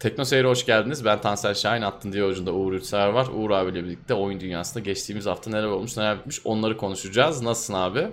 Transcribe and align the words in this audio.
Tekno 0.00 0.24
Seyir'e 0.24 0.48
hoş 0.48 0.66
geldiniz. 0.66 1.04
Ben 1.04 1.20
Tansel 1.20 1.54
Şahin. 1.54 1.82
Attın 1.82 2.12
diye 2.12 2.24
ucunda 2.24 2.52
Uğur 2.52 2.72
Ülser 2.72 3.08
var. 3.08 3.28
Uğur 3.34 3.50
abiyle 3.50 3.84
birlikte 3.84 4.14
oyun 4.14 4.40
dünyasında 4.40 4.84
geçtiğimiz 4.84 5.26
hafta 5.26 5.50
neler 5.50 5.66
olmuş 5.66 5.96
neler 5.96 6.18
bitmiş 6.18 6.40
onları 6.44 6.76
konuşacağız. 6.76 7.42
Nasılsın 7.42 7.74
abi? 7.74 8.08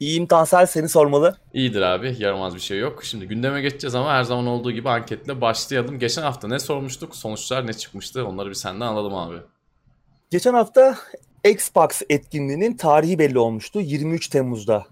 İyiyim 0.00 0.26
Tansel 0.26 0.66
seni 0.66 0.88
sormalı. 0.88 1.36
İyidir 1.54 1.82
abi. 1.82 2.16
Yaramaz 2.18 2.54
bir 2.54 2.60
şey 2.60 2.78
yok. 2.78 3.04
Şimdi 3.04 3.28
gündeme 3.28 3.60
geçeceğiz 3.62 3.94
ama 3.94 4.12
her 4.12 4.22
zaman 4.22 4.46
olduğu 4.46 4.72
gibi 4.72 4.88
anketle 4.88 5.40
başlayalım. 5.40 5.98
Geçen 5.98 6.22
hafta 6.22 6.48
ne 6.48 6.58
sormuştuk? 6.58 7.16
Sonuçlar 7.16 7.66
ne 7.66 7.72
çıkmıştı? 7.72 8.26
Onları 8.26 8.48
bir 8.48 8.54
senden 8.54 8.86
alalım 8.86 9.14
abi. 9.14 9.36
Geçen 10.30 10.54
hafta 10.54 10.96
Xbox 11.44 12.02
etkinliğinin 12.08 12.76
tarihi 12.76 13.18
belli 13.18 13.38
olmuştu. 13.38 13.80
23 13.80 14.28
Temmuz'da 14.28 14.86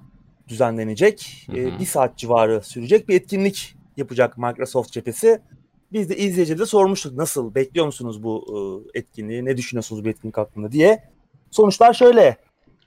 düzenlenecek. 0.49 1.47
Hı 1.47 1.53
hı. 1.53 1.57
Ee, 1.57 1.79
bir 1.79 1.87
saat 1.87 2.17
civarı 2.17 2.63
sürecek 2.63 3.09
bir 3.09 3.15
etkinlik 3.15 3.75
yapacak 3.97 4.39
Microsoft 4.39 4.93
cephesi. 4.93 5.41
Biz 5.93 6.11
de 6.11 6.17
izleyicilere 6.17 6.67
sormuştuk 6.67 7.17
nasıl 7.17 7.55
bekliyor 7.55 7.87
musunuz 7.87 8.23
bu 8.23 8.45
e, 8.95 8.99
etkinliği 8.99 9.45
ne 9.45 9.57
düşünüyorsunuz 9.57 10.05
bu 10.05 10.09
etkinlik 10.09 10.37
hakkında 10.37 10.73
diye. 10.73 11.05
Sonuçlar 11.51 11.93
şöyle 11.93 12.37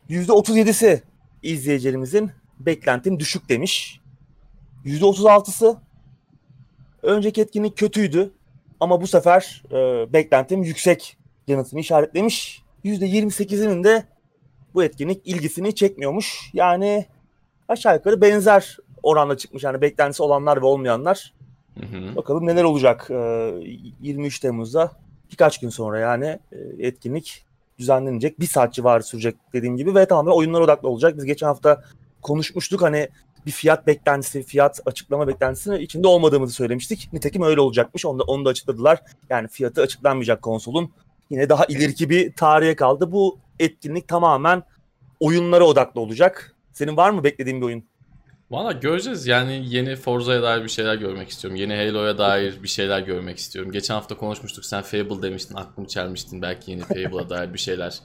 %37'si 0.10 1.02
izleyicilerimizin 1.44 2.32
beklentim 2.60 3.20
düşük 3.20 3.50
demiş. 3.50 4.00
%36'sı 4.86 5.78
önceki 7.04 7.42
etkinlik 7.42 7.78
kötüydü 7.78 8.32
ama 8.80 9.02
bu 9.02 9.08
sefer 9.08 9.64
e, 9.72 10.14
beklentim 10.14 10.64
yüksek 10.64 11.18
yanıtını 11.48 11.80
işaretlemiş. 11.80 12.64
%28'inin 12.86 13.84
de 13.84 14.04
bu 14.74 14.84
etkinlik 14.84 15.28
ilgisini 15.28 15.76
çekmiyormuş. 15.76 16.50
Yani 16.54 17.06
aşağı 17.68 17.96
yukarı 17.96 18.22
benzer 18.22 18.78
oranda 19.04 19.38
çıkmış. 19.38 19.64
Yani 19.64 19.82
beklentisi 19.82 20.24
olanlar 20.24 20.62
ve 20.62 20.66
olmayanlar. 20.66 21.34
Hı 21.80 21.86
hı. 21.86 22.16
Bakalım 22.16 22.46
neler 22.46 22.64
olacak 22.64 23.08
ee, 23.12 23.54
23 24.02 24.40
Temmuz'da 24.40 24.92
birkaç 25.32 25.60
gün 25.60 25.70
sonra 25.70 26.00
yani 26.00 26.40
e, 26.52 26.88
etkinlik 26.88 27.46
düzenlenecek. 27.80 28.40
Bir 28.40 28.46
saat 28.46 28.74
civarı 28.74 29.04
sürecek 29.04 29.36
dediğim 29.54 29.78
gibi 29.78 29.96
ve 29.96 30.06
tamamen 30.06 30.32
oyunlar 30.32 30.62
odaklı 30.62 30.90
olacak. 30.90 31.18
Biz 31.18 31.26
geçen 31.26 31.48
hafta 31.48 31.84
konuşmuştuk 32.22 32.82
hani 32.82 33.10
bir 33.46 33.52
fiyat 33.52 33.88
beklentisi, 33.88 34.44
fiyat 34.44 34.80
açıklama 34.86 35.28
beklentisinin 35.28 35.80
içinde 35.80 36.08
olmadığımızı 36.08 36.54
söylemiştik. 36.54 37.10
Nitekim 37.14 37.42
öyle 37.42 37.62
olacakmış. 37.62 38.06
Onu 38.06 38.20
da, 38.20 38.24
onu 38.24 38.46
da 38.46 38.50
açıkladılar. 38.50 39.02
Yani 39.30 39.48
fiyatı 39.48 39.82
açıklanmayacak 39.82 40.42
konsolun. 40.42 40.92
Yine 41.30 41.50
daha 41.50 41.66
ileriki 41.66 42.10
bir 42.10 42.34
tarihe 42.34 42.76
kaldı. 42.76 43.12
Bu 43.12 43.40
etkinlik 43.60 44.08
tamamen 44.08 44.64
oyunlara 45.20 45.64
odaklı 45.64 46.02
olacak. 46.02 46.56
Senin 46.74 46.98
var 46.98 47.10
mı 47.10 47.24
beklediğin 47.24 47.62
bir 47.62 47.66
oyun? 47.66 47.84
Valla 48.52 48.72
göreceğiz. 48.72 49.28
Yani 49.28 49.64
yeni 49.66 49.96
Forza'ya 49.96 50.44
dair 50.44 50.64
bir 50.64 50.70
şeyler 50.70 50.96
görmek 50.96 51.30
istiyorum. 51.30 51.60
Yeni 51.60 51.76
Halo'ya 51.76 52.18
dair 52.18 52.64
bir 52.64 52.68
şeyler 52.68 53.00
görmek 53.00 53.38
istiyorum. 53.38 53.72
Geçen 53.72 53.94
hafta 53.94 54.18
konuşmuştuk. 54.18 54.66
Sen 54.66 54.82
Fable 54.82 55.22
demiştin. 55.22 55.56
Aklımı 55.56 55.88
çelmiştin. 55.88 56.42
Belki 56.42 56.72
yeni 56.72 56.82
Fable'a 56.82 57.30
dair 57.30 57.54
bir 57.54 57.60
şeyler 57.60 58.00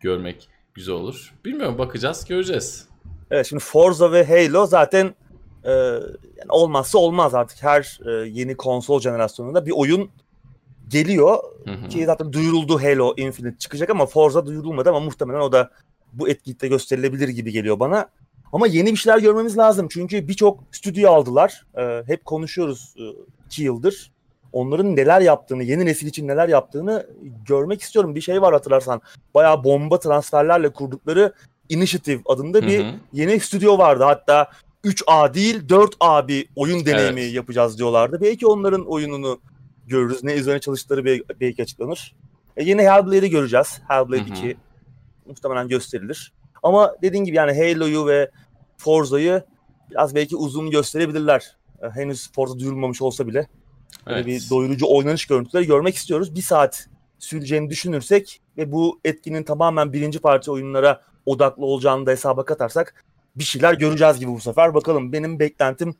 görmek 0.00 0.48
güzel 0.74 0.94
olur. 0.94 1.34
Bilmiyorum 1.44 1.78
bakacağız. 1.78 2.24
Göreceğiz. 2.24 2.88
Evet 3.30 3.46
şimdi 3.46 3.62
Forza 3.62 4.12
ve 4.12 4.26
Halo 4.26 4.66
zaten 4.66 5.14
e, 5.64 5.70
yani 5.70 6.48
olmazsa 6.48 6.98
olmaz 6.98 7.34
artık. 7.34 7.62
Her 7.62 7.98
e, 8.06 8.28
yeni 8.28 8.56
konsol 8.56 9.00
jenerasyonunda 9.00 9.66
bir 9.66 9.72
oyun 9.76 10.10
geliyor. 10.88 11.38
Hı 11.64 11.70
hı. 11.70 11.88
Ki 11.88 12.06
zaten 12.06 12.32
duyuruldu 12.32 12.82
Halo 12.82 13.14
Infinite 13.16 13.58
çıkacak 13.58 13.90
ama 13.90 14.06
Forza 14.06 14.46
duyurulmadı 14.46 14.88
ama 14.88 15.00
muhtemelen 15.00 15.40
o 15.40 15.52
da 15.52 15.70
bu 16.12 16.28
etkinlikte 16.28 16.68
gösterilebilir 16.68 17.28
gibi 17.28 17.52
geliyor 17.52 17.80
bana. 17.80 18.08
Ama 18.52 18.66
yeni 18.66 18.92
bir 18.92 18.96
şeyler 18.96 19.18
görmemiz 19.18 19.58
lazım. 19.58 19.88
Çünkü 19.90 20.28
birçok 20.28 20.60
stüdyo 20.72 21.10
aldılar. 21.10 21.66
Ee, 21.78 22.02
hep 22.06 22.24
konuşuyoruz 22.24 22.94
e, 22.98 23.04
iki 23.46 23.62
yıldır. 23.62 24.12
Onların 24.52 24.96
neler 24.96 25.20
yaptığını, 25.20 25.62
yeni 25.64 25.86
nesil 25.86 26.06
için 26.06 26.28
neler 26.28 26.48
yaptığını 26.48 27.06
görmek 27.46 27.82
istiyorum. 27.82 28.14
Bir 28.14 28.20
şey 28.20 28.42
var 28.42 28.52
hatırlarsan. 28.52 29.00
Bayağı 29.34 29.64
bomba 29.64 29.98
transferlerle 29.98 30.68
kurdukları 30.68 31.32
Initiative 31.68 32.22
adında 32.26 32.62
bir 32.62 32.84
hı 32.84 32.88
hı. 32.88 32.94
yeni 33.12 33.40
stüdyo 33.40 33.78
vardı. 33.78 34.04
Hatta 34.04 34.50
3A 34.84 35.34
değil 35.34 35.68
4A 35.68 36.28
bir 36.28 36.48
oyun 36.56 36.86
deneyimi 36.86 37.20
evet. 37.20 37.34
yapacağız 37.34 37.78
diyorlardı. 37.78 38.20
Belki 38.20 38.46
onların 38.46 38.86
oyununu 38.86 39.40
görürüz. 39.86 40.24
Ne 40.24 40.32
üzerine 40.32 40.60
çalıştıkları 40.60 41.04
belki 41.40 41.62
açıklanır. 41.62 42.14
E 42.56 42.64
yine 42.64 42.82
Hellblade'i 42.82 43.30
göreceğiz. 43.30 43.80
Hellblade 43.88 44.20
hı 44.20 44.24
hı. 44.24 44.28
2 44.28 44.56
muhtemelen 45.26 45.68
gösterilir. 45.68 46.32
Ama 46.62 46.94
dediğin 47.02 47.24
gibi 47.24 47.36
yani 47.36 47.52
Halo'yu 47.52 48.06
ve 48.06 48.30
Forza'yı 48.76 49.42
biraz 49.90 50.14
belki 50.14 50.36
uzun 50.36 50.70
gösterebilirler. 50.70 51.56
E, 51.82 51.88
henüz 51.88 52.32
Forza 52.32 52.58
duyurulmamış 52.58 53.02
olsa 53.02 53.26
bile. 53.26 53.46
Böyle 54.06 54.16
evet. 54.16 54.26
bir 54.26 54.50
doyurucu 54.50 54.86
oynanış 54.88 55.26
görüntüleri 55.26 55.66
görmek 55.66 55.94
istiyoruz. 55.94 56.34
Bir 56.34 56.42
saat 56.42 56.88
süreceğini 57.18 57.70
düşünürsek 57.70 58.40
ve 58.58 58.72
bu 58.72 59.00
etkinin 59.04 59.42
tamamen 59.42 59.92
birinci 59.92 60.18
parça 60.18 60.52
oyunlara 60.52 61.00
odaklı 61.26 61.64
olacağını 61.64 62.06
da 62.06 62.10
hesaba 62.10 62.44
katarsak 62.44 63.04
bir 63.36 63.44
şeyler 63.44 63.74
göreceğiz 63.74 64.18
gibi 64.18 64.30
bu 64.30 64.40
sefer. 64.40 64.74
Bakalım 64.74 65.12
benim 65.12 65.38
beklentim 65.38 65.94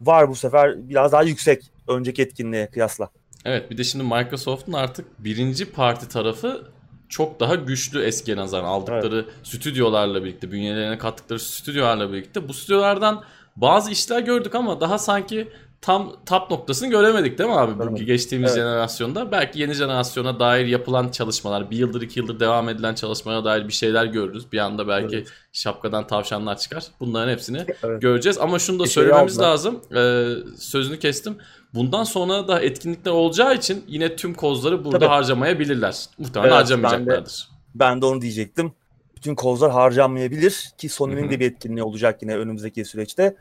var 0.00 0.28
bu 0.28 0.34
sefer 0.34 0.88
biraz 0.88 1.12
daha 1.12 1.22
yüksek 1.22 1.70
önceki 1.88 2.22
etkinliğe 2.22 2.70
kıyasla. 2.70 3.10
Evet 3.44 3.70
bir 3.70 3.78
de 3.78 3.84
şimdi 3.84 4.04
Microsoft'un 4.04 4.72
artık 4.72 5.24
birinci 5.24 5.72
parti 5.72 6.08
tarafı 6.08 6.73
çok 7.14 7.40
daha 7.40 7.54
güçlü 7.54 8.02
eskiye 8.02 8.36
nazaran 8.36 8.64
aldıkları 8.64 9.14
evet. 9.14 9.46
stüdyolarla 9.46 10.24
birlikte, 10.24 10.52
bünyelerine 10.52 10.98
kattıkları 10.98 11.40
stüdyolarla 11.40 12.12
birlikte 12.12 12.48
bu 12.48 12.54
stüdyolardan 12.54 13.24
bazı 13.56 13.90
işler 13.90 14.20
gördük 14.20 14.54
ama 14.54 14.80
daha 14.80 14.98
sanki 14.98 15.48
tam 15.84 16.12
tap 16.26 16.50
noktasını 16.50 16.90
göremedik 16.90 17.38
değil 17.38 17.50
mi 17.50 17.56
abi? 17.56 17.78
Bugünkü 17.78 18.04
geçtiğimiz 18.04 18.50
evet. 18.50 18.58
jenerasyonda. 18.58 19.32
Belki 19.32 19.60
yeni 19.60 19.74
jenerasyona 19.74 20.40
dair 20.40 20.66
yapılan 20.66 21.08
çalışmalar, 21.08 21.70
bir 21.70 21.76
yıldır 21.76 22.02
iki 22.02 22.20
yıldır 22.20 22.40
devam 22.40 22.68
edilen 22.68 22.94
çalışmaya 22.94 23.44
dair 23.44 23.68
bir 23.68 23.72
şeyler 23.72 24.04
görürüz. 24.04 24.52
Bir 24.52 24.58
anda 24.58 24.88
belki 24.88 25.16
evet. 25.16 25.28
şapkadan 25.52 26.06
tavşanlar 26.06 26.58
çıkar. 26.58 26.84
Bunların 27.00 27.32
hepsini 27.32 27.64
evet. 27.82 28.02
göreceğiz. 28.02 28.38
Ama 28.38 28.58
şunu 28.58 28.78
da 28.78 28.84
bir 28.84 28.88
şey 28.88 29.02
söylememiz 29.02 29.34
şey 29.34 29.44
lazım. 29.44 29.80
Ee, 29.96 30.34
sözünü 30.58 30.98
kestim. 30.98 31.36
Bundan 31.74 32.04
sonra 32.04 32.48
da 32.48 32.60
etkinlikler 32.60 33.12
olacağı 33.12 33.54
için 33.54 33.84
yine 33.88 34.16
tüm 34.16 34.34
kozları 34.34 34.84
burada 34.84 34.98
Tabii. 34.98 35.08
harcamayabilirler. 35.08 35.96
Muhtemelen 36.18 36.50
evet, 36.50 36.60
harcamayacaklardır. 36.60 37.48
Ben 37.74 37.80
de, 37.80 37.94
ben 37.94 38.02
de 38.02 38.06
onu 38.06 38.20
diyecektim. 38.20 38.72
Bütün 39.16 39.34
kozlar 39.34 39.70
harcanmayabilir 39.70 40.70
ki 40.78 40.88
Sony'nin 40.88 41.30
de 41.30 41.40
bir 41.40 41.50
etkinliği 41.50 41.82
olacak 41.82 42.22
yine 42.22 42.36
önümüzdeki 42.36 42.84
süreçte. 42.84 43.36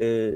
Ee, 0.00 0.30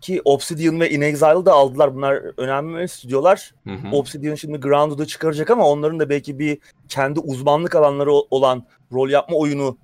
ki 0.00 0.22
Obsidian 0.24 0.80
ve 0.80 0.90
In 0.90 1.00
Exile'ı 1.00 1.46
da 1.46 1.52
aldılar. 1.52 1.94
Bunlar 1.94 2.22
önemli 2.36 2.88
stüdyolar. 2.88 3.54
Hı 3.64 3.74
hı. 3.74 3.88
Obsidian 3.92 4.34
şimdi 4.34 4.58
Grounded'ı 4.58 5.06
çıkaracak 5.06 5.50
ama 5.50 5.68
onların 5.68 6.00
da 6.00 6.08
belki 6.08 6.38
bir 6.38 6.58
kendi 6.88 7.20
uzmanlık 7.20 7.74
alanları 7.74 8.12
olan 8.12 8.66
rol 8.92 9.10
yapma 9.10 9.36
oyunu 9.36 9.78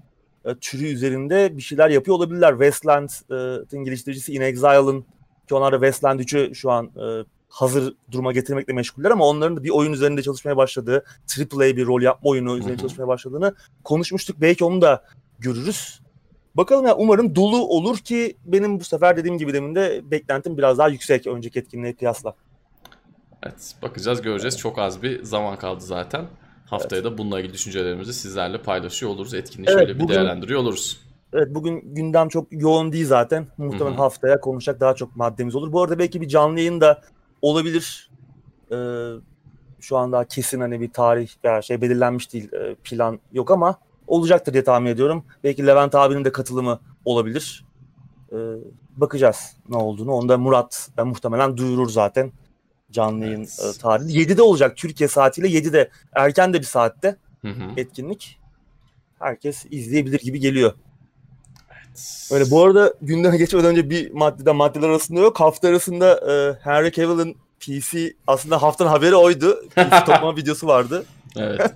e, 0.44 0.54
türü 0.54 0.84
üzerinde 0.84 1.56
bir 1.56 1.62
şeyler 1.62 1.91
yapıyor 1.91 2.16
olabilirler. 2.16 2.50
Westland'ın 2.50 3.80
e, 3.80 3.84
geliştiricisi 3.84 4.32
In 4.32 4.41
Exile'ın 4.41 5.04
ki 5.48 5.54
onlar 5.54 5.72
da 5.72 5.76
Westland 5.76 6.20
3'ü 6.20 6.54
şu 6.54 6.70
an 6.70 6.86
e, 6.86 7.24
hazır 7.48 7.94
duruma 8.10 8.32
getirmekle 8.32 8.72
meşguller 8.72 9.10
ama 9.10 9.26
onların 9.26 9.56
da 9.56 9.64
bir 9.64 9.70
oyun 9.70 9.92
üzerinde 9.92 10.22
çalışmaya 10.22 10.56
başladığı, 10.56 11.04
AAA 11.38 11.76
bir 11.76 11.86
rol 11.86 12.03
yapma 12.03 12.30
oyunu 12.30 12.58
üzerinde 12.58 12.78
çalışmaya 12.78 13.08
başladığını 13.08 13.54
konuşmuştuk. 13.84 14.41
Belki 14.41 14.64
onu 14.64 14.82
da 14.82 15.04
görürüz. 15.38 16.00
Bakalım 16.56 16.87
ya 16.87 16.97
umarım 16.97 17.37
dolu 17.37 17.66
olur 17.69 17.98
ki 17.98 18.37
benim 18.44 18.81
bu 18.81 18.84
sefer 18.84 19.16
dediğim 19.16 19.38
gibi 19.38 19.54
demin 19.54 19.75
de 19.75 20.03
beklentim 20.10 20.59
biraz 20.59 20.78
daha 20.78 20.88
yüksek 20.88 21.26
önceki 21.26 21.59
etkinliğe 21.59 21.97
kıyasla. 21.97 22.34
Evet 23.42 23.75
bakacağız 23.82 24.22
göreceğiz. 24.22 24.59
Çok 24.59 24.78
az 24.78 25.03
bir 25.03 25.22
zaman 25.22 25.59
kaldı 25.59 25.81
zaten. 25.81 26.25
Haftaya 26.66 27.03
evet. 27.03 27.12
da 27.12 27.19
bununla 27.19 27.41
ilgili 27.41 27.53
düşüncelerimizi 27.53 28.15
sizlerle 28.15 28.62
paylaşıyor 28.62 29.12
oluruz. 29.12 29.34
Etkinliği 29.34 29.69
evet, 29.70 29.78
şöyle 29.78 29.94
bir 29.94 30.00
bugün, 30.00 30.15
değerlendiriyor 30.15 30.60
oluruz. 30.60 31.00
Evet 31.32 31.48
bugün 31.50 31.94
gündem 31.94 32.28
çok 32.28 32.47
yoğun 32.50 32.92
değil 32.92 33.06
zaten. 33.06 33.47
Muhtemelen 33.59 33.86
Hı-hı. 33.86 34.03
haftaya 34.03 34.41
konuşacak 34.41 34.81
daha 34.81 34.94
çok 34.94 35.16
maddemiz 35.16 35.54
olur. 35.54 35.72
Bu 35.72 35.82
arada 35.82 35.98
belki 35.98 36.21
bir 36.21 36.28
canlı 36.28 36.59
yayın 36.59 36.81
da 36.81 37.03
olabilir. 37.42 38.10
Ee, 38.72 38.76
şu 39.80 39.97
an 39.97 40.12
daha 40.12 40.24
kesin 40.24 40.60
hani 40.60 40.80
bir 40.80 40.92
tarih 40.92 41.28
veya 41.45 41.62
şey 41.62 41.80
belirlenmiş 41.80 42.33
değil. 42.33 42.53
Ee, 42.53 42.74
plan 42.74 43.18
yok 43.33 43.51
ama 43.51 43.78
olacaktır 44.06 44.53
diye 44.53 44.65
tahmin 44.65 44.91
ediyorum. 44.91 45.24
Belki 45.45 45.66
Levent 45.66 45.95
abinin 45.95 46.24
de 46.24 46.33
katılımı 46.33 46.80
olabilir. 47.04 47.65
Ee, 48.33 48.36
bakacağız 48.97 49.56
ne 49.68 49.77
olduğunu. 49.77 50.12
Onda 50.12 50.39
Murat 50.39 50.89
ben 50.97 51.06
muhtemelen 51.06 51.56
duyurur 51.56 51.89
zaten 51.89 52.33
canlı 52.91 53.24
yayın 53.24 53.41
evet. 53.41 53.77
e, 53.77 53.80
tarihi. 53.80 54.18
7'de 54.18 54.42
olacak 54.42 54.77
Türkiye 54.77 55.09
saatiyle 55.09 55.48
7'de 55.48 55.91
erken 56.12 56.53
de 56.53 56.59
bir 56.60 56.66
saatte 56.66 57.16
hı 57.42 57.48
hı. 57.48 57.71
etkinlik. 57.77 58.39
Herkes 59.18 59.66
izleyebilir 59.71 60.21
gibi 60.21 60.41
geliyor. 60.41 60.72
Evet. 61.71 62.28
Öyle 62.33 62.51
bu 62.51 62.65
arada 62.65 62.95
gündeme 63.03 63.36
geçmeden 63.36 63.71
önce 63.71 63.91
bir 63.91 64.10
maddede 64.10 64.53
maddeler 64.53 64.89
arasında 64.89 65.21
yok. 65.21 65.41
Hafta 65.41 65.68
arasında 65.68 66.33
e, 66.33 66.59
Henry 66.65 66.92
Cavill'ın 66.92 67.36
PC 67.60 68.12
aslında 68.27 68.62
haftanın 68.62 68.89
haberi 68.89 69.16
oydu. 69.16 69.68
PC 69.68 69.91
toplama 70.06 70.36
videosu 70.36 70.66
vardı. 70.66 71.04
Evet. 71.36 71.60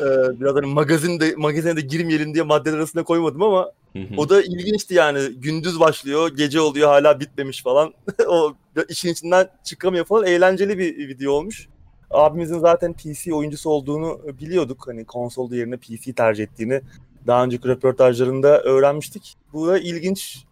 ee, 0.00 0.40
biraz 0.40 0.54
hani 0.54 0.66
magazinde, 0.66 1.34
magazine 1.36 1.76
de 1.76 1.80
girmeyelim 1.80 2.34
diye 2.34 2.44
maddeler 2.44 2.76
arasında 2.76 3.04
koymadım 3.04 3.42
ama 3.42 3.72
o 4.16 4.28
da 4.28 4.42
ilginçti 4.42 4.94
yani. 4.94 5.28
Gündüz 5.36 5.80
başlıyor, 5.80 6.36
gece 6.36 6.60
oluyor 6.60 6.88
hala 6.88 7.20
bitmemiş 7.20 7.62
falan. 7.62 7.94
o 8.28 8.54
işin 8.88 9.08
içinden 9.08 9.48
çıkamıyor 9.64 10.04
falan. 10.04 10.26
Eğlenceli 10.26 10.78
bir 10.78 11.08
video 11.08 11.32
olmuş. 11.32 11.68
Abimizin 12.10 12.58
zaten 12.58 12.92
PC 12.92 13.34
oyuncusu 13.34 13.70
olduğunu 13.70 14.20
biliyorduk. 14.40 14.88
Hani 14.88 15.04
konsolda 15.04 15.56
yerine 15.56 15.76
PC 15.76 16.12
tercih 16.12 16.44
ettiğini 16.44 16.80
daha 17.26 17.44
önceki 17.44 17.68
röportajlarında 17.68 18.62
öğrenmiştik. 18.62 19.36
Bu 19.52 19.68
da 19.68 19.78
ilginç, 19.78 20.44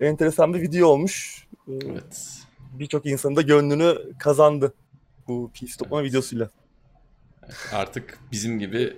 enteresan 0.00 0.54
bir 0.54 0.62
video 0.62 0.88
olmuş. 0.88 1.46
Evet. 1.68 2.38
Birçok 2.72 3.06
insanın 3.06 3.36
da 3.36 3.42
gönlünü 3.42 3.98
kazandı 4.18 4.72
bu 5.28 5.50
PC 5.54 5.76
toplama 5.78 6.02
evet. 6.02 6.10
videosuyla. 6.10 6.50
Artık 7.72 8.18
bizim 8.32 8.58
gibi 8.58 8.96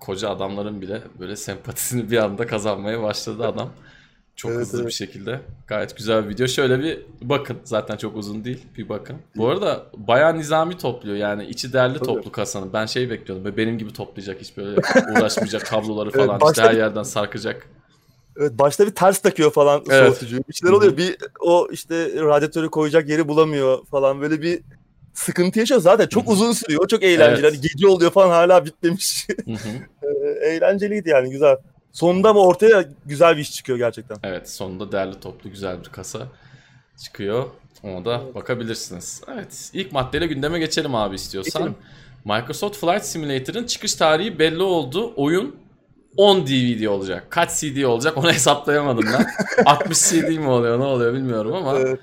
koca 0.00 0.30
adamların 0.30 0.80
bile 0.80 1.02
böyle 1.20 1.36
sempatisini 1.36 2.10
bir 2.10 2.18
anda 2.18 2.46
kazanmaya 2.46 3.02
başladı 3.02 3.46
adam. 3.46 3.70
Çok 4.36 4.50
evet, 4.50 4.60
hızlı 4.60 4.78
evet. 4.78 4.88
bir 4.88 4.92
şekilde. 4.92 5.40
Gayet 5.66 5.96
güzel 5.96 6.24
bir 6.24 6.28
video. 6.28 6.46
Şöyle 6.46 6.80
bir 6.80 7.00
bakın. 7.22 7.58
Zaten 7.64 7.96
çok 7.96 8.16
uzun 8.16 8.44
değil. 8.44 8.66
Bir 8.78 8.88
bakın. 8.88 9.16
Bu 9.36 9.48
arada 9.48 9.86
bayağı 9.96 10.38
nizami 10.38 10.78
topluyor. 10.78 11.16
Yani 11.16 11.46
içi 11.46 11.72
değerli 11.72 11.94
Tabii. 11.94 12.04
toplu 12.04 12.32
kasanın. 12.32 12.72
Ben 12.72 12.86
şey 12.86 13.10
bekliyordum. 13.10 13.44
Böyle 13.44 13.56
benim 13.56 13.78
gibi 13.78 13.92
toplayacak. 13.92 14.40
Hiç 14.40 14.56
böyle 14.56 14.80
uğraşmayacak 15.12 15.66
kabloları 15.66 16.10
falan. 16.10 16.38
Evet, 16.42 16.56
işte 16.56 16.62
her 16.62 16.74
yerden 16.74 17.02
sarkacak. 17.02 17.68
Evet 18.36 18.52
başta 18.58 18.86
bir 18.86 18.94
ters 18.94 19.18
takıyor 19.18 19.52
falan 19.52 19.84
evet. 19.90 20.06
soğutucu. 20.06 20.38
Bir 20.48 20.54
şeyler 20.54 20.72
oluyor. 20.72 20.96
Bir 20.96 21.16
o 21.40 21.68
işte 21.70 22.10
radyatörü 22.14 22.70
koyacak 22.70 23.08
yeri 23.08 23.28
bulamıyor 23.28 23.86
falan. 23.86 24.20
Böyle 24.20 24.42
bir 24.42 24.60
sıkıntı 25.14 25.58
yaşıyor. 25.58 25.80
Zaten 25.80 26.06
çok 26.06 26.28
uzun 26.28 26.52
sürüyor. 26.52 26.88
Çok 26.88 27.02
eğlenceli. 27.02 27.46
Evet. 27.46 27.52
Hani 27.52 27.60
gece 27.60 27.88
oluyor 27.88 28.10
falan 28.10 28.30
hala 28.30 28.64
bitmemiş. 28.64 29.26
Eğlenceliydi 30.42 31.08
yani 31.08 31.30
güzel. 31.30 31.56
Sonunda 31.92 32.28
ama 32.28 32.40
ortaya 32.40 32.84
güzel 33.06 33.36
bir 33.36 33.40
iş 33.42 33.52
çıkıyor 33.52 33.78
gerçekten. 33.78 34.16
Evet 34.22 34.50
sonunda 34.50 34.92
değerli 34.92 35.20
toplu 35.20 35.50
güzel 35.50 35.78
bir 35.80 35.88
kasa 35.88 36.28
çıkıyor. 37.04 37.44
Ona 37.82 38.04
da 38.04 38.20
evet. 38.24 38.34
bakabilirsiniz. 38.34 39.20
Evet 39.34 39.70
ilk 39.72 39.92
maddeyle 39.92 40.26
gündeme 40.26 40.58
geçelim 40.58 40.94
abi 40.94 41.14
istiyorsan. 41.14 41.62
Geçelim. 41.62 41.76
Microsoft 42.24 42.76
Flight 42.76 43.04
Simulator'ın 43.04 43.64
çıkış 43.64 43.94
tarihi 43.94 44.38
belli 44.38 44.62
oldu. 44.62 45.12
Oyun 45.16 45.56
10 46.16 46.46
DVD 46.46 46.86
olacak. 46.86 47.26
Kaç 47.30 47.60
CD 47.60 47.82
olacak 47.82 48.16
onu 48.16 48.32
hesaplayamadım 48.32 49.04
ben. 49.12 49.26
60 49.66 49.98
CD 49.98 50.38
mi 50.38 50.48
oluyor 50.48 50.78
ne 50.78 50.84
oluyor 50.84 51.14
bilmiyorum 51.14 51.54
ama 51.54 51.78
evet. 51.78 52.00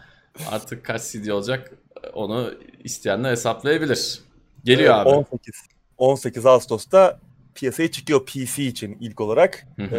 artık 0.51 0.85
kaç 0.85 1.01
CD 1.11 1.27
olacak 1.27 1.71
onu 2.13 2.53
isteyenler 2.83 3.31
hesaplayabilir. 3.31 4.19
Geliyor 4.63 4.95
evet, 4.95 5.07
abi. 5.07 5.09
18. 5.09 5.53
18 5.97 6.45
Ağustos'ta 6.45 7.19
piyasaya 7.55 7.91
çıkıyor 7.91 8.25
PC 8.25 8.63
için 8.63 8.97
ilk 8.99 9.21
olarak. 9.21 9.67
Ee, 9.79 9.89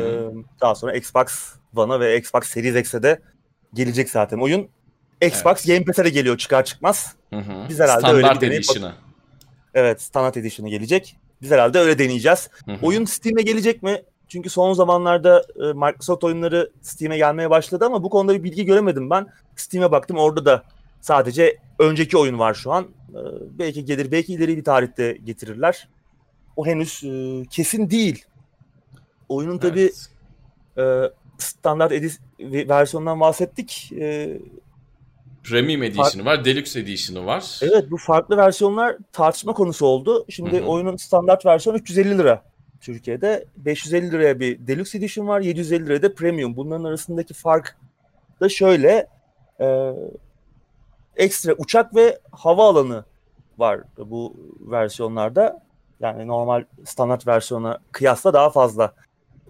daha 0.60 0.74
sonra 0.74 0.96
Xbox 0.96 1.54
One'a 1.76 2.00
ve 2.00 2.18
Xbox 2.18 2.44
Series 2.44 2.76
X'e 2.76 3.02
de 3.02 3.20
gelecek 3.74 4.10
zaten 4.10 4.38
oyun. 4.38 4.68
Xbox 5.20 5.44
evet. 5.46 5.66
Game 5.66 5.84
Pass'e 5.84 6.04
de 6.04 6.10
geliyor 6.10 6.38
çıkar 6.38 6.64
çıkmaz. 6.64 7.14
Hı 7.32 7.38
hı. 7.38 7.68
Biz 7.68 7.80
herhalde 7.80 8.00
Standart 8.00 8.16
öyle 8.16 8.34
bir 8.34 8.40
deneyip... 8.40 8.64
Edition'ı. 8.64 8.94
Evet, 9.74 10.02
Standart 10.02 10.36
Edition'ı 10.36 10.68
gelecek. 10.68 11.16
Biz 11.42 11.50
herhalde 11.50 11.78
öyle 11.78 11.98
deneyeceğiz. 11.98 12.50
Hı 12.66 12.72
hı. 12.72 12.76
Oyun 12.82 13.04
Steam'e 13.04 13.42
gelecek 13.42 13.82
mi? 13.82 14.02
Çünkü 14.28 14.50
son 14.50 14.72
zamanlarda 14.72 15.44
e, 15.56 15.62
Microsoft 15.72 16.24
oyunları 16.24 16.70
Steam'e 16.82 17.16
gelmeye 17.16 17.50
başladı 17.50 17.84
ama 17.84 18.02
bu 18.02 18.10
konuda 18.10 18.34
bir 18.34 18.44
bilgi 18.44 18.64
göremedim 18.64 19.10
ben. 19.10 19.26
Steam'e 19.56 19.92
baktım 19.92 20.16
orada 20.16 20.44
da 20.44 20.62
sadece 21.02 21.56
önceki 21.78 22.18
oyun 22.18 22.38
var 22.38 22.54
şu 22.54 22.72
an. 22.72 22.84
E, 23.10 23.20
belki 23.58 23.84
gelir, 23.84 24.12
belki 24.12 24.34
ileri 24.34 24.56
bir 24.56 24.64
tarihte 24.64 25.12
getirirler 25.12 25.88
o 26.56 26.66
henüz 26.66 27.04
e, 27.04 27.42
kesin 27.50 27.90
değil. 27.90 28.24
Oyunun 29.28 29.60
evet. 29.62 30.08
e, 30.78 30.82
standart 31.38 31.92
edis 31.92 32.20
versiyonundan 32.40 33.20
bahsettik. 33.20 33.92
E, 33.98 34.38
Premium 35.44 35.82
Edition'ı 35.82 36.24
var, 36.24 36.44
Deluxe 36.44 36.80
Edition'ı 36.80 37.26
var. 37.26 37.60
Evet 37.62 37.90
bu 37.90 37.96
farklı 37.96 38.36
versiyonlar 38.36 38.96
tartışma 39.12 39.52
konusu 39.52 39.86
oldu. 39.86 40.24
Şimdi 40.28 40.58
Hı-hı. 40.58 40.66
oyunun 40.66 40.96
standart 40.96 41.46
versiyonu 41.46 41.78
350 41.78 42.18
lira 42.18 42.42
Türkiye'de. 42.80 43.44
550 43.56 44.10
liraya 44.12 44.40
bir 44.40 44.66
Deluxe 44.66 44.98
Edition 44.98 45.28
var, 45.28 45.40
750 45.40 45.86
liraya 45.86 46.02
da 46.02 46.14
Premium. 46.14 46.56
Bunların 46.56 46.84
arasındaki 46.84 47.34
fark 47.34 47.76
da 48.40 48.48
şöyle. 48.48 49.06
E, 49.60 49.92
ekstra 51.16 51.52
uçak 51.52 51.94
ve 51.94 52.18
hava 52.32 52.68
alanı 52.68 53.04
var 53.58 53.80
bu 53.98 54.36
versiyonlarda. 54.60 55.62
Yani 56.00 56.26
normal 56.26 56.64
standart 56.84 57.26
versiyona 57.26 57.78
kıyasla 57.92 58.32
daha 58.32 58.50
fazla 58.50 58.94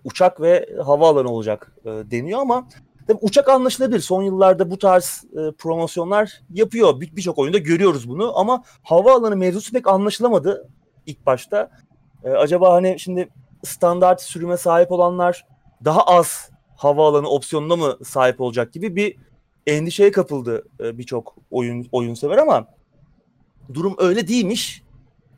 uçak 0.05 0.41
ve 0.41 0.69
havaalanı 0.85 1.31
olacak 1.31 1.73
e, 1.85 1.91
deniyor 1.91 2.41
ama 2.41 2.69
tabii 3.07 3.19
uçak 3.23 3.49
anlaşılabilir. 3.49 4.01
Son 4.01 4.23
yıllarda 4.23 4.71
bu 4.71 4.79
tarz 4.79 5.25
e, 5.33 5.53
promosyonlar 5.59 6.41
yapıyor. 6.51 7.01
Birçok 7.01 7.37
bir 7.37 7.43
oyunda 7.43 7.59
görüyoruz 7.59 8.09
bunu 8.09 8.39
ama 8.39 8.65
havaalanı 8.83 9.37
mevzusu 9.37 9.73
pek 9.73 9.89
anlaşılamadı 9.89 10.69
ilk 11.07 11.27
başta. 11.27 11.71
E, 12.25 12.31
acaba 12.31 12.73
hani 12.73 12.99
şimdi 12.99 13.29
standart 13.65 14.23
sürüme 14.23 14.57
sahip 14.57 14.93
olanlar 14.93 15.47
daha 15.85 16.03
az 16.03 16.51
havaalanı 16.77 17.29
opsiyonuna 17.29 17.77
mı 17.77 17.97
sahip 18.05 18.41
olacak 18.41 18.73
gibi 18.73 18.97
bir 18.97 19.17
endişeye 19.67 20.11
kapıldı 20.11 20.65
e, 20.81 20.99
birçok 20.99 21.37
oyun 21.51 21.89
oyun 21.93 22.15
sever 22.15 22.39
ama 22.39 22.67
durum 23.75 23.95
öyle 23.99 24.29
değilmiş 24.29 24.83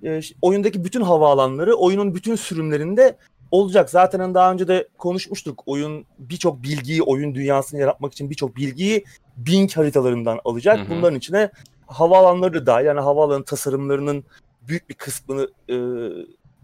e, 0.04 0.20
oyundaki 0.42 0.84
bütün 0.84 1.00
havaalanları 1.00 1.74
oyunun 1.74 2.14
bütün 2.14 2.34
sürümlerinde 2.34 3.16
olacak. 3.50 3.90
Zaten 3.90 4.20
hani 4.20 4.34
daha 4.34 4.52
önce 4.52 4.68
de 4.68 4.88
konuşmuştuk. 4.98 5.62
Oyun 5.66 6.06
birçok 6.18 6.62
bilgiyi, 6.62 7.02
oyun 7.02 7.34
dünyasını 7.34 7.80
yaratmak 7.80 8.12
için 8.12 8.30
birçok 8.30 8.56
bilgiyi 8.56 9.04
Bing 9.36 9.72
haritalarından 9.72 10.40
alacak. 10.44 10.78
Hı 10.78 10.82
hı. 10.82 10.90
Bunların 10.90 11.18
içine 11.18 11.50
havaalanları 11.86 12.54
da 12.54 12.66
dahil. 12.66 12.86
Yani 12.86 13.00
havaalanı 13.00 13.44
tasarımlarının 13.44 14.24
büyük 14.62 14.88
bir 14.88 14.94
kısmını 14.94 15.48
e, 15.68 15.76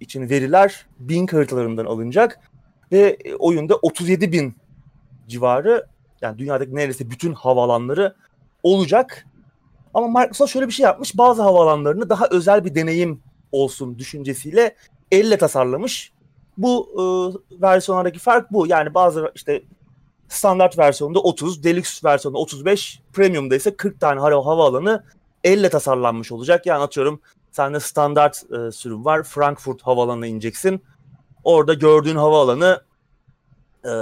için 0.01 0.31
veriler 0.31 0.87
Bing 0.99 1.33
haritalarından 1.33 1.85
alınacak. 1.85 2.41
Ve 2.93 3.19
oyunda 3.39 3.77
37 3.77 4.33
bin 4.33 4.55
civarı 5.29 5.87
yani 6.23 6.39
dünyadaki 6.39 6.75
neredeyse 6.75 7.11
bütün 7.11 7.33
havaalanları 7.33 8.15
olacak. 8.63 9.27
Ama 9.95 10.21
Microsoft 10.21 10.53
şöyle 10.53 10.67
bir 10.67 10.73
şey 10.73 10.85
yapmış. 10.85 11.19
Bazı 11.19 11.43
havaalanlarını 11.43 12.09
daha 12.11 12.27
özel 12.31 12.65
bir 12.65 12.75
deneyim 12.75 13.23
olsun 13.53 13.99
düşüncesiyle 13.99 14.77
elle 15.13 15.39
tasarlamış. 15.39 16.13
Bu 16.59 16.89
e, 16.93 17.03
versiyonlardaki 17.63 18.19
fark 18.19 18.53
bu. 18.53 18.67
Yani 18.67 18.95
bazı 18.95 19.33
işte 19.35 19.63
standart 20.29 20.79
versiyonunda 20.79 21.21
30, 21.21 21.65
deluxe 21.65 22.09
versiyonunda 22.09 22.39
35, 22.39 23.01
premium'da 23.13 23.57
ise 23.57 23.77
40 23.77 24.01
tane 24.01 24.21
hava 24.21 24.47
havaalanı 24.47 25.05
elle 25.45 25.71
tasarlanmış 25.71 26.33
olacak. 26.33 26.67
Yani 26.67 26.83
atıyorum 26.83 27.21
sende 27.51 27.81
standart 27.81 28.43
e, 28.53 28.73
sürüm 28.73 29.05
var. 29.05 29.23
Frankfurt 29.23 29.83
havaalanına 29.83 30.27
ineceksin. 30.27 30.83
Orada 31.45 31.75
gördüğün 31.75 32.17
havaalanı 32.17 32.83
e, 33.85 33.93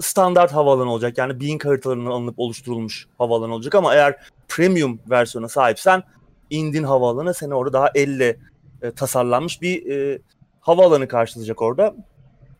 standart 0.00 0.52
havaalanı 0.52 0.92
olacak. 0.92 1.18
Yani 1.18 1.40
Bing 1.40 1.64
haritalarından 1.64 2.10
alınıp 2.10 2.38
oluşturulmuş 2.38 3.06
havaalanı 3.18 3.54
olacak 3.54 3.74
ama 3.74 3.94
eğer 3.94 4.16
premium 4.48 5.00
versiyona 5.10 5.48
sahipsen 5.48 6.02
indin 6.50 6.82
havaalanı 6.82 7.34
seni 7.34 7.54
orada 7.54 7.72
daha 7.72 7.90
elle 7.94 8.36
e, 8.82 8.90
tasarlanmış 8.90 9.62
bir 9.62 9.90
e, 9.90 10.18
havaalanı 10.60 11.08
karşılayacak 11.08 11.62
orada. 11.62 11.94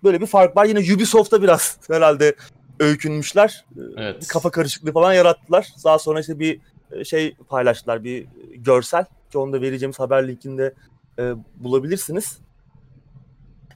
Böyle 0.04 0.20
bir 0.20 0.26
fark 0.26 0.56
var. 0.56 0.64
Yine 0.64 0.94
Ubisoft'ta 0.94 1.42
biraz 1.42 1.78
herhalde 1.90 2.34
öykünmüşler. 2.80 3.64
E, 3.76 3.80
evet. 3.96 4.22
Bir 4.22 4.28
kafa 4.28 4.50
karışıklığı 4.50 4.92
falan 4.92 5.12
yarattılar. 5.12 5.68
Daha 5.84 5.98
sonra 5.98 6.20
işte 6.20 6.38
bir 6.38 6.60
e, 6.92 7.04
şey 7.04 7.34
paylaştılar. 7.48 8.04
Bir 8.04 8.26
görsel 8.56 9.04
ki 9.32 9.38
onu 9.38 9.52
da 9.52 9.60
vereceğimiz 9.60 9.98
haber 9.98 10.28
linkinde 10.28 10.74
e, 11.18 11.32
bulabilirsiniz. 11.56 12.38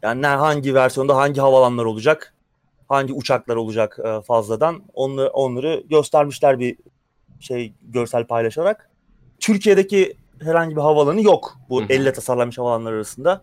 Yani 0.02 0.26
hangi 0.26 0.74
versiyonda 0.74 1.16
hangi 1.16 1.40
havalanlar 1.40 1.84
olacak, 1.84 2.34
hangi 2.90 3.12
uçaklar 3.12 3.56
olacak 3.56 3.98
e, 4.04 4.20
fazladan 4.20 4.82
onları, 4.94 5.28
onları 5.28 5.84
göstermişler 5.90 6.58
bir 6.58 6.76
şey 7.40 7.72
görsel 7.82 8.26
paylaşarak. 8.26 8.90
Türkiye'deki 9.40 10.16
herhangi 10.42 10.76
bir 10.76 10.80
havalanı 10.80 11.22
yok 11.22 11.58
bu 11.68 11.80
Hı-hı. 11.80 11.92
elle 11.92 12.12
tasarlanmış 12.12 12.58
havalanlar 12.58 12.92
arasında. 12.92 13.42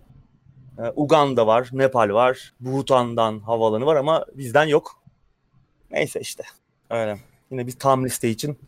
Ee, 0.79 0.81
Uganda 0.95 1.47
var, 1.47 1.69
Nepal 1.71 2.09
var, 2.09 2.53
Bhutan'dan 2.59 3.39
havalanı 3.39 3.85
var 3.85 3.95
ama 3.95 4.25
bizden 4.33 4.65
yok. 4.65 5.01
Neyse 5.91 6.19
işte 6.19 6.43
öyle. 6.89 7.19
Yine 7.51 7.67
bir 7.67 7.71
tam 7.71 8.05
liste 8.05 8.29
için 8.29 8.59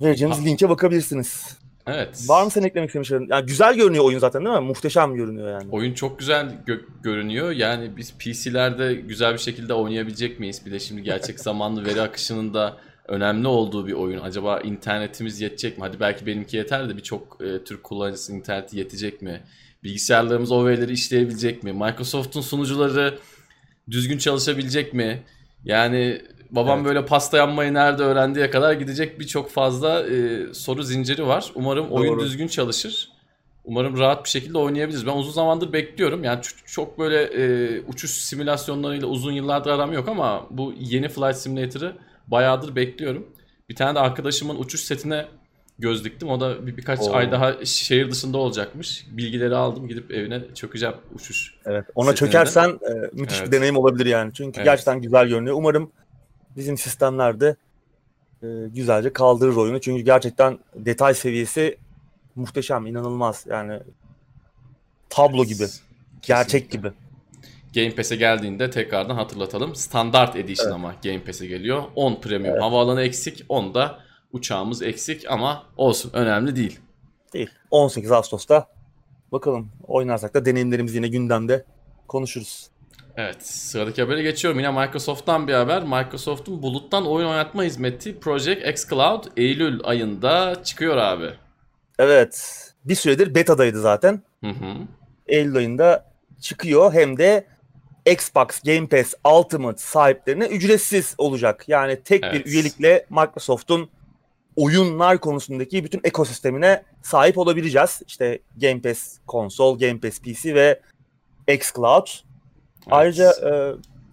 vereceğimiz 0.00 0.46
linke 0.46 0.68
bakabilirsiniz. 0.68 1.58
Evet. 1.88 2.24
Var 2.28 2.44
mı 2.44 2.50
senin 2.50 2.66
eklemek 2.66 2.88
istemişlerin? 2.88 3.26
Yani 3.30 3.46
güzel 3.46 3.74
görünüyor 3.74 4.04
oyun 4.04 4.18
zaten 4.18 4.44
değil 4.44 4.56
mi? 4.56 4.60
Muhteşem 4.64 5.14
görünüyor 5.14 5.50
yani. 5.50 5.68
Oyun 5.70 5.94
çok 5.94 6.18
güzel 6.18 6.58
gö- 6.66 6.84
görünüyor. 7.02 7.50
Yani 7.50 7.96
biz 7.96 8.14
PC'lerde 8.18 8.94
güzel 8.94 9.32
bir 9.32 9.38
şekilde 9.38 9.74
oynayabilecek 9.74 10.40
miyiz? 10.40 10.62
Bir 10.66 10.72
de 10.72 10.78
şimdi 10.78 11.02
gerçek 11.02 11.40
zamanlı 11.48 11.84
veri 11.84 12.00
akışının 12.00 12.54
da 12.54 12.76
önemli 13.08 13.48
olduğu 13.48 13.86
bir 13.86 13.92
oyun. 13.92 14.20
Acaba 14.20 14.60
internetimiz 14.60 15.40
yetecek 15.40 15.78
mi? 15.78 15.84
Hadi 15.84 16.00
belki 16.00 16.26
benimki 16.26 16.56
yeter 16.56 16.88
de 16.88 16.96
birçok 16.96 17.38
e, 17.40 17.64
Türk 17.64 17.84
kullanıcısı 17.84 18.32
interneti 18.32 18.78
yetecek 18.78 19.22
mi? 19.22 19.40
Bilgisayarlarımız 19.84 20.52
o 20.52 20.66
verileri 20.66 20.92
işleyebilecek 20.92 21.62
mi? 21.62 21.72
Microsoft'un 21.72 22.40
sunucuları 22.40 23.18
düzgün 23.90 24.18
çalışabilecek 24.18 24.94
mi? 24.94 25.22
Yani 25.64 26.22
babam 26.50 26.78
evet. 26.78 26.88
böyle 26.88 27.06
pasta 27.06 27.36
yanmayı 27.36 27.74
nerede 27.74 28.02
öğrendiye 28.02 28.50
kadar 28.50 28.72
gidecek 28.72 29.20
birçok 29.20 29.50
fazla 29.50 30.06
e, 30.06 30.46
soru 30.54 30.82
zinciri 30.82 31.26
var. 31.26 31.52
Umarım 31.54 31.90
Doğru. 31.90 32.00
oyun 32.00 32.20
düzgün 32.20 32.46
çalışır. 32.46 33.08
Umarım 33.64 33.98
rahat 33.98 34.24
bir 34.24 34.30
şekilde 34.30 34.58
oynayabiliriz. 34.58 35.06
Ben 35.06 35.16
uzun 35.16 35.32
zamandır 35.32 35.72
bekliyorum. 35.72 36.24
Yani 36.24 36.40
çok 36.66 36.98
böyle 36.98 37.22
e, 37.22 37.80
uçuş 37.80 38.10
simülasyonlarıyla 38.10 39.06
uzun 39.06 39.32
yıllardır 39.32 39.70
aram 39.70 39.92
yok 39.92 40.08
ama 40.08 40.46
bu 40.50 40.74
yeni 40.80 41.08
Flight 41.08 41.36
Simulator'ı 41.36 41.92
bayağıdır 42.26 42.76
bekliyorum. 42.76 43.26
Bir 43.68 43.74
tane 43.74 43.94
de 43.94 43.98
arkadaşımın 43.98 44.58
uçuş 44.58 44.80
setine 44.80 45.26
göz 45.78 46.04
diktim. 46.04 46.28
O 46.28 46.40
da 46.40 46.66
bir, 46.66 46.76
birkaç 46.76 47.00
Oo. 47.00 47.12
ay 47.12 47.32
daha 47.32 47.64
şehir 47.64 48.10
dışında 48.10 48.38
olacakmış. 48.38 49.06
Bilgileri 49.10 49.54
aldım. 49.56 49.88
Gidip 49.88 50.10
evine 50.10 50.42
çökeceğim 50.54 50.94
uçuş. 51.14 51.54
Evet. 51.66 51.84
Ona 51.94 52.14
çökersen 52.14 52.68
e, 52.68 53.10
müthiş 53.12 53.38
evet. 53.38 53.46
bir 53.46 53.56
deneyim 53.56 53.76
olabilir 53.76 54.06
yani. 54.06 54.32
Çünkü 54.34 54.56
evet. 54.56 54.64
gerçekten 54.64 55.02
güzel 55.02 55.28
görünüyor. 55.28 55.56
Umarım 55.56 55.92
bizim 56.58 56.78
sistemlerde 56.78 57.56
e, 58.42 58.46
güzelce 58.74 59.12
kaldırır 59.12 59.56
oyunu. 59.56 59.80
Çünkü 59.80 60.02
gerçekten 60.02 60.58
detay 60.74 61.14
seviyesi 61.14 61.78
muhteşem, 62.34 62.86
inanılmaz. 62.86 63.44
Yani 63.48 63.80
tablo 65.08 65.44
gibi. 65.44 65.64
Gerçek 66.22 66.70
gibi. 66.70 66.92
Game 67.74 67.94
Pass'e 67.94 68.16
geldiğinde 68.16 68.70
tekrardan 68.70 69.14
hatırlatalım. 69.14 69.74
Standart 69.74 70.36
Edition 70.36 70.66
evet. 70.66 70.74
ama 70.74 70.94
Game 71.04 71.24
Pass'e 71.24 71.46
geliyor. 71.46 71.82
10 71.94 72.20
Premium 72.20 72.52
evet. 72.52 72.62
havaalanı 72.62 73.02
eksik. 73.02 73.44
10 73.48 73.74
da 73.74 73.98
uçağımız 74.32 74.82
eksik 74.82 75.30
ama 75.30 75.66
olsun 75.76 76.10
önemli 76.12 76.56
değil. 76.56 76.80
Değil. 77.32 77.50
18 77.70 78.12
Ağustos'ta 78.12 78.66
bakalım 79.32 79.70
oynarsak 79.86 80.34
da 80.34 80.44
deneyimlerimiz 80.44 80.94
yine 80.94 81.08
gündemde 81.08 81.64
konuşuruz. 82.08 82.70
Evet 83.20 83.46
sıradaki 83.46 84.02
habere 84.02 84.22
geçiyorum. 84.22 84.60
Yine 84.60 84.70
Microsoft'tan 84.70 85.48
bir 85.48 85.52
haber. 85.52 85.82
Microsoft'un 85.82 86.62
buluttan 86.62 87.06
oyun 87.06 87.28
oynatma 87.28 87.64
hizmeti 87.64 88.20
Project 88.20 88.68
X 88.68 88.88
Cloud 88.88 89.24
Eylül 89.36 89.80
ayında 89.84 90.62
çıkıyor 90.64 90.96
abi. 90.96 91.30
Evet. 91.98 92.64
Bir 92.84 92.94
süredir 92.94 93.34
betadaydı 93.34 93.80
zaten. 93.80 94.22
Hı 94.44 94.50
hı. 94.50 94.74
Eylül 95.26 95.56
ayında 95.56 96.10
çıkıyor. 96.40 96.92
Hem 96.92 97.18
de 97.18 97.46
Xbox 98.06 98.46
Game 98.64 98.86
Pass 98.88 99.14
Ultimate 99.36 99.78
sahiplerine 99.78 100.46
ücretsiz 100.46 101.14
olacak. 101.18 101.64
Yani 101.68 102.02
tek 102.02 102.24
evet. 102.24 102.34
bir 102.34 102.50
üyelikle 102.50 103.06
Microsoft'un 103.10 103.90
oyunlar 104.56 105.18
konusundaki 105.18 105.84
bütün 105.84 106.00
ekosistemine 106.04 106.82
sahip 107.02 107.38
olabileceğiz. 107.38 108.02
İşte 108.06 108.38
Game 108.60 108.82
Pass 108.82 109.18
konsol, 109.26 109.78
Game 109.78 110.00
Pass 110.00 110.20
PC 110.20 110.54
ve 110.54 110.80
xCloud. 111.48 112.27
Ayrıca 112.86 113.32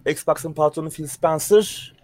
e, 0.06 0.10
Xbox'ın 0.10 0.52
patronu 0.52 0.90
Phil 0.90 1.06
Spencer 1.06 1.96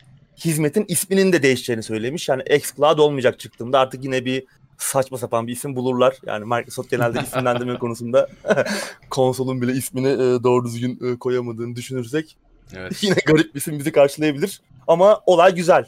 hizmetin 0.45 0.85
isminin 0.89 1.33
de 1.33 1.43
değişeceğini 1.43 1.83
söylemiş. 1.83 2.29
Yani 2.29 2.43
xCloud 2.43 2.99
olmayacak 2.99 3.41
çıktığında 3.41 3.79
artık 3.79 4.05
yine 4.05 4.25
bir 4.25 4.45
saçma 4.79 5.19
sapan 5.19 5.47
bir 5.47 5.53
isim 5.53 5.77
bulurlar. 5.77 6.17
Yani 6.27 6.45
Microsoft 6.45 6.91
genelde 6.91 7.21
isimlendirme 7.27 7.79
konusunda 7.79 8.29
konsolun 9.11 9.63
bile 9.63 9.73
ismini 9.73 10.09
e, 10.09 10.43
doğru 10.43 10.65
düzgün 10.65 11.13
e, 11.13 11.19
koyamadığını 11.19 11.77
düşünürsek 11.77 12.37
evet. 12.75 12.99
yine 13.03 13.17
garip 13.27 13.55
bir 13.55 13.61
isim 13.61 13.79
bizi 13.79 13.93
karşılayabilir. 13.93 14.61
Ama 14.89 15.21
olay 15.27 15.55
güzel. 15.55 15.87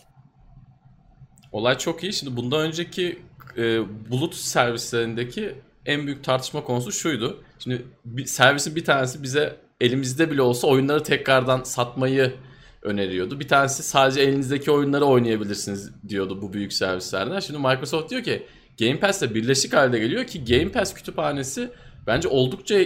Olay 1.52 1.78
çok 1.78 2.02
iyi. 2.02 2.12
Şimdi 2.12 2.36
bundan 2.36 2.60
önceki 2.60 3.18
e, 3.56 3.80
bulut 4.10 4.34
servislerindeki 4.34 5.54
en 5.86 6.06
büyük 6.06 6.24
tartışma 6.24 6.64
konusu 6.64 6.92
şuydu. 6.92 7.42
Şimdi 7.58 7.86
bir, 8.04 8.26
servisin 8.26 8.76
bir 8.76 8.84
tanesi 8.84 9.22
bize 9.22 9.56
elimizde 9.80 10.30
bile 10.30 10.42
olsa 10.42 10.66
oyunları 10.66 11.02
tekrardan 11.02 11.62
satmayı 11.62 12.32
öneriyordu. 12.82 13.40
Bir 13.40 13.48
tanesi 13.48 13.82
sadece 13.82 14.20
elinizdeki 14.20 14.70
oyunları 14.70 15.04
oynayabilirsiniz 15.04 15.92
diyordu 16.08 16.42
bu 16.42 16.52
büyük 16.52 16.72
servislerden. 16.72 17.40
Şimdi 17.40 17.58
Microsoft 17.58 18.10
diyor 18.10 18.22
ki 18.22 18.46
Game 18.80 19.00
Pass'le 19.00 19.34
birleşik 19.34 19.72
halde 19.72 19.98
geliyor 19.98 20.24
ki 20.24 20.44
Game 20.44 20.72
Pass 20.72 20.94
kütüphanesi 20.94 21.70
bence 22.06 22.28
oldukça 22.28 22.78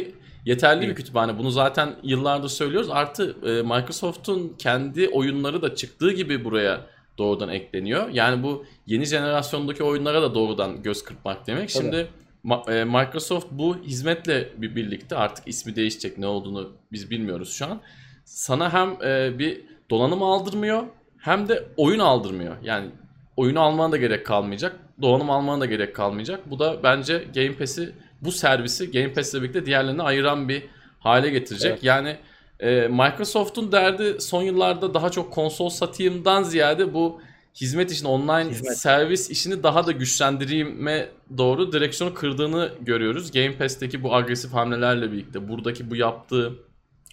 yeterli 0.44 0.88
bir 0.88 0.94
kütüphane. 0.94 1.38
Bunu 1.38 1.50
zaten 1.50 1.96
yıllardır 2.02 2.48
söylüyoruz. 2.48 2.90
Artı 2.90 3.36
e, 3.42 3.62
Microsoft'un 3.62 4.54
kendi 4.58 5.08
oyunları 5.08 5.62
da 5.62 5.74
çıktığı 5.74 6.12
gibi 6.12 6.44
buraya 6.44 6.86
doğrudan 7.18 7.48
ekleniyor. 7.48 8.08
Yani 8.12 8.42
bu 8.42 8.64
yeni 8.86 9.04
jenerasyondaki 9.04 9.82
oyunlara 9.82 10.22
da 10.22 10.34
doğrudan 10.34 10.82
göz 10.82 11.02
kırpmak 11.04 11.46
demek. 11.46 11.70
Şimdi 11.70 11.96
e, 11.96 12.06
Microsoft 12.44 13.46
bu 13.50 13.76
hizmetle 13.78 14.48
bir 14.56 14.76
birlikte 14.76 15.16
artık 15.16 15.48
ismi 15.48 15.76
değişecek 15.76 16.18
ne 16.18 16.26
olduğunu 16.26 16.72
biz 16.92 17.10
bilmiyoruz 17.10 17.52
şu 17.52 17.66
an. 17.66 17.80
Sana 18.24 18.72
hem 18.72 19.10
e, 19.10 19.38
bir 19.38 19.60
donanım 19.90 20.22
aldırmıyor 20.22 20.82
hem 21.18 21.48
de 21.48 21.64
oyun 21.76 21.98
aldırmıyor. 21.98 22.56
Yani 22.62 22.90
oyunu 23.36 23.60
almana 23.60 23.92
da 23.92 23.96
gerek 23.96 24.26
kalmayacak. 24.26 24.76
Donanım 25.02 25.30
almana 25.30 25.60
da 25.60 25.66
gerek 25.66 25.96
kalmayacak. 25.96 26.50
Bu 26.50 26.58
da 26.58 26.82
bence 26.82 27.24
Game 27.34 27.56
Pass'i 27.56 27.92
bu 28.20 28.32
servisi 28.32 28.90
Game 28.90 29.12
Pass'le 29.12 29.34
birlikte 29.34 29.66
diğerlerine 29.66 30.02
ayıran 30.02 30.48
bir 30.48 30.62
hale 31.00 31.30
getirecek. 31.30 31.70
Evet. 31.70 31.84
Yani 31.84 32.16
e, 32.60 32.88
Microsoft'un 32.88 33.72
derdi 33.72 34.20
son 34.20 34.42
yıllarda 34.42 34.94
daha 34.94 35.10
çok 35.10 35.32
konsol 35.32 35.68
satayımdan 35.68 36.42
ziyade 36.42 36.94
bu 36.94 37.20
hizmet 37.60 37.90
işini, 37.92 38.08
online 38.08 38.50
hizmet. 38.50 38.78
servis 38.78 39.30
işini 39.30 39.62
daha 39.62 39.86
da 39.86 39.92
güçlendirime 39.92 41.08
doğru 41.38 41.72
direksiyonu 41.72 42.14
kırdığını 42.14 42.72
görüyoruz. 42.80 43.32
Game 43.32 43.56
Pass'teki 43.56 44.02
bu 44.02 44.14
agresif 44.14 44.52
hamlelerle 44.52 45.12
birlikte 45.12 45.48
buradaki 45.48 45.90
bu 45.90 45.96
yaptığı 45.96 46.52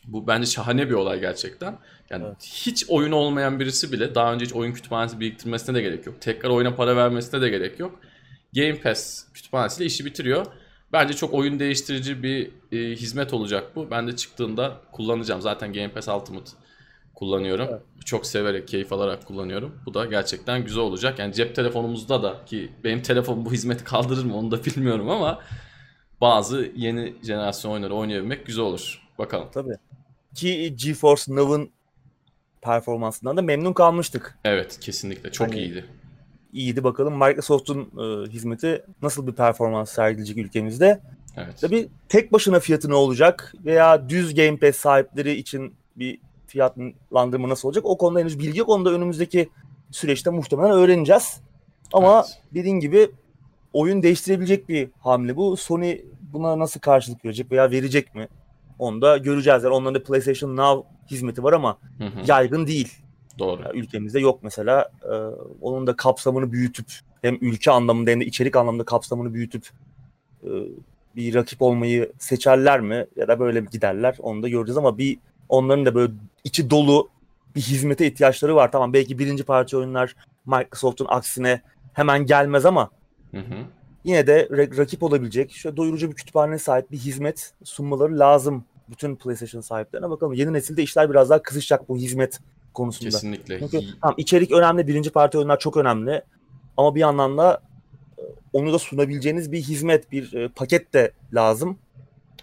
bu 0.07 0.27
bence 0.27 0.45
şahane 0.45 0.89
bir 0.89 0.93
olay 0.93 1.19
gerçekten. 1.19 1.77
Yani 2.09 2.25
evet. 2.27 2.37
hiç 2.43 2.85
oyun 2.89 3.11
olmayan 3.11 3.59
birisi 3.59 3.91
bile 3.91 4.15
daha 4.15 4.33
önce 4.33 4.45
hiç 4.45 4.53
oyun 4.53 4.73
kütüphanesi 4.73 5.19
biriktirmesine 5.19 5.75
de 5.75 5.81
gerek 5.81 6.05
yok. 6.05 6.21
Tekrar 6.21 6.49
oyuna 6.49 6.75
para 6.75 6.95
vermesine 6.95 7.41
de 7.41 7.49
gerek 7.49 7.79
yok. 7.79 7.99
Game 8.55 8.79
Pass 8.79 9.25
kütüphanesiyle 9.33 9.85
işi 9.85 10.05
bitiriyor. 10.05 10.45
Bence 10.93 11.13
çok 11.13 11.33
oyun 11.33 11.59
değiştirici 11.59 12.23
bir 12.23 12.51
e, 12.71 12.95
hizmet 12.95 13.33
olacak 13.33 13.75
bu. 13.75 13.91
Ben 13.91 14.07
de 14.07 14.15
çıktığında 14.15 14.81
kullanacağım. 14.91 15.41
Zaten 15.41 15.73
Game 15.73 15.89
Pass 15.89 16.07
Ultimate 16.07 16.51
kullanıyorum. 17.15 17.67
Evet. 17.69 17.81
Çok 18.05 18.25
severek, 18.25 18.67
keyif 18.67 18.93
alarak 18.93 19.25
kullanıyorum. 19.25 19.75
Bu 19.85 19.93
da 19.93 20.05
gerçekten 20.05 20.63
güzel 20.63 20.83
olacak. 20.83 21.19
Yani 21.19 21.33
cep 21.33 21.55
telefonumuzda 21.55 22.23
da 22.23 22.45
ki 22.45 22.71
benim 22.83 23.01
telefonum 23.01 23.45
bu 23.45 23.51
hizmeti 23.51 23.83
kaldırır 23.83 24.23
mı 24.23 24.37
onu 24.37 24.51
da 24.51 24.65
bilmiyorum 24.65 25.09
ama 25.09 25.39
bazı 26.21 26.71
yeni 26.75 27.13
jenerasyon 27.23 27.71
oyunları 27.71 27.95
oynayabilmek 27.95 28.45
güzel 28.45 28.65
olur. 28.65 29.01
Bakalım. 29.17 29.47
Tabii. 29.53 29.75
Ki 30.35 30.75
GeForce 30.75 31.35
Now'ın 31.35 31.69
performansından 32.61 33.37
da 33.37 33.41
memnun 33.41 33.73
kalmıştık. 33.73 34.37
Evet 34.43 34.77
kesinlikle 34.79 35.31
çok 35.31 35.47
hani, 35.47 35.57
iyiydi. 35.59 35.85
İyiydi 36.53 36.83
bakalım 36.83 37.13
Microsoft'un 37.13 37.81
e, 37.81 38.31
hizmeti 38.31 38.83
nasıl 39.01 39.27
bir 39.27 39.33
performans 39.33 39.91
sergileyecek 39.91 40.37
ülkemizde. 40.37 41.01
Evet. 41.37 41.53
Tabii 41.61 41.87
tek 42.09 42.33
başına 42.33 42.59
fiyatı 42.59 42.89
ne 42.89 42.93
olacak 42.93 43.53
veya 43.65 44.09
düz 44.09 44.35
Game 44.35 44.57
Pass 44.57 44.75
sahipleri 44.75 45.33
için 45.33 45.75
bir 45.95 46.19
fiyatlandırma 46.55 47.49
nasıl 47.49 47.67
olacak 47.67 47.85
o 47.85 47.97
konuda 47.97 48.19
henüz 48.19 48.39
bilgi 48.39 48.59
yok. 48.59 48.69
Onu 48.69 48.85
da 48.85 48.91
önümüzdeki 48.91 49.49
süreçte 49.91 50.29
muhtemelen 50.29 50.71
öğreneceğiz. 50.71 51.41
Ama 51.93 52.23
evet. 52.25 52.41
dediğin 52.53 52.79
gibi 52.79 53.11
oyun 53.73 54.03
değiştirebilecek 54.03 54.69
bir 54.69 54.89
hamle 54.99 55.35
bu. 55.35 55.57
Sony 55.57 55.97
buna 56.33 56.59
nasıl 56.59 56.79
karşılık 56.79 57.25
verecek 57.25 57.51
veya 57.51 57.71
verecek 57.71 58.15
mi? 58.15 58.27
Onu 58.79 59.01
da 59.01 59.17
göreceğiz. 59.17 59.63
Yani 59.63 59.73
onların 59.73 59.95
da 59.95 60.03
PlayStation 60.03 60.57
Now 60.57 60.89
hizmeti 61.11 61.43
var 61.43 61.53
ama 61.53 61.77
hı 61.97 62.05
hı. 62.05 62.19
yaygın 62.27 62.67
değil. 62.67 62.93
Doğru. 63.39 63.61
Yani 63.61 63.79
ülkemizde 63.79 64.19
yok 64.19 64.39
mesela. 64.43 64.91
Ee, 65.03 65.15
onun 65.61 65.87
da 65.87 65.95
kapsamını 65.95 66.51
büyütüp 66.51 66.85
hem 67.21 67.37
ülke 67.41 67.71
anlamında 67.71 68.11
hem 68.11 68.21
de 68.21 68.25
içerik 68.25 68.55
anlamında 68.55 68.83
kapsamını 68.83 69.33
büyütüp 69.33 69.69
e, 70.43 70.49
bir 71.15 71.35
rakip 71.35 71.61
olmayı 71.61 72.11
seçerler 72.19 72.79
mi 72.79 73.05
ya 73.15 73.27
da 73.27 73.39
böyle 73.39 73.59
giderler 73.71 74.15
onu 74.19 74.43
da 74.43 74.49
göreceğiz 74.49 74.77
ama 74.77 74.97
bir 74.97 75.17
onların 75.49 75.85
da 75.85 75.95
böyle 75.95 76.13
içi 76.43 76.69
dolu 76.69 77.09
bir 77.55 77.61
hizmete 77.61 78.07
ihtiyaçları 78.07 78.55
var. 78.55 78.71
Tamam 78.71 78.93
belki 78.93 79.19
birinci 79.19 79.43
parça 79.43 79.77
oyunlar 79.77 80.15
Microsoft'un 80.45 81.07
aksine 81.09 81.61
hemen 81.93 82.25
gelmez 82.25 82.65
ama 82.65 82.89
hı 83.31 83.37
hı. 83.37 83.55
yine 84.03 84.27
de 84.27 84.47
rakip 84.51 85.03
olabilecek 85.03 85.51
şöyle 85.51 85.77
doyurucu 85.77 86.09
bir 86.09 86.15
kütüphane 86.15 86.59
sahip 86.59 86.91
bir 86.91 86.97
hizmet 86.97 87.53
sunmaları 87.63 88.19
lazım 88.19 88.65
bütün 88.89 89.15
PlayStation 89.15 89.61
sahiplerine. 89.61 90.09
Bakalım 90.09 90.33
yeni 90.33 90.53
nesilde 90.53 90.83
işler 90.83 91.09
biraz 91.09 91.29
daha 91.29 91.41
kızışacak 91.41 91.89
bu 91.89 91.97
hizmet 91.97 92.39
konusunda. 92.73 93.09
Kesinlikle. 93.09 93.59
Çünkü 93.59 93.79
tamam 94.01 94.15
içerik 94.17 94.51
önemli, 94.51 94.87
birinci 94.87 95.09
parti 95.09 95.37
oyunlar 95.37 95.59
çok 95.59 95.77
önemli. 95.77 96.21
Ama 96.77 96.95
bir 96.95 96.99
yandan 96.99 97.37
da 97.37 97.61
e, 98.17 98.21
onu 98.53 98.73
da 98.73 98.79
sunabileceğiniz 98.79 99.51
bir 99.51 99.61
hizmet, 99.61 100.11
bir 100.11 100.33
e, 100.33 100.47
paket 100.47 100.93
de 100.93 101.11
lazım. 101.33 101.77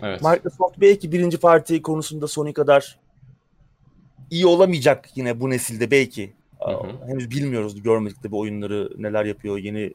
Evet. 0.02 0.22
Microsoft 0.22 0.80
belki 0.80 1.12
birinci 1.12 1.38
parti 1.38 1.82
konusunda 1.82 2.28
Sony 2.28 2.52
kadar 2.52 2.98
iyi 4.30 4.46
olamayacak 4.46 5.08
yine 5.14 5.40
bu 5.40 5.50
nesilde 5.50 5.90
belki. 5.90 6.32
Hı 6.60 6.70
hı. 6.70 7.06
Henüz 7.06 7.30
bilmiyoruz, 7.30 7.82
görmedik 7.82 8.24
de 8.24 8.30
bu 8.30 8.38
oyunları 8.40 8.90
neler 8.98 9.24
yapıyor, 9.24 9.58
yeni 9.58 9.92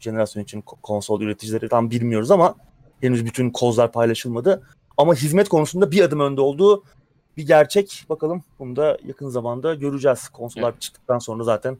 jenerasyon 0.00 0.42
için 0.42 0.60
konsol 0.60 1.20
üreticileri 1.20 1.68
tam 1.68 1.90
bilmiyoruz 1.90 2.30
ama 2.30 2.54
henüz 3.00 3.24
bütün 3.24 3.50
kozlar 3.50 3.92
paylaşılmadı. 3.92 4.62
ama 4.96 5.14
hizmet 5.14 5.48
konusunda 5.48 5.90
bir 5.90 6.02
adım 6.02 6.20
önde 6.20 6.40
olduğu 6.40 6.84
bir 7.36 7.46
gerçek. 7.46 8.04
Bakalım 8.08 8.44
bunu 8.58 8.76
da 8.76 8.98
yakın 9.06 9.28
zamanda 9.28 9.74
göreceğiz. 9.74 10.28
Konsollar 10.28 10.70
evet. 10.70 10.80
çıktıktan 10.80 11.18
sonra 11.18 11.44
zaten 11.44 11.78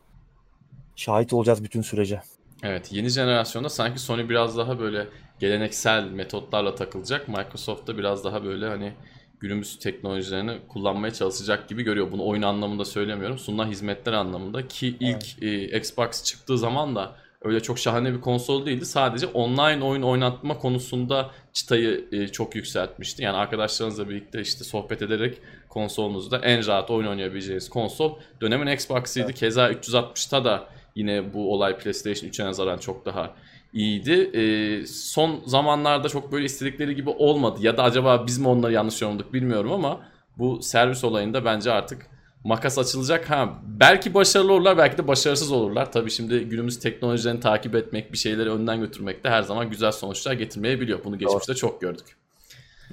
şahit 0.96 1.32
olacağız 1.32 1.64
bütün 1.64 1.82
sürece. 1.82 2.22
Evet 2.62 2.92
yeni 2.92 3.08
jenerasyonda 3.08 3.68
sanki 3.68 4.00
Sony 4.00 4.28
biraz 4.28 4.56
daha 4.56 4.78
böyle 4.78 5.08
geleneksel 5.40 6.04
metotlarla 6.04 6.74
takılacak. 6.74 7.28
Microsoft 7.28 7.86
da 7.86 7.98
biraz 7.98 8.24
daha 8.24 8.44
böyle 8.44 8.68
hani 8.68 8.92
günümüz 9.40 9.78
teknolojilerini 9.78 10.58
kullanmaya 10.68 11.12
çalışacak 11.12 11.68
gibi 11.68 11.82
görüyor. 11.82 12.12
Bunu 12.12 12.26
oyun 12.26 12.42
anlamında 12.42 12.84
söylemiyorum. 12.84 13.38
Sunulan 13.38 13.66
hizmetler 13.66 14.12
anlamında 14.12 14.68
ki 14.68 14.96
ilk 15.00 15.42
evet. 15.42 15.72
e, 15.72 15.78
Xbox 15.78 16.24
çıktığı 16.24 16.58
zaman 16.58 16.96
da 16.96 17.16
öyle 17.42 17.60
çok 17.60 17.78
şahane 17.78 18.14
bir 18.14 18.20
konsol 18.20 18.66
değildi. 18.66 18.86
Sadece 18.86 19.26
online 19.26 19.84
oyun 19.84 20.02
oynatma 20.02 20.58
konusunda 20.58 21.30
çıtayı 21.52 22.08
e, 22.12 22.28
çok 22.28 22.54
yükseltmişti. 22.54 23.22
Yani 23.22 23.36
arkadaşlarınızla 23.36 24.08
birlikte 24.08 24.40
işte 24.40 24.64
sohbet 24.64 25.02
ederek 25.02 25.38
konsolunuzda 25.68 26.38
en 26.38 26.66
rahat 26.66 26.90
oyun 26.90 27.08
oynayabileceğiniz 27.08 27.68
konsol 27.68 28.18
dönemin 28.40 28.66
Xbox'ıydı. 28.66 29.26
Evet. 29.26 29.38
Keza 29.38 29.72
360'ta 29.72 30.44
da 30.44 30.68
yine 30.94 31.34
bu 31.34 31.54
olay 31.54 31.78
PlayStation 31.78 32.30
3'e 32.30 32.44
nazaran 32.44 32.78
çok 32.78 33.06
daha 33.06 33.34
iyiydi. 33.72 34.12
E, 34.12 34.86
son 34.86 35.42
zamanlarda 35.46 36.08
çok 36.08 36.32
böyle 36.32 36.44
istedikleri 36.44 36.96
gibi 36.96 37.10
olmadı. 37.10 37.58
Ya 37.62 37.76
da 37.76 37.82
acaba 37.82 38.26
biz 38.26 38.38
mi 38.38 38.48
onları 38.48 38.72
yanlış 38.72 39.02
yorumladık 39.02 39.32
bilmiyorum 39.32 39.72
ama 39.72 40.00
bu 40.38 40.62
servis 40.62 41.04
olayında 41.04 41.44
bence 41.44 41.72
artık 41.72 42.06
makas 42.44 42.78
açılacak. 42.78 43.30
Ha 43.30 43.58
belki 43.66 44.14
başarılı 44.14 44.52
olurlar, 44.52 44.78
belki 44.78 44.98
de 44.98 45.08
başarısız 45.08 45.52
olurlar. 45.52 45.92
Tabii 45.92 46.10
şimdi 46.10 46.40
günümüz 46.40 46.78
teknolojilerini 46.80 47.40
takip 47.40 47.74
etmek, 47.74 48.12
bir 48.12 48.18
şeyleri 48.18 48.50
önden 48.50 48.80
götürmek 48.80 49.24
de 49.24 49.30
her 49.30 49.42
zaman 49.42 49.70
güzel 49.70 49.92
sonuçlar 49.92 50.32
getirmeyebiliyor. 50.32 51.04
Bunu 51.04 51.18
geçmişte 51.18 51.52
Doğru. 51.52 51.58
çok 51.58 51.80
gördük. 51.80 52.16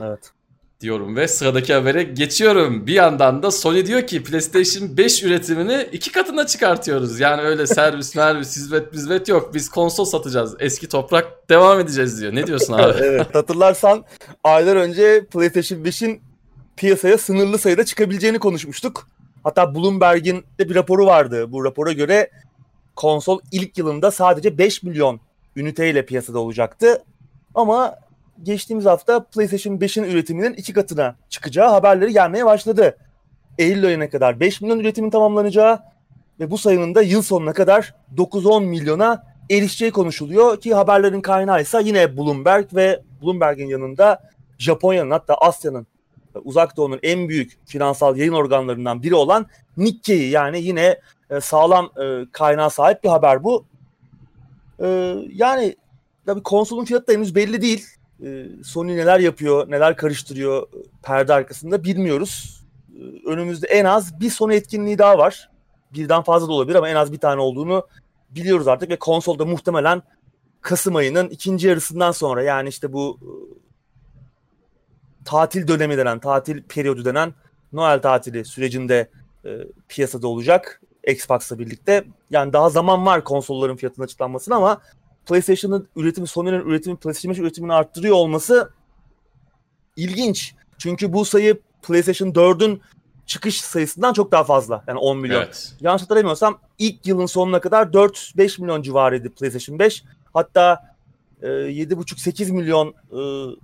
Evet 0.01 0.34
diyorum 0.81 1.15
ve 1.15 1.27
sıradaki 1.27 1.73
habere 1.73 2.03
geçiyorum. 2.03 2.87
Bir 2.87 2.93
yandan 2.93 3.43
da 3.43 3.51
Sony 3.51 3.85
diyor 3.85 4.07
ki 4.07 4.23
PlayStation 4.23 4.97
5 4.97 5.23
üretimini 5.23 5.87
iki 5.91 6.11
katına 6.11 6.47
çıkartıyoruz. 6.47 7.19
Yani 7.19 7.41
öyle 7.41 7.67
servis, 7.67 8.15
mervis, 8.15 8.55
hizmet, 8.55 8.93
hizmet 8.93 9.27
yok. 9.27 9.53
Biz 9.53 9.69
konsol 9.69 10.05
satacağız. 10.05 10.55
Eski 10.59 10.89
toprak 10.89 11.49
devam 11.49 11.79
edeceğiz 11.79 12.21
diyor. 12.21 12.35
Ne 12.35 12.47
diyorsun 12.47 12.73
abi? 12.73 12.93
evet 13.03 13.35
hatırlarsan 13.35 14.05
aylar 14.43 14.75
önce 14.75 15.25
PlayStation 15.25 15.79
5'in 15.79 16.21
piyasaya 16.77 17.17
sınırlı 17.17 17.57
sayıda 17.57 17.85
çıkabileceğini 17.85 18.39
konuşmuştuk. 18.39 19.07
Hatta 19.43 19.75
Bloomberg'in 19.75 20.45
de 20.59 20.69
bir 20.69 20.75
raporu 20.75 21.05
vardı. 21.05 21.51
Bu 21.51 21.65
rapora 21.65 21.91
göre 21.91 22.29
konsol 22.95 23.39
ilk 23.51 23.77
yılında 23.77 24.11
sadece 24.11 24.57
5 24.57 24.83
milyon 24.83 25.19
üniteyle 25.55 26.05
piyasada 26.05 26.39
olacaktı. 26.39 27.03
Ama 27.55 27.95
geçtiğimiz 28.43 28.85
hafta 28.85 29.23
PlayStation 29.23 29.77
5'in 29.77 30.03
üretiminin 30.03 30.53
iki 30.53 30.73
katına 30.73 31.15
çıkacağı 31.29 31.69
haberleri 31.69 32.13
gelmeye 32.13 32.45
başladı. 32.45 32.97
Eylül 33.57 33.85
ayına 33.85 34.09
kadar 34.09 34.39
5 34.39 34.61
milyon 34.61 34.79
üretimin 34.79 35.09
tamamlanacağı 35.09 35.79
ve 36.39 36.51
bu 36.51 36.57
sayının 36.57 36.95
da 36.95 37.01
yıl 37.01 37.21
sonuna 37.21 37.53
kadar 37.53 37.95
9-10 38.17 38.65
milyona 38.65 39.23
erişeceği 39.49 39.91
konuşuluyor 39.91 40.61
ki 40.61 40.73
haberlerin 40.73 41.21
kaynağı 41.21 41.61
ise 41.61 41.81
yine 41.83 42.17
Bloomberg 42.17 42.75
ve 42.75 43.01
Bloomberg'in 43.21 43.67
yanında 43.67 44.29
Japonya'nın 44.57 45.11
hatta 45.11 45.33
Asya'nın 45.35 45.87
uzak 46.43 46.77
doğunun 46.77 46.99
en 47.03 47.29
büyük 47.29 47.57
finansal 47.65 48.17
yayın 48.17 48.33
organlarından 48.33 49.03
biri 49.03 49.15
olan 49.15 49.47
Nikkei 49.77 50.29
yani 50.29 50.61
yine 50.61 50.99
e, 51.29 51.41
sağlam 51.41 51.85
e, 51.85 52.25
kaynağa 52.31 52.69
sahip 52.69 53.03
bir 53.03 53.09
haber 53.09 53.43
bu. 53.43 53.65
E, 54.79 54.87
yani 55.33 55.75
tabii 56.25 56.43
konsolun 56.43 56.85
fiyatı 56.85 57.07
da 57.07 57.11
henüz 57.11 57.35
belli 57.35 57.61
değil. 57.61 57.85
Ee, 58.23 58.45
Sony 58.63 58.97
neler 58.97 59.19
yapıyor, 59.19 59.71
neler 59.71 59.97
karıştırıyor 59.97 60.67
perde 61.03 61.33
arkasında 61.33 61.83
bilmiyoruz. 61.83 62.63
Ee, 62.95 63.29
önümüzde 63.29 63.67
en 63.67 63.85
az 63.85 64.19
bir 64.19 64.29
Sony 64.29 64.55
etkinliği 64.55 64.97
daha 64.97 65.17
var. 65.17 65.49
Birden 65.93 66.21
fazla 66.21 66.47
da 66.47 66.53
olabilir 66.53 66.75
ama 66.75 66.89
en 66.89 66.95
az 66.95 67.11
bir 67.11 67.17
tane 67.17 67.41
olduğunu 67.41 67.87
biliyoruz 68.29 68.67
artık 68.67 68.89
ve 68.89 68.95
konsolda 68.95 69.45
muhtemelen 69.45 70.01
Kasım 70.61 70.95
ayının 70.95 71.29
ikinci 71.29 71.67
yarısından 71.67 72.11
sonra 72.11 72.43
yani 72.43 72.69
işte 72.69 72.93
bu 72.93 73.19
e, 73.21 73.29
tatil 75.25 75.67
dönemi 75.67 75.97
denen, 75.97 76.19
tatil 76.19 76.63
periyodu 76.63 77.05
denen 77.05 77.33
Noel 77.73 78.01
tatili 78.01 78.45
sürecinde 78.45 79.09
e, 79.45 79.49
piyasada 79.87 80.27
olacak 80.27 80.81
Xbox'la 81.07 81.59
birlikte. 81.59 82.03
Yani 82.29 82.53
daha 82.53 82.69
zaman 82.69 83.05
var 83.05 83.23
konsolların 83.23 83.75
fiyatının 83.75 84.05
açıklanmasına 84.05 84.55
ama 84.55 84.81
PlayStation'ın 85.25 85.87
üretimi, 85.95 86.27
Sony'nin 86.27 86.65
üretimi, 86.65 86.95
PlayStation 86.95 87.31
5 87.31 87.39
üretimini 87.39 87.73
arttırıyor 87.73 88.15
olması 88.15 88.69
ilginç. 89.95 90.55
Çünkü 90.77 91.13
bu 91.13 91.25
sayı 91.25 91.59
PlayStation 91.81 92.29
4'ün 92.29 92.81
çıkış 93.25 93.61
sayısından 93.61 94.13
çok 94.13 94.31
daha 94.31 94.43
fazla. 94.43 94.83
Yani 94.87 94.99
10 94.99 95.17
milyon. 95.17 95.41
Evet. 95.41 95.73
Yanlış 95.81 96.01
hatırlamıyorsam 96.01 96.59
ilk 96.79 97.07
yılın 97.07 97.25
sonuna 97.25 97.59
kadar 97.59 97.87
4-5 97.87 98.61
milyon 98.61 98.81
civarıydı 98.81 99.29
PlayStation 99.29 99.79
5. 99.79 100.03
Hatta 100.33 100.95
e, 101.41 101.47
7,5-8 101.47 102.51
milyon 102.51 102.87
e, 103.11 103.19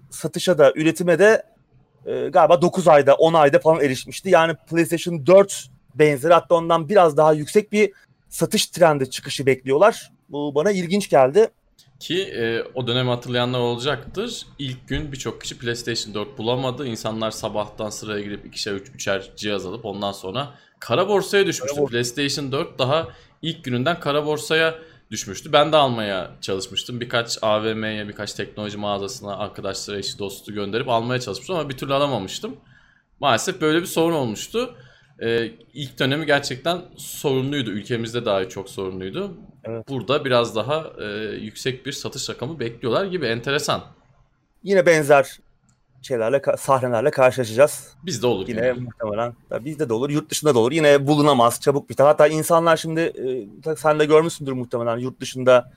satışa 0.09 0.57
da 0.57 0.73
üretime 0.75 1.19
de 1.19 1.43
e, 2.05 2.29
galiba 2.29 2.61
9 2.61 2.87
ayda 2.87 3.15
10 3.15 3.33
ayda 3.33 3.59
falan 3.59 3.81
erişmişti. 3.83 4.29
Yani 4.29 4.55
PlayStation 4.69 5.25
4 5.25 5.69
benzeri 5.95 6.33
hatta 6.33 6.55
ondan 6.55 6.89
biraz 6.89 7.17
daha 7.17 7.33
yüksek 7.33 7.71
bir 7.71 7.93
satış 8.29 8.67
trendi 8.67 9.09
çıkışı 9.09 9.45
bekliyorlar. 9.45 10.11
Bu 10.31 10.55
bana 10.55 10.71
ilginç 10.71 11.09
geldi. 11.09 11.49
Ki 11.99 12.23
e, 12.23 12.63
o 12.73 12.87
dönemi 12.87 13.09
hatırlayanlar 13.09 13.59
olacaktır. 13.59 14.45
İlk 14.59 14.87
gün 14.87 15.11
birçok 15.11 15.41
kişi 15.41 15.57
PlayStation 15.57 16.13
4 16.13 16.37
bulamadı. 16.37 16.87
İnsanlar 16.87 17.31
sabahtan 17.31 17.89
sıraya 17.89 18.21
girip 18.21 18.45
ikişer 18.45 18.73
üç, 18.73 18.89
üçer 18.89 19.31
cihaz 19.35 19.65
alıp 19.65 19.85
ondan 19.85 20.11
sonra 20.11 20.49
kara 20.79 21.07
borsaya 21.07 21.47
düşmüştü. 21.47 21.75
Kara 21.75 21.85
PlayStation 21.85 22.51
4 22.51 22.79
daha 22.79 23.07
ilk 23.41 23.63
gününden 23.63 23.99
kara 23.99 24.25
borsaya 24.25 24.75
düşmüştü. 25.11 25.53
Ben 25.53 25.71
de 25.71 25.77
almaya 25.77 26.31
çalışmıştım. 26.41 27.01
Birkaç 27.01 27.37
AVM'ye, 27.41 28.07
birkaç 28.07 28.33
teknoloji 28.33 28.77
mağazasına 28.77 29.37
arkadaşlara, 29.37 29.97
eşi 29.97 30.19
dostu 30.19 30.53
gönderip 30.53 30.89
almaya 30.89 31.19
çalışmıştım 31.19 31.55
ama 31.55 31.69
bir 31.69 31.77
türlü 31.77 31.93
alamamıştım. 31.93 32.55
Maalesef 33.19 33.61
böyle 33.61 33.81
bir 33.81 33.85
sorun 33.85 34.15
olmuştu. 34.15 34.75
Ee, 35.23 35.51
ilk 35.73 35.99
dönemi 35.99 36.25
gerçekten 36.25 36.81
sorunluydu. 36.97 37.69
Ülkemizde 37.69 38.25
dahi 38.25 38.49
çok 38.49 38.69
sorunluydu. 38.69 39.37
Evet. 39.63 39.89
Burada 39.89 40.25
biraz 40.25 40.55
daha 40.55 40.91
e, 40.99 41.05
yüksek 41.35 41.85
bir 41.85 41.91
satış 41.91 42.29
rakamı 42.29 42.59
bekliyorlar 42.59 43.05
gibi 43.05 43.25
enteresan. 43.25 43.81
Yine 44.63 44.85
benzer 44.85 45.39
şeylerle 46.01 46.41
sahnelerle 46.57 47.11
karşılaşacağız. 47.11 47.93
Bizde 48.05 48.27
olur. 48.27 48.47
Yine 48.47 48.65
yani. 48.65 48.79
muhtemelen 48.79 49.33
bizde 49.65 49.89
de 49.89 49.93
olur, 49.93 50.09
yurt 50.09 50.29
dışında 50.29 50.55
da 50.55 50.59
olur. 50.59 50.71
Yine 50.71 51.07
bulunamaz, 51.07 51.61
çabuk 51.61 51.89
biter. 51.89 52.05
Hatta 52.05 52.27
insanlar 52.27 52.77
şimdi 52.77 52.99
e, 53.65 53.75
sen 53.75 53.99
de 53.99 54.05
görmüşsündür 54.05 54.51
muhtemelen 54.51 54.97
yurt 54.97 55.19
dışında 55.21 55.71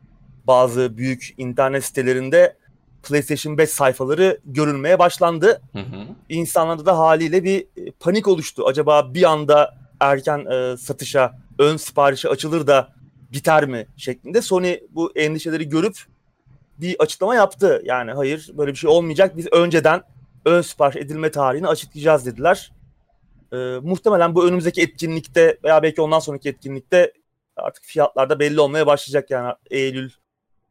bazı 0.47 0.97
büyük 0.97 1.35
internet 1.39 1.85
sitelerinde 1.85 2.57
PlayStation 3.03 3.59
5 3.59 3.71
sayfaları 3.71 4.39
görülmeye 4.45 4.99
başlandı. 4.99 5.61
Hı 5.73 5.79
hı. 5.79 6.07
İnsanlarda 6.29 6.87
da 6.87 6.99
haliyle 6.99 7.45
bir 7.45 7.61
e, 7.61 7.91
panik 8.01 8.29
oluştu. 8.29 8.65
Acaba 8.67 9.15
bir 9.15 9.23
anda 9.23 9.75
erken 10.01 10.47
e, 10.47 10.77
satışa, 10.77 11.39
ön 11.59 11.77
siparişe 11.77 12.29
açılır 12.29 12.67
da 12.67 12.94
biter 13.35 13.67
mi 13.67 13.87
şeklinde. 13.97 14.43
Sony 14.43 14.81
bu 14.91 15.13
endişeleri 15.17 15.69
görüp 15.69 15.97
bir 16.79 16.97
açıklama 16.99 17.35
yaptı. 17.35 17.83
Yani 17.85 18.13
hayır 18.13 18.51
böyle 18.55 18.73
bir 18.73 18.77
şey 18.77 18.91
olmayacak. 18.91 19.37
Biz 19.37 19.53
önceden 19.53 20.03
ön 20.45 20.63
sipariş 20.63 20.97
edilme 20.97 21.31
tarihini 21.31 21.69
açıklayacağız 21.69 22.27
dediler. 22.27 22.73
E, 23.53 23.57
muhtemelen 23.83 24.35
bu 24.35 24.47
önümüzdeki 24.49 24.83
etkinlikte 24.83 25.59
veya 25.65 25.83
belki 25.83 26.03
ondan 26.03 26.19
sonraki 26.19 26.49
etkinlikte 26.49 27.13
artık 27.57 27.85
fiyatlarda 27.85 28.39
belli 28.39 28.61
olmaya 28.61 28.87
başlayacak 28.87 29.31
yani 29.31 29.55
Eylül, 29.71 30.11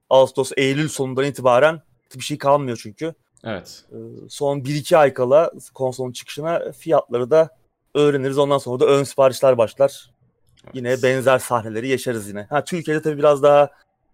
Ağustos, 0.10 0.52
Eylül 0.58 0.88
sonundan 0.88 1.26
itibaren 1.26 1.82
bir 2.16 2.24
şey 2.24 2.38
kalmıyor 2.38 2.80
çünkü. 2.84 3.14
Evet. 3.44 3.86
E, 3.92 3.98
son 4.30 4.60
1-2 4.60 4.98
ay 4.98 5.14
kala 5.14 5.52
konsolun 5.74 6.12
çıkışına 6.12 6.72
fiyatları 6.72 7.32
da 7.32 7.50
öğreniriz. 7.96 8.38
Ondan 8.38 8.58
sonra 8.58 8.80
da 8.80 8.86
ön 8.86 9.04
siparişler 9.04 9.58
başlar. 9.58 10.13
Evet. 10.64 10.76
Yine 10.76 11.04
benzer 11.04 11.40
sahneleri 11.40 11.88
yaşarız 11.88 12.30
yine. 12.30 12.44
Ha 12.44 12.64
Türkiye'de 12.64 13.02
tabii 13.02 13.18
biraz 13.18 13.44
daha 13.44 13.70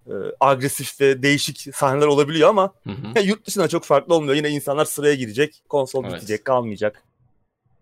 e, 0.07 0.13
agresif 0.39 1.01
ve 1.01 1.23
değişik 1.23 1.75
sahneler 1.75 2.07
olabiliyor 2.07 2.49
ama 2.49 2.73
hı 2.83 2.89
hı. 2.89 3.19
yurt 3.23 3.47
dışında 3.47 3.67
çok 3.67 3.83
farklı 3.83 4.15
olmuyor. 4.15 4.35
Yine 4.35 4.49
insanlar 4.49 4.85
sıraya 4.85 5.15
girecek, 5.15 5.61
konsol 5.69 6.03
evet. 6.03 6.15
bitecek, 6.15 6.45
kalmayacak. 6.45 7.03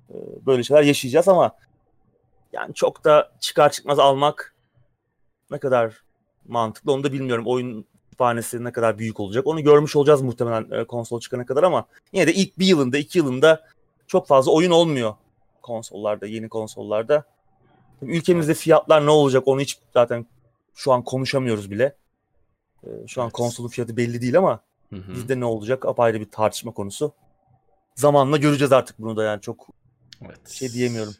E, 0.10 0.16
böyle 0.46 0.64
şeyler 0.64 0.84
yaşayacağız 0.84 1.28
ama 1.28 1.52
yani 2.54 2.74
çok 2.74 3.04
da 3.04 3.32
çıkar 3.40 3.72
çıkmaz 3.72 4.00
almak 4.00 4.56
ne 5.52 5.60
kadar 5.60 6.02
mantıklı 6.48 6.92
onu 6.92 7.04
da 7.04 7.14
bilmiyorum. 7.14 7.44
Oyun 7.48 7.86
kütüphanesi 8.18 8.64
ne 8.64 8.72
kadar 8.72 8.98
büyük 8.98 9.20
olacak 9.20 9.48
onu 9.48 9.64
görmüş 9.64 9.96
olacağız 9.96 10.22
muhtemelen 10.22 10.72
e, 10.72 10.84
konsol 10.84 11.20
çıkana 11.20 11.46
kadar 11.46 11.64
ama 11.64 11.86
yine 12.14 12.28
de 12.28 12.34
ilk 12.34 12.60
bir 12.60 12.66
yılında 12.66 12.98
iki 12.98 13.18
yılında 13.18 13.66
çok 14.08 14.28
fazla 14.28 14.52
oyun 14.52 14.72
olmuyor 14.72 15.16
konsollarda 15.62 16.26
yeni 16.28 16.50
konsollarda. 16.50 17.24
Ülkemizde 18.02 18.54
fiyatlar 18.54 19.06
ne 19.06 19.10
olacak 19.10 19.48
onu 19.48 19.62
hiç 19.62 19.78
zaten 19.94 20.26
şu 20.76 20.92
an 20.92 21.04
konuşamıyoruz 21.04 21.72
bile. 21.72 21.96
E, 22.84 23.08
şu 23.08 23.22
an 23.22 23.30
konsolun 23.30 23.68
fiyatı 23.68 23.98
belli 23.98 24.22
değil 24.22 24.38
ama 24.38 24.60
hı 24.90 24.96
hı. 24.96 25.14
bizde 25.16 25.40
ne 25.40 25.46
olacak 25.46 25.86
apayrı 25.86 26.20
bir 26.20 26.32
tartışma 26.32 26.72
konusu. 26.72 27.14
zamanla 27.96 28.38
göreceğiz 28.38 28.72
artık 28.72 29.00
bunu 29.00 29.18
da 29.18 29.24
yani 29.24 29.42
çok 29.42 29.68
evet. 30.26 30.50
şey 30.50 30.74
diyemiyorum. 30.74 31.14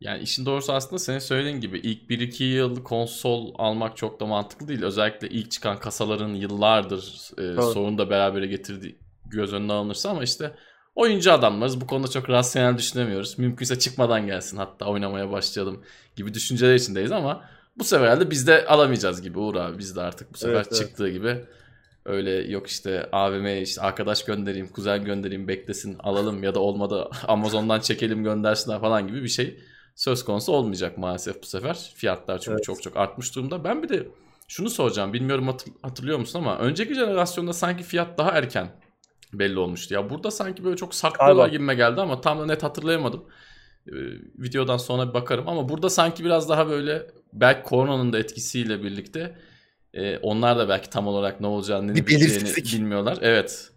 Yani 0.00 0.22
işin 0.22 0.46
doğrusu 0.46 0.72
aslında 0.72 0.98
senin 0.98 1.18
söylediğin 1.18 1.60
gibi 1.60 1.78
ilk 1.78 2.10
1-2 2.10 2.44
yıl 2.44 2.84
konsol 2.84 3.54
almak 3.58 3.96
çok 3.96 4.20
da 4.20 4.26
mantıklı 4.26 4.68
değil. 4.68 4.82
Özellikle 4.82 5.28
ilk 5.28 5.50
çıkan 5.50 5.80
kasaların 5.80 6.34
yıllardır 6.34 7.30
e, 7.38 7.42
evet. 7.42 7.64
sorun 7.64 7.98
da 7.98 8.10
berabere 8.10 8.46
getirdiği 8.46 8.98
göz 9.26 9.52
önüne 9.52 9.72
alınırsa 9.72 10.10
ama 10.10 10.24
işte 10.24 10.54
oyuncu 10.94 11.32
adamlarız. 11.32 11.80
Bu 11.80 11.86
konuda 11.86 12.08
çok 12.08 12.30
rasyonel 12.30 12.78
düşünemiyoruz. 12.78 13.38
Mümkünse 13.38 13.78
çıkmadan 13.78 14.26
gelsin 14.26 14.56
hatta 14.56 14.86
oynamaya 14.86 15.30
başlayalım 15.30 15.82
gibi 16.16 16.34
düşünceler 16.34 16.74
içindeyiz 16.74 17.12
ama 17.12 17.44
bu 17.78 17.84
sefer 17.84 18.20
de 18.20 18.30
biz 18.30 18.46
de 18.46 18.66
alamayacağız 18.66 19.22
gibi 19.22 19.38
Uğur 19.38 19.54
abi. 19.54 19.78
Biz 19.78 19.96
de 19.96 20.00
artık 20.00 20.32
bu 20.34 20.38
sefer 20.38 20.54
evet, 20.54 20.74
çıktığı 20.74 21.04
evet. 21.04 21.14
gibi 21.14 21.44
öyle 22.04 22.30
yok 22.30 22.66
işte 22.66 23.08
AVM'ye 23.12 23.62
işte 23.62 23.80
arkadaş 23.80 24.24
göndereyim, 24.24 24.68
kuzen 24.68 25.04
göndereyim 25.04 25.48
beklesin 25.48 25.96
alalım 25.98 26.42
ya 26.42 26.54
da 26.54 26.60
olmadı 26.60 27.08
Amazon'dan 27.28 27.80
çekelim 27.80 28.24
göndersinler 28.24 28.80
falan 28.80 29.08
gibi 29.08 29.22
bir 29.22 29.28
şey 29.28 29.58
söz 29.94 30.24
konusu 30.24 30.52
olmayacak 30.52 30.98
maalesef 30.98 31.42
bu 31.42 31.46
sefer. 31.46 31.92
Fiyatlar 31.94 32.38
çünkü 32.38 32.52
evet. 32.54 32.64
çok 32.64 32.82
çok 32.82 32.96
artmış 32.96 33.36
durumda. 33.36 33.64
Ben 33.64 33.82
bir 33.82 33.88
de 33.88 34.08
şunu 34.48 34.70
soracağım. 34.70 35.12
Bilmiyorum 35.12 35.56
hatırlıyor 35.82 36.18
musun 36.18 36.38
ama 36.38 36.58
önceki 36.58 36.94
jenerasyonda 36.94 37.52
sanki 37.52 37.82
fiyat 37.82 38.18
daha 38.18 38.30
erken 38.30 38.68
belli 39.38 39.58
olmuştu. 39.58 39.94
Ya 39.94 40.10
burada 40.10 40.30
sanki 40.30 40.64
böyle 40.64 40.76
çok 40.76 40.94
saklıyorlar 40.94 41.48
gibime 41.48 41.74
geldi 41.74 42.00
ama 42.00 42.20
tam 42.20 42.40
da 42.40 42.46
net 42.46 42.62
hatırlayamadım. 42.62 43.24
Ee, 43.88 43.92
videodan 44.38 44.76
sonra 44.76 45.08
bir 45.08 45.14
bakarım 45.14 45.48
ama 45.48 45.68
burada 45.68 45.90
sanki 45.90 46.24
biraz 46.24 46.48
daha 46.48 46.68
böyle 46.68 47.06
belki 47.32 47.62
koronanın 47.62 48.12
da 48.12 48.18
etkisiyle 48.18 48.82
birlikte 48.82 49.38
e, 49.94 50.18
onlar 50.18 50.58
da 50.58 50.68
belki 50.68 50.90
tam 50.90 51.06
olarak 51.06 51.40
ne 51.40 51.46
olacağını 51.46 51.90
ne 51.90 51.94
biteceğini 51.94 52.54
bilmiyorlar. 52.56 53.18
Evet. 53.20 53.70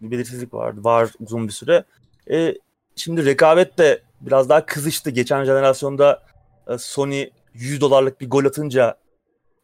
Bir 0.00 0.10
belirsizlik 0.10 0.54
vardı. 0.54 0.84
Var 0.84 1.10
uzun 1.20 1.48
bir 1.48 1.52
süre. 1.52 1.84
E, 2.30 2.54
şimdi 2.96 3.24
rekabet 3.24 3.78
de 3.78 4.02
biraz 4.20 4.48
daha 4.48 4.66
kızıştı. 4.66 5.10
Geçen 5.10 5.44
jenerasyonda 5.44 6.22
e, 6.68 6.78
Sony 6.78 7.30
100 7.54 7.80
dolarlık 7.80 8.20
bir 8.20 8.30
gol 8.30 8.44
atınca 8.44 8.96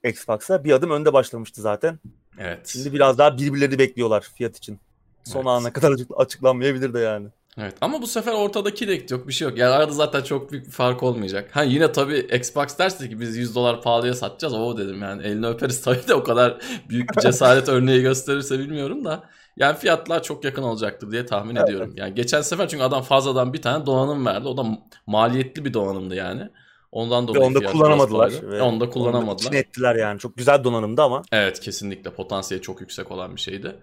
Xbox'a 0.05 0.65
bir 0.65 0.73
adım 0.73 0.91
önde 0.91 1.13
başlamıştı 1.13 1.61
zaten. 1.61 1.99
Evet. 2.39 2.67
Şimdi 2.67 2.93
biraz 2.93 3.19
daha 3.19 3.39
birbirlerini 3.39 3.79
bekliyorlar 3.79 4.29
fiyat 4.35 4.57
için. 4.57 4.81
Son 5.27 5.41
evet. 5.41 5.49
ana 5.49 5.73
kadar 5.73 5.95
açıklanmayabilir 6.17 6.95
de 6.95 6.99
yani. 6.99 7.29
Evet 7.59 7.75
ama 7.81 8.03
bu 8.03 8.07
sefer 8.07 8.33
ortadaki 8.33 8.89
de 8.89 9.15
yok 9.15 9.29
bir 9.29 9.33
şey 9.33 9.49
yok. 9.49 9.59
Yani 9.59 9.75
arada 9.75 9.93
zaten 9.93 10.23
çok 10.23 10.53
büyük 10.53 10.67
bir 10.67 10.71
fark 10.71 11.03
olmayacak. 11.03 11.51
Ha 11.53 11.63
yine 11.63 11.93
tabii 11.93 12.19
Xbox 12.19 12.79
derse 12.79 13.09
ki 13.09 13.21
biz 13.21 13.37
100 13.37 13.55
dolar 13.55 13.83
pahalıya 13.83 14.15
satacağız. 14.15 14.55
O 14.55 14.79
dedim 14.79 15.03
yani 15.03 15.23
elini 15.23 15.47
öperiz 15.47 15.81
tabii 15.83 16.09
de 16.09 16.15
o 16.15 16.23
kadar 16.23 16.59
büyük 16.89 17.17
bir 17.17 17.23
cesaret 17.23 17.69
örneği 17.69 18.03
gösterirse 18.03 18.59
bilmiyorum 18.59 19.05
da. 19.05 19.25
Yani 19.57 19.77
fiyatlar 19.77 20.23
çok 20.23 20.45
yakın 20.45 20.63
olacaktır 20.63 21.11
diye 21.11 21.27
tahmin 21.27 21.57
evet. 21.57 21.69
ediyorum. 21.69 21.93
Yani 21.97 22.15
geçen 22.15 22.43
sefer 22.43 22.69
çünkü 22.69 22.85
adam 22.85 23.03
fazladan 23.03 23.53
bir 23.53 23.63
tane 23.63 23.87
donanım 23.87 24.27
verdi. 24.27 24.49
O 24.49 24.57
da 24.57 24.65
maliyetli 25.07 25.65
bir 25.65 25.75
donanımdı 25.75 26.15
yani. 26.15 26.49
Ondan 26.93 27.29
dolayı 27.29 27.45
onu 27.45 27.55
da 27.55 27.67
kullanamadılar. 27.67 28.33
Ve 28.43 28.63
onu 28.63 28.81
da 28.81 28.91
kullanamadılar. 28.91 29.51
Onu 29.51 29.57
ettiler 29.57 29.95
yani. 29.95 30.19
Çok 30.19 30.37
güzel 30.37 30.65
donanımdı 30.65 31.03
ama. 31.03 31.23
Evet 31.33 31.61
kesinlikle 31.61 32.11
potansiyeli 32.11 32.63
çok 32.63 32.81
yüksek 32.81 33.11
olan 33.11 33.37
bir 33.37 33.41
şeydi. 33.41 33.77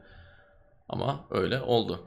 Ama 0.93 1.25
öyle 1.31 1.61
oldu. 1.61 1.99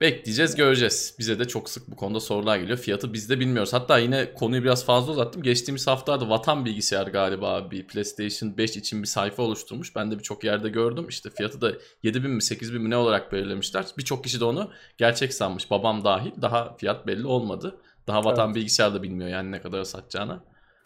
Bekleyeceğiz 0.00 0.54
göreceğiz. 0.54 1.14
Bize 1.18 1.38
de 1.38 1.44
çok 1.44 1.70
sık 1.70 1.90
bu 1.90 1.96
konuda 1.96 2.20
sorular 2.20 2.56
geliyor. 2.56 2.78
Fiyatı 2.78 3.12
biz 3.12 3.30
de 3.30 3.40
bilmiyoruz. 3.40 3.72
Hatta 3.72 3.98
yine 3.98 4.34
konuyu 4.34 4.62
biraz 4.62 4.84
fazla 4.84 5.12
uzattım. 5.12 5.42
Geçtiğimiz 5.42 5.86
haftalarda 5.86 6.28
Vatan 6.28 6.64
Bilgisayar 6.64 7.06
galiba 7.06 7.70
bir 7.70 7.86
PlayStation 7.86 8.56
5 8.56 8.76
için 8.76 9.02
bir 9.02 9.06
sayfa 9.06 9.42
oluşturmuş. 9.42 9.96
Ben 9.96 10.10
de 10.10 10.18
birçok 10.18 10.44
yerde 10.44 10.68
gördüm. 10.68 11.06
İşte 11.08 11.30
fiyatı 11.30 11.60
da 11.60 11.72
7000 12.02 12.30
mi 12.30 12.42
8000 12.42 12.82
mi 12.82 12.90
ne 12.90 12.96
olarak 12.96 13.32
belirlemişler. 13.32 13.84
Birçok 13.98 14.24
kişi 14.24 14.40
de 14.40 14.44
onu 14.44 14.70
gerçek 14.98 15.34
sanmış. 15.34 15.70
Babam 15.70 16.04
dahil. 16.04 16.32
Daha 16.42 16.76
fiyat 16.76 17.06
belli 17.06 17.26
olmadı. 17.26 17.76
Daha 18.06 18.24
Vatan 18.24 18.46
evet. 18.46 18.56
Bilgisayar 18.56 18.94
da 18.94 19.02
bilmiyor 19.02 19.30
yani 19.30 19.50
ne 19.52 19.60
kadar 19.60 19.84
satacağını. 19.84 20.40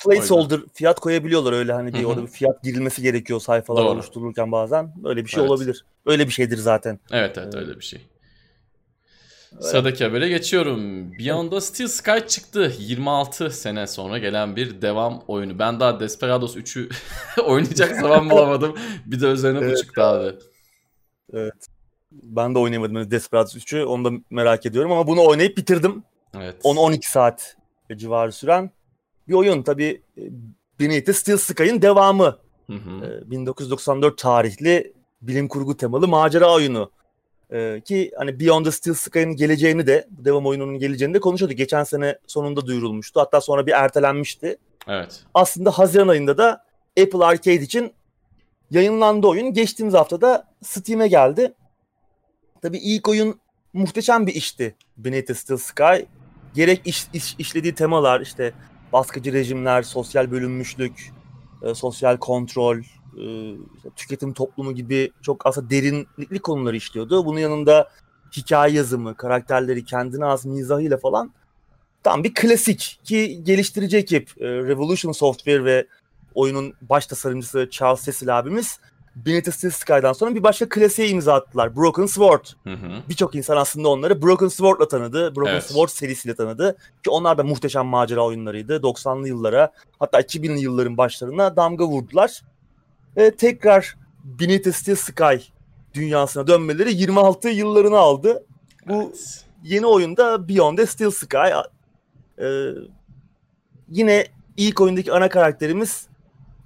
Placeholder 0.05 0.61
fiyat 0.74 1.00
koyabiliyorlar 1.00 1.52
öyle 1.52 1.72
hani 1.72 1.94
bir 1.94 2.05
orada 2.05 2.22
bir 2.22 2.31
fiyat 2.31 2.62
girilmesi 2.62 3.02
gerekiyor 3.02 3.40
sayfalar 3.40 3.85
Doğru. 3.85 3.90
oluşturulurken 3.90 4.52
bazen. 4.52 4.94
Öyle 5.05 5.24
bir 5.24 5.31
şey 5.31 5.40
evet. 5.40 5.50
olabilir. 5.50 5.85
Öyle 6.07 6.26
bir 6.26 6.33
şeydir 6.33 6.59
zaten. 6.59 7.00
Evet 7.11 7.38
evet 7.38 7.55
öyle 7.55 7.76
bir 7.76 7.85
şey. 7.85 8.00
Sıradaki 9.61 10.05
habere 10.05 10.28
geçiyorum. 10.28 11.12
Beyond 11.18 11.50
the 11.50 11.61
Steel 11.61 11.88
Sky 11.88 12.26
çıktı. 12.28 12.72
26 12.78 13.50
sene 13.50 13.87
sonra 13.87 14.18
gelen 14.18 14.57
bir 14.57 14.83
devam 14.83 15.22
oyunu. 15.28 15.59
Ben 15.59 15.81
daha 15.81 16.00
Desperados 16.00 16.57
3'ü 16.57 16.88
oynayacak 17.42 18.00
zaman 18.00 18.31
bulamadım. 18.31 18.76
Bir 19.07 19.20
de 19.20 19.26
üzerine 19.26 19.59
evet. 19.59 19.72
bu 19.72 19.83
çıktı 19.83 20.02
abi. 20.02 20.37
Evet. 21.33 21.66
Ben 22.12 22.55
de 22.55 22.59
oynayamadım 22.59 23.11
Desperados 23.11 23.57
3'ü. 23.57 23.85
Onu 23.85 24.05
da 24.05 24.11
merak 24.31 24.66
ediyorum 24.66 24.92
ama 24.92 25.07
bunu 25.07 25.26
oynayıp 25.26 25.57
bitirdim. 25.57 26.05
Evet. 26.35 26.64
10-12 26.64 27.11
saat 27.11 27.57
civarı 27.96 28.33
süren 28.33 28.70
bir 29.28 29.35
oyun. 29.35 29.62
Tabii 29.62 30.02
e, 30.18 30.22
Beneath 30.80 31.12
Steel 31.12 31.37
Sky'ın 31.37 31.82
devamı. 31.82 32.38
Hı 32.66 32.72
hı. 32.72 33.30
1994 33.30 34.12
e, 34.12 34.16
tarihli 34.16 34.92
bilim 35.22 35.48
kurgu 35.48 35.76
temalı 35.76 36.08
macera 36.08 36.54
oyunu. 36.54 36.90
Ee, 37.52 37.82
ki 37.85 38.12
hani 38.16 38.40
Beyond 38.40 38.64
the 38.64 38.70
Steel 38.70 38.94
Sky'ın 38.94 39.37
geleceğini 39.37 39.87
de, 39.87 40.08
devam 40.11 40.46
oyununun 40.46 40.78
geleceğini 40.78 41.14
de 41.14 41.20
konuşuyorduk. 41.20 41.58
Geçen 41.58 41.85
sene 41.85 42.18
sonunda 42.26 42.66
duyurulmuştu. 42.66 43.20
Hatta 43.20 43.40
sonra 43.40 43.66
bir 43.66 43.72
ertelenmişti. 43.72 44.56
Evet. 44.88 45.24
Aslında 45.35 45.70
Haziran 45.70 46.08
ayında 46.08 46.38
da 46.38 46.64
Apple 47.02 47.24
Arcade 47.24 47.54
için 47.54 47.92
yayınlandı 48.70 49.26
oyun. 49.26 49.52
Geçtiğimiz 49.52 49.94
hafta 49.94 50.20
da 50.20 50.48
Steam'e 50.62 51.08
geldi. 51.08 51.54
Tabii 52.62 52.78
ilk 52.78 53.08
oyun 53.08 53.40
muhteşem 53.72 54.26
bir 54.26 54.35
işti. 54.35 54.76
Beneath 54.96 55.26
the 55.26 55.35
Steel 55.35 55.58
Sky. 55.58 56.04
Gerek 56.54 56.80
iş, 56.85 57.06
iş, 57.12 57.35
işlediği 57.38 57.74
temalar 57.74 58.20
işte 58.20 58.52
baskıcı 58.92 59.33
rejimler, 59.33 59.83
sosyal 59.83 60.31
bölünmüşlük, 60.31 61.12
e, 61.62 61.74
sosyal 61.74 62.16
kontrol, 62.16 62.78
e, 62.78 63.24
tüketim 63.96 64.33
toplumu 64.33 64.74
gibi 64.74 65.11
çok 65.22 65.46
aslında 65.46 65.70
derinlikli 65.70 66.38
konuları 66.38 66.76
işliyordu. 66.76 67.26
Bunun 67.26 67.38
yanında 67.38 67.90
hikaye 68.37 68.74
yazımı, 68.74 69.14
karakterleri 69.14 69.85
kendine 69.85 70.24
az 70.24 70.46
mizahıyla 70.46 70.96
falan 70.96 71.33
tam 72.02 72.24
bir 72.24 72.35
klasik 72.35 73.00
ki 73.05 73.44
geliştirici 73.44 73.96
ekip 73.96 74.31
e, 74.40 74.46
Revolution 74.46 75.12
Software 75.12 75.64
ve 75.64 75.87
oyunun 76.35 76.74
baş 76.83 77.07
tasarımcısı 77.07 77.68
Charles 77.70 78.05
Cecil 78.05 78.38
abimiz 78.38 78.81
Beneath 79.16 79.51
Steel 79.51 79.70
Sky'dan 79.70 80.12
sonra 80.12 80.35
bir 80.35 80.42
başka 80.42 80.68
klasiğe 80.68 81.09
imza 81.09 81.35
attılar. 81.35 81.77
Broken 81.77 82.07
Sword. 82.07 82.44
Birçok 83.09 83.35
insan 83.35 83.57
aslında 83.57 83.88
onları 83.88 84.22
Broken 84.22 84.48
Sword'la 84.48 84.88
tanıdı. 84.88 85.37
Broken 85.37 85.53
evet. 85.53 85.64
Sword 85.64 85.88
serisiyle 85.88 86.35
tanıdı. 86.35 86.77
Ki 87.05 87.11
onlar 87.11 87.38
da 87.38 87.44
muhteşem 87.44 87.87
macera 87.87 88.25
oyunlarıydı. 88.25 88.77
90'lı 88.77 89.29
yıllara 89.29 89.72
hatta 89.98 90.20
2000'li 90.20 90.61
yılların 90.61 90.96
başlarına 90.96 91.57
damga 91.57 91.85
vurdular 91.85 92.42
e, 93.16 93.31
tekrar 93.31 93.96
Beneath 94.25 94.64
the 94.64 94.72
Steel 94.72 94.96
Sky 94.96 95.51
dünyasına 95.94 96.46
dönmeleri 96.46 96.94
26 96.94 97.48
yıllarını 97.48 97.98
aldı. 97.98 98.44
Bu 98.88 99.03
evet. 99.03 99.44
yeni 99.64 99.87
oyunda 99.87 100.48
Beyond 100.48 100.79
the 100.79 100.87
Steel 100.87 101.11
Sky. 101.11 101.37
E, 102.38 102.46
yine 103.88 104.27
ilk 104.57 104.81
oyundaki 104.81 105.12
ana 105.12 105.29
karakterimiz 105.29 106.07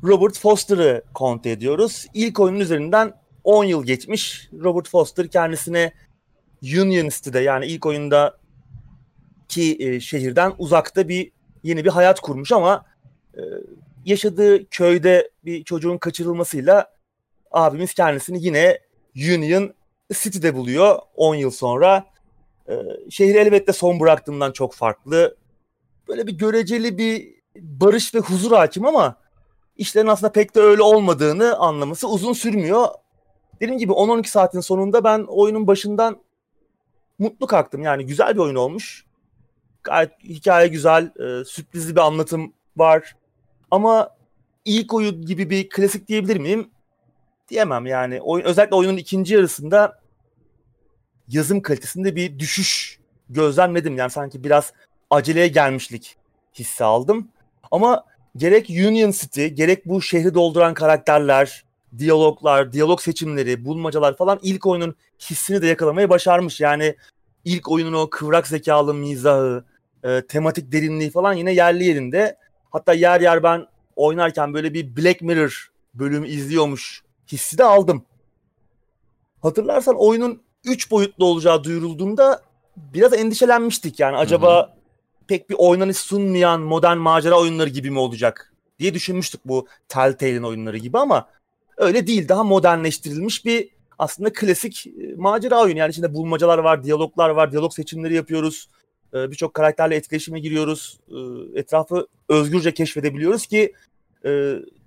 Robert 0.05 0.39
Foster'ı 0.39 1.03
konte 1.15 1.51
ediyoruz. 1.51 2.07
İlk 2.15 2.41
oyunun 2.41 2.61
üzerinden 2.61 3.13
10 3.45 3.65
yıl 3.65 3.85
geçmiş. 3.85 4.49
Robert 4.63 4.89
Foster 4.89 5.29
kendisine 5.29 5.93
Union 6.63 7.09
City'de 7.09 7.41
yani 7.41 7.67
ilk 7.67 7.87
oyunda 7.87 8.39
ki 9.49 9.77
e, 9.81 10.01
şehirden 10.01 10.53
uzakta 10.59 11.09
bir 11.09 11.33
yeni 11.63 11.85
bir 11.85 11.91
hayat 11.91 12.21
kurmuş 12.21 12.53
ama 12.53 12.85
e, 13.35 13.41
yaşadığı 14.05 14.69
köyde 14.69 15.31
bir 15.45 15.65
çocuğun 15.65 15.99
kaçırılmasıyla 15.99 16.97
abimiz 17.51 17.95
kendisini 17.95 18.45
yine 18.45 18.79
Union 19.17 19.75
City'de 20.13 20.55
buluyor 20.55 20.99
10 21.15 21.35
yıl 21.35 21.51
sonra. 21.51 22.07
Ee, 22.69 22.75
şehri 23.11 23.39
elbette 23.39 23.73
son 23.73 24.01
bıraktığından 24.01 24.53
çok 24.53 24.75
farklı. 24.75 25.37
Böyle 26.09 26.27
bir 26.27 26.33
göreceli 26.33 26.99
bir 26.99 27.35
barış 27.57 28.15
ve 28.15 28.19
huzur 28.19 28.53
hakim 28.53 28.87
ama 28.87 29.17
işlerin 29.79 30.07
aslında 30.07 30.33
pek 30.33 30.55
de 30.55 30.61
öyle 30.61 30.83
olmadığını 30.83 31.57
anlaması 31.57 32.09
uzun 32.09 32.33
sürmüyor. 32.33 32.89
Dediğim 33.61 33.79
gibi 33.79 33.93
10-12 33.93 34.27
saatin 34.27 34.61
sonunda 34.61 35.05
ben 35.05 35.25
oyunun 35.29 35.67
başından 35.67 36.19
mutlu 37.19 37.47
kalktım. 37.47 37.83
Yani 37.83 38.07
güzel 38.07 38.35
bir 38.35 38.41
oyun 38.41 38.55
olmuş. 38.55 39.05
Gayet 39.83 40.11
hikaye 40.25 40.69
güzel, 40.69 41.05
e, 41.05 41.45
sürprizli 41.45 41.97
bir 41.97 42.01
anlatım 42.01 42.53
var. 42.77 43.17
Ama 43.71 44.17
ilk 44.65 44.95
oyun 44.95 45.27
gibi 45.27 45.51
bir 45.51 45.69
klasik 45.69 46.09
diyebilir 46.09 46.37
miyim? 46.37 46.71
Diyemem 47.49 47.87
yani. 47.87 48.21
Oyun, 48.21 48.45
özellikle 48.45 48.77
oyunun 48.77 48.97
ikinci 48.97 49.35
yarısında 49.35 50.01
yazım 51.29 51.63
kalitesinde 51.63 52.17
bir 52.17 52.39
düşüş 52.39 52.99
gözlemledim. 53.29 53.97
Yani 53.97 54.11
sanki 54.11 54.45
biraz 54.45 54.73
aceleye 55.11 55.49
gelmişlik 55.49 56.17
hissi 56.55 56.85
aldım. 56.85 57.29
Ama 57.71 58.05
gerek 58.37 58.71
Union 58.71 59.11
City, 59.11 59.47
gerek 59.47 59.87
bu 59.87 60.03
şehri 60.03 60.35
dolduran 60.35 60.75
karakterler, 60.75 61.65
diyaloglar, 61.99 62.73
diyalog 62.73 63.01
seçimleri, 63.01 63.65
bulmacalar 63.65 64.17
falan 64.17 64.39
ilk 64.43 64.67
oyunun 64.67 64.95
hissini 65.21 65.63
de 65.63 65.67
yakalamayı 65.67 66.09
başarmış. 66.09 66.61
Yani 66.61 66.97
ilk 67.45 67.71
oyunun 67.71 67.93
o 67.93 68.11
kıvrak 68.11 68.47
zekalı 68.47 68.95
mizahı, 68.95 69.65
e, 70.05 70.23
tematik 70.27 70.73
derinliği 70.73 71.11
falan 71.11 71.33
yine 71.33 71.53
yerli 71.53 71.85
yerinde. 71.85 72.37
Hatta 72.71 72.93
yer 72.93 73.21
yer 73.21 73.43
ben 73.43 73.67
oynarken 73.97 74.55
böyle 74.55 74.75
bir 74.75 74.97
Black 74.97 75.23
Mirror 75.23 75.71
bölümü 75.95 76.29
izliyormuş 76.29 77.03
hissi 77.33 77.59
de 77.59 77.65
aldım. 77.65 78.05
Hatırlarsan 79.43 79.97
oyunun 79.99 80.43
3 80.65 80.91
boyutlu 80.91 81.25
olacağı 81.25 81.65
duyurulduğunda 81.65 82.43
biraz 82.77 83.13
endişelenmiştik. 83.13 84.01
Yani 84.01 84.17
acaba 84.17 84.63
Hı-hı. 84.63 84.76
Pek 85.29 85.51
bir 85.51 85.55
oynanış 85.59 85.97
sunmayan 85.97 86.61
modern 86.61 86.99
macera 86.99 87.41
oyunları 87.41 87.69
gibi 87.69 87.91
mi 87.91 87.99
olacak 87.99 88.53
diye 88.79 88.95
düşünmüştük 88.95 89.41
bu 89.45 89.67
Telltale'in 89.89 90.43
oyunları 90.43 90.79
gibi 90.79 90.99
ama 90.99 91.29
öyle 91.77 92.07
değil. 92.07 92.29
Daha 92.29 92.45
modernleştirilmiş 92.45 93.45
bir 93.45 93.69
aslında 93.99 94.33
klasik 94.33 94.87
e, 94.87 95.15
macera 95.17 95.63
oyunu. 95.63 95.79
Yani 95.79 95.91
içinde 95.91 96.15
bulmacalar 96.15 96.59
var, 96.59 96.85
diyaloglar 96.85 97.31
var, 97.31 97.53
diyalog 97.53 97.73
seçimleri 97.73 98.15
yapıyoruz. 98.15 98.69
E, 99.15 99.31
birçok 99.31 99.55
karakterle 99.55 99.97
etkileşime 99.97 100.41
giriyoruz. 100.41 100.99
E, 101.09 101.17
etrafı 101.61 102.07
özgürce 102.29 102.75
keşfedebiliyoruz 102.75 103.47
ki 103.47 103.73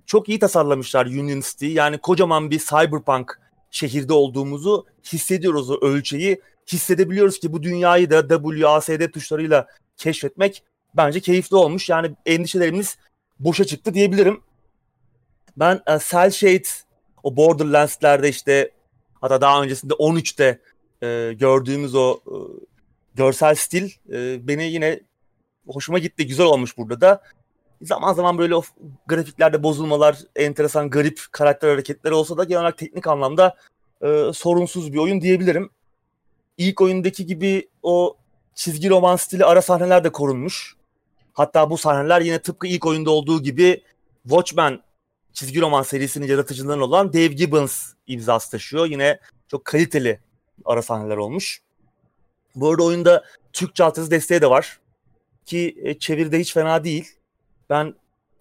çok 0.06 0.28
iyi 0.28 0.38
tasarlamışlar 0.38 1.06
Union 1.06 1.40
City. 1.40 1.66
Yani 1.66 1.98
kocaman 1.98 2.50
bir 2.50 2.58
cyberpunk 2.58 3.40
şehirde 3.70 4.12
olduğumuzu 4.12 4.86
hissediyoruz 5.12 5.70
o 5.70 5.74
ölçeği. 5.80 6.40
Hissedebiliyoruz 6.72 7.40
ki 7.40 7.52
bu 7.52 7.62
dünyayı 7.62 8.10
da 8.10 8.28
WASD 8.28 9.10
tuşlarıyla 9.12 9.66
keşfetmek 9.96 10.62
bence 10.94 11.20
keyifli 11.20 11.56
olmuş. 11.56 11.88
Yani 11.88 12.16
endişelerimiz 12.26 12.96
boşa 13.38 13.64
çıktı 13.64 13.94
diyebilirim. 13.94 14.40
Ben 15.56 15.74
e, 15.74 15.98
Cell 16.10 16.30
Shade 16.30 16.68
o 17.22 17.36
Borderlands'lerde 17.36 18.28
işte 18.28 18.70
hatta 19.20 19.40
daha 19.40 19.62
öncesinde 19.62 19.94
13'te 19.94 20.60
e, 21.02 21.32
gördüğümüz 21.32 21.94
o 21.94 22.20
e, 22.26 22.34
görsel 23.14 23.54
stil 23.54 23.90
e, 24.12 24.48
beni 24.48 24.64
yine 24.64 25.00
hoşuma 25.66 25.98
gitti. 25.98 26.26
Güzel 26.26 26.46
olmuş 26.46 26.76
burada 26.76 27.00
da. 27.00 27.22
Zaman 27.82 28.12
zaman 28.12 28.38
böyle 28.38 28.54
o 28.54 28.62
grafiklerde 29.06 29.62
bozulmalar, 29.62 30.18
enteresan 30.36 30.90
garip 30.90 31.20
karakter 31.32 31.68
hareketleri 31.68 32.14
olsa 32.14 32.38
da 32.38 32.44
genel 32.44 32.60
olarak 32.60 32.78
teknik 32.78 33.06
anlamda 33.06 33.56
e, 34.02 34.30
sorunsuz 34.34 34.92
bir 34.92 34.98
oyun 34.98 35.20
diyebilirim. 35.20 35.70
İlk 36.60 36.80
oyundaki 36.80 37.26
gibi 37.26 37.68
o 37.82 38.16
çizgi 38.54 38.90
roman 38.90 39.16
stili 39.16 39.44
ara 39.44 39.62
sahneler 39.62 40.04
de 40.04 40.12
korunmuş. 40.12 40.76
Hatta 41.32 41.70
bu 41.70 41.78
sahneler 41.78 42.20
yine 42.20 42.38
tıpkı 42.38 42.66
ilk 42.66 42.86
oyunda 42.86 43.10
olduğu 43.10 43.42
gibi 43.42 43.82
Watchmen 44.22 44.80
çizgi 45.32 45.60
roman 45.60 45.82
serisinin 45.82 46.26
yaratıcılarından 46.26 46.80
olan 46.80 47.12
Dave 47.12 47.26
Gibbons 47.26 47.92
imzası 48.06 48.50
taşıyor. 48.50 48.86
Yine 48.86 49.20
çok 49.48 49.64
kaliteli 49.64 50.20
ara 50.64 50.82
sahneler 50.82 51.16
olmuş. 51.16 51.62
Bu 52.54 52.70
arada 52.70 52.82
oyunda 52.82 53.24
Türkçe 53.52 53.84
altyazı 53.84 54.10
desteği 54.10 54.40
de 54.40 54.50
var. 54.50 54.80
Ki 55.46 55.76
e, 55.82 55.98
çeviride 55.98 56.40
hiç 56.40 56.52
fena 56.52 56.84
değil. 56.84 57.08
Ben 57.70 57.94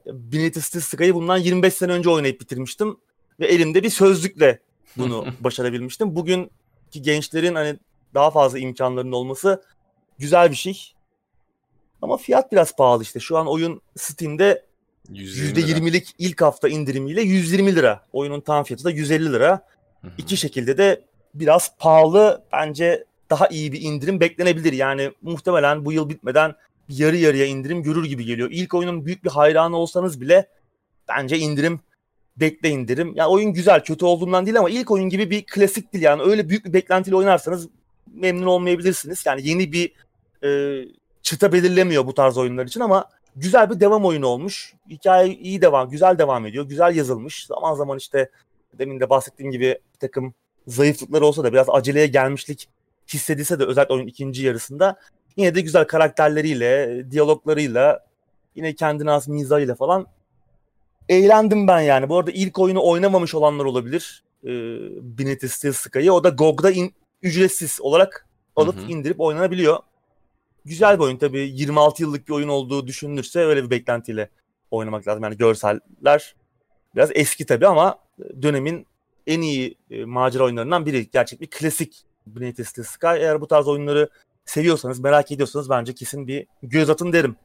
Beneath 0.05 0.81
Sky'ı 0.81 1.15
bundan 1.15 1.37
25 1.37 1.73
sene 1.73 1.91
önce 1.91 2.09
oynayıp 2.09 2.41
bitirmiştim. 2.41 2.97
Ve 3.39 3.47
elimde 3.47 3.83
bir 3.83 3.89
sözlükle 3.89 4.59
bunu 4.97 5.25
başarabilmiştim. 5.39 6.15
Bugünkü 6.15 6.49
gençlerin 7.01 7.55
hani 7.55 7.79
daha 8.13 8.31
fazla 8.31 8.59
imkanlarının 8.59 9.11
olması 9.11 9.63
güzel 10.19 10.51
bir 10.51 10.55
şey. 10.55 10.93
Ama 12.01 12.17
fiyat 12.17 12.51
biraz 12.51 12.75
pahalı 12.75 13.03
işte. 13.03 13.19
Şu 13.19 13.37
an 13.37 13.47
oyun 13.47 13.81
Steam'de 13.97 14.65
%20'lik 15.11 16.15
ilk 16.17 16.41
hafta 16.41 16.69
indirimiyle 16.69 17.21
120 17.21 17.75
lira. 17.75 18.05
Oyunun 18.13 18.41
tam 18.41 18.63
fiyatı 18.63 18.83
da 18.83 18.91
150 18.91 19.33
lira. 19.33 19.61
İki 20.17 20.37
şekilde 20.37 20.77
de 20.77 21.01
biraz 21.33 21.77
pahalı. 21.77 22.43
Bence 22.51 23.05
daha 23.29 23.47
iyi 23.47 23.71
bir 23.71 23.81
indirim 23.81 24.19
beklenebilir. 24.19 24.73
Yani 24.73 25.11
muhtemelen 25.21 25.85
bu 25.85 25.91
yıl 25.91 26.09
bitmeden 26.09 26.55
yarı 26.89 27.17
yarıya 27.17 27.45
indirim 27.45 27.83
görür 27.83 28.05
gibi 28.05 28.25
geliyor. 28.25 28.49
İlk 28.51 28.73
oyunun 28.73 29.05
büyük 29.05 29.23
bir 29.23 29.29
hayranı 29.29 29.77
olsanız 29.77 30.21
bile 30.21 30.49
bence 31.07 31.37
indirim 31.37 31.79
bekle 32.37 32.69
indirim. 32.69 33.07
Ya 33.07 33.13
yani 33.17 33.27
oyun 33.27 33.53
güzel, 33.53 33.83
kötü 33.83 34.05
olduğundan 34.05 34.45
değil 34.45 34.59
ama 34.59 34.69
ilk 34.69 34.91
oyun 34.91 35.09
gibi 35.09 35.31
bir 35.31 35.45
klasik 35.45 35.93
değil 35.93 36.03
yani. 36.03 36.21
Öyle 36.21 36.49
büyük 36.49 36.65
bir 36.65 36.73
beklentiyle 36.73 37.15
oynarsanız 37.15 37.69
memnun 38.13 38.45
olmayabilirsiniz. 38.45 39.25
Yani 39.25 39.47
yeni 39.47 39.71
bir 39.71 39.93
e, 40.43 40.49
çıta 41.21 41.53
belirlemiyor 41.53 42.05
bu 42.05 42.13
tarz 42.13 42.37
oyunlar 42.37 42.65
için 42.65 42.79
ama 42.79 43.09
güzel 43.35 43.69
bir 43.69 43.79
devam 43.79 44.05
oyunu 44.05 44.27
olmuş. 44.27 44.73
Hikaye 44.89 45.33
iyi 45.33 45.61
devam, 45.61 45.89
güzel 45.89 46.17
devam 46.17 46.45
ediyor. 46.45 46.65
Güzel 46.65 46.95
yazılmış. 46.95 47.45
Zaman 47.45 47.73
zaman 47.73 47.97
işte 47.97 48.29
demin 48.73 48.99
de 48.99 49.09
bahsettiğim 49.09 49.51
gibi 49.51 49.79
bir 49.93 49.99
takım 49.99 50.33
zayıflıkları 50.67 51.25
olsa 51.25 51.43
da 51.43 51.53
biraz 51.53 51.69
aceleye 51.69 52.07
gelmişlik 52.07 52.69
hissedilse 53.13 53.59
de 53.59 53.65
özellikle 53.65 53.93
oyun 53.93 54.07
ikinci 54.07 54.45
yarısında 54.45 54.99
yine 55.37 55.55
de 55.55 55.61
güzel 55.61 55.85
karakterleriyle, 55.85 57.03
diyaloglarıyla, 57.11 58.05
yine 58.55 58.75
kendine 58.75 59.11
az 59.11 59.27
mizahıyla 59.27 59.75
falan 59.75 60.07
eğlendim 61.09 61.67
ben 61.67 61.81
yani. 61.81 62.09
Bu 62.09 62.17
arada 62.17 62.31
ilk 62.31 62.59
oyunu 62.59 62.83
oynamamış 62.83 63.35
olanlar 63.35 63.65
olabilir. 63.65 64.23
Ee, 64.43 64.49
Bineti 65.17 65.49
Steel 65.49 65.73
Sky'ı. 65.73 66.13
O 66.13 66.23
da 66.23 66.29
GOG'da 66.29 66.71
in, 66.71 66.93
ücretsiz 67.21 67.81
olarak 67.81 68.27
alıp 68.55 68.77
hı 68.77 68.81
hı. 68.81 68.91
indirip 68.91 69.19
oynanabiliyor. 69.19 69.79
Güzel 70.65 70.99
bir 70.99 71.03
oyun 71.03 71.17
tabii. 71.17 71.39
26 71.39 72.03
yıllık 72.03 72.27
bir 72.27 72.33
oyun 72.33 72.47
olduğu 72.47 72.87
düşünülürse 72.87 73.39
öyle 73.39 73.63
bir 73.63 73.69
beklentiyle 73.69 74.29
oynamak 74.71 75.07
lazım. 75.07 75.23
Yani 75.23 75.37
görseller 75.37 76.35
biraz 76.95 77.09
eski 77.13 77.45
tabii 77.45 77.67
ama 77.67 77.99
dönemin 78.41 78.87
en 79.27 79.41
iyi 79.41 79.75
e, 79.91 80.05
macera 80.05 80.43
oyunlarından 80.43 80.85
biri. 80.85 81.09
Gerçek 81.11 81.41
bir 81.41 81.49
klasik 81.49 82.05
Bineti 82.27 82.65
Steel 82.65 82.85
Sky. 82.85 83.07
Eğer 83.07 83.41
bu 83.41 83.47
tarz 83.47 83.67
oyunları 83.67 84.09
seviyorsanız, 84.45 84.99
merak 84.99 85.31
ediyorsanız 85.31 85.69
bence 85.69 85.95
kesin 85.95 86.27
bir 86.27 86.47
göz 86.63 86.89
atın 86.89 87.13
derim. 87.13 87.35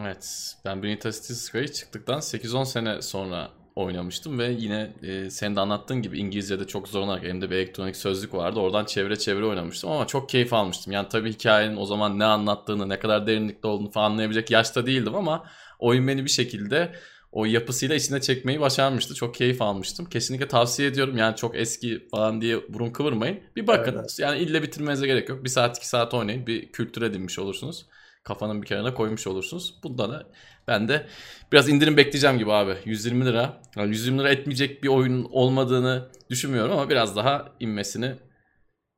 Evet. 0.00 0.54
Ben 0.64 0.82
Benita 0.82 1.12
Sky'ı 1.12 1.72
çıktıktan 1.72 2.18
8-10 2.18 2.66
sene 2.66 3.02
sonra 3.02 3.50
oynamıştım 3.78 4.38
ve 4.38 4.50
yine 4.58 4.92
e, 5.02 5.30
senin 5.30 5.56
de 5.56 5.60
anlattığın 5.60 6.02
gibi 6.02 6.18
İngilizce'de 6.18 6.66
çok 6.66 6.88
zorlanarak 6.88 7.24
elimde 7.24 7.50
bir 7.50 7.56
elektronik 7.56 7.96
sözlük 7.96 8.34
vardı. 8.34 8.60
Oradan 8.60 8.84
çevre 8.84 9.16
çevre 9.16 9.44
oynamıştım 9.44 9.90
ama 9.90 10.06
çok 10.06 10.28
keyif 10.28 10.52
almıştım. 10.52 10.92
Yani 10.92 11.08
tabii 11.08 11.32
hikayenin 11.32 11.76
o 11.76 11.84
zaman 11.84 12.18
ne 12.18 12.24
anlattığını, 12.24 12.88
ne 12.88 12.98
kadar 12.98 13.26
derinlikli 13.26 13.66
olduğunu 13.66 13.90
falan 13.90 14.10
anlayabilecek 14.10 14.50
yaşta 14.50 14.86
değildim 14.86 15.14
ama 15.14 15.44
oyun 15.78 16.08
beni 16.08 16.24
bir 16.24 16.30
şekilde 16.30 16.92
o 17.32 17.44
yapısıyla 17.44 17.96
içine 17.96 18.20
çekmeyi 18.20 18.60
başarmıştı. 18.60 19.14
Çok 19.14 19.34
keyif 19.34 19.62
almıştım. 19.62 20.06
Kesinlikle 20.06 20.48
tavsiye 20.48 20.88
ediyorum. 20.88 21.16
Yani 21.16 21.36
çok 21.36 21.56
eski 21.56 22.08
falan 22.10 22.40
diye 22.40 22.72
burun 22.72 22.90
kıvırmayın. 22.90 23.40
Bir 23.56 23.66
bakın. 23.66 23.96
Evet. 24.00 24.18
Yani 24.18 24.38
ille 24.38 24.62
bitirmenize 24.62 25.06
gerek 25.06 25.28
yok. 25.28 25.44
Bir 25.44 25.48
saat 25.48 25.76
iki 25.76 25.88
saat 25.88 26.14
oynayın. 26.14 26.46
Bir 26.46 26.72
kültür 26.72 27.02
edinmiş 27.02 27.38
olursunuz. 27.38 27.86
Kafanın 28.24 28.62
bir 28.62 28.66
kenarına 28.66 28.94
koymuş 28.94 29.26
olursunuz. 29.26 29.80
Bundan 29.82 30.10
da 30.10 30.26
ben 30.68 30.88
de 30.88 31.06
biraz 31.52 31.68
indirim 31.68 31.96
bekleyeceğim 31.96 32.38
gibi 32.38 32.52
abi. 32.52 32.74
120 32.84 33.26
lira. 33.26 33.60
Yani 33.76 33.88
120 33.88 34.18
lira 34.18 34.30
etmeyecek 34.30 34.82
bir 34.82 34.88
oyun 34.88 35.28
olmadığını 35.32 36.08
düşünmüyorum 36.30 36.72
ama 36.72 36.90
biraz 36.90 37.16
daha 37.16 37.52
inmesini 37.60 38.14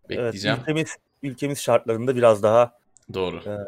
bekleyeceğim. 0.09 0.57
Evet, 0.57 0.69
ülkemiz, 0.69 0.97
ülkemiz 1.23 1.59
şartlarında 1.59 2.17
biraz 2.17 2.43
daha 2.43 2.81
Doğru. 3.15 3.37
E, 3.37 3.59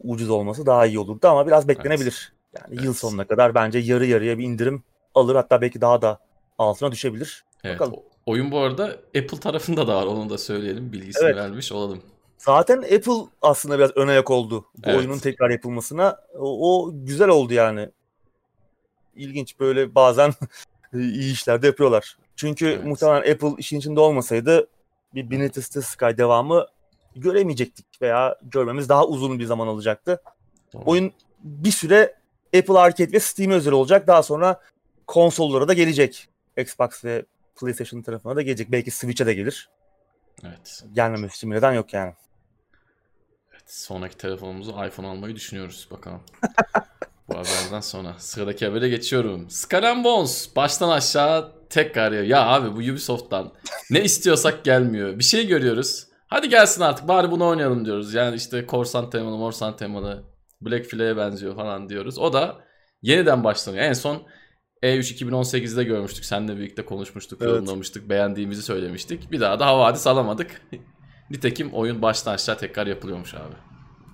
ucuz 0.00 0.30
olması 0.30 0.66
daha 0.66 0.86
iyi 0.86 0.98
olurdu 0.98 1.28
ama 1.28 1.46
biraz 1.46 1.68
beklenebilir. 1.68 2.32
Evet. 2.32 2.39
Yani 2.56 2.74
evet. 2.74 2.84
yıl 2.84 2.94
sonuna 2.94 3.24
kadar 3.26 3.54
bence 3.54 3.78
yarı 3.78 4.06
yarıya 4.06 4.38
bir 4.38 4.44
indirim 4.44 4.82
alır. 5.14 5.34
Hatta 5.34 5.60
belki 5.60 5.80
daha 5.80 6.02
da 6.02 6.18
altına 6.58 6.92
düşebilir. 6.92 7.44
Evet. 7.64 7.80
Bakalım. 7.80 8.00
Oyun 8.26 8.50
bu 8.50 8.58
arada 8.58 8.84
Apple 9.18 9.40
tarafında 9.40 9.88
da 9.88 9.96
var. 9.96 10.06
Onu 10.06 10.30
da 10.30 10.38
söyleyelim. 10.38 10.92
Bilgisini 10.92 11.24
evet. 11.24 11.36
vermiş 11.36 11.72
olalım. 11.72 12.02
Zaten 12.38 12.78
Apple 12.78 13.28
aslında 13.42 13.78
biraz 13.78 13.90
ön 13.96 14.08
ayak 14.08 14.30
oldu 14.30 14.64
bu 14.76 14.90
evet. 14.90 14.98
oyunun 14.98 15.18
tekrar 15.18 15.50
yapılmasına. 15.50 16.20
O, 16.38 16.84
o 16.84 16.90
güzel 16.94 17.28
oldu 17.28 17.54
yani. 17.54 17.88
İlginç 19.16 19.60
böyle 19.60 19.94
bazen 19.94 20.32
iyi 20.94 21.32
işler 21.32 21.62
de 21.62 21.66
yapıyorlar. 21.66 22.16
Çünkü 22.36 22.66
evet. 22.66 22.84
muhtemelen 22.84 23.32
Apple 23.32 23.54
işin 23.58 23.78
içinde 23.78 24.00
olmasaydı 24.00 24.68
bir 25.14 25.30
Beneath 25.30 25.82
Sky 25.82 26.06
devamı 26.18 26.66
göremeyecektik 27.16 28.02
veya 28.02 28.36
görmemiz 28.42 28.88
daha 28.88 29.06
uzun 29.06 29.38
bir 29.38 29.44
zaman 29.44 29.66
alacaktı. 29.66 30.22
Tamam. 30.72 30.88
Oyun 30.88 31.12
bir 31.40 31.70
süre 31.70 32.14
Apple 32.58 32.78
Arcade 32.78 33.12
ve 33.12 33.20
Steam 33.20 33.50
özel 33.50 33.72
olacak. 33.72 34.06
Daha 34.06 34.22
sonra 34.22 34.60
konsollara 35.06 35.68
da 35.68 35.72
gelecek. 35.72 36.28
Xbox 36.56 37.04
ve 37.04 37.24
PlayStation 37.60 38.02
tarafına 38.02 38.36
da 38.36 38.42
gelecek. 38.42 38.72
Belki 38.72 38.90
Switch'e 38.90 39.26
de 39.26 39.34
gelir. 39.34 39.68
Evet. 40.44 40.84
Gelmemesi 40.92 41.34
için 41.34 41.50
neden 41.50 41.72
yok 41.72 41.94
yani. 41.94 42.12
Evet, 43.52 43.62
sonraki 43.66 44.16
telefonumuzu 44.16 44.70
iPhone 44.70 45.06
almayı 45.06 45.36
düşünüyoruz 45.36 45.88
bakalım. 45.90 46.20
Bu 47.28 47.34
haberden 47.34 47.80
sonra. 47.80 48.14
Sıradaki 48.18 48.66
habere 48.66 48.88
geçiyorum. 48.88 49.50
Skull 49.50 50.04
Bones 50.04 50.56
baştan 50.56 50.90
aşağı 50.90 51.52
tekrar 51.70 52.12
ya. 52.12 52.24
Ya 52.24 52.46
abi 52.46 52.72
bu 52.72 52.78
Ubisoft'tan 52.92 53.52
ne 53.90 54.02
istiyorsak 54.02 54.64
gelmiyor. 54.64 55.18
Bir 55.18 55.24
şey 55.24 55.46
görüyoruz. 55.46 56.06
Hadi 56.26 56.48
gelsin 56.48 56.82
artık 56.82 57.08
bari 57.08 57.30
bunu 57.30 57.46
oynayalım 57.46 57.84
diyoruz. 57.84 58.14
Yani 58.14 58.36
işte 58.36 58.66
korsan 58.66 59.10
temalı, 59.10 59.36
morsan 59.36 59.76
temalı 59.76 60.22
Black 60.60 60.86
Flag'e 60.86 61.16
benziyor 61.16 61.56
falan 61.56 61.88
diyoruz. 61.88 62.18
O 62.18 62.32
da 62.32 62.60
yeniden 63.02 63.44
başlanıyor. 63.44 63.84
En 63.84 63.92
son 63.92 64.22
E3 64.82 65.24
2018'de 65.24 65.84
görmüştük. 65.84 66.24
Seninle 66.24 66.56
birlikte 66.56 66.84
konuşmuştuk, 66.84 67.38
evet. 67.42 67.50
yorumlamıştık, 67.50 68.08
beğendiğimizi 68.08 68.62
söylemiştik. 68.62 69.32
Bir 69.32 69.40
daha 69.40 69.60
da 69.60 69.66
havadis 69.66 70.06
alamadık. 70.06 70.62
Nitekim 71.30 71.72
oyun 71.72 72.02
baştan 72.02 72.34
aşağı 72.34 72.58
tekrar 72.58 72.86
yapılıyormuş 72.86 73.34
abi. 73.34 73.54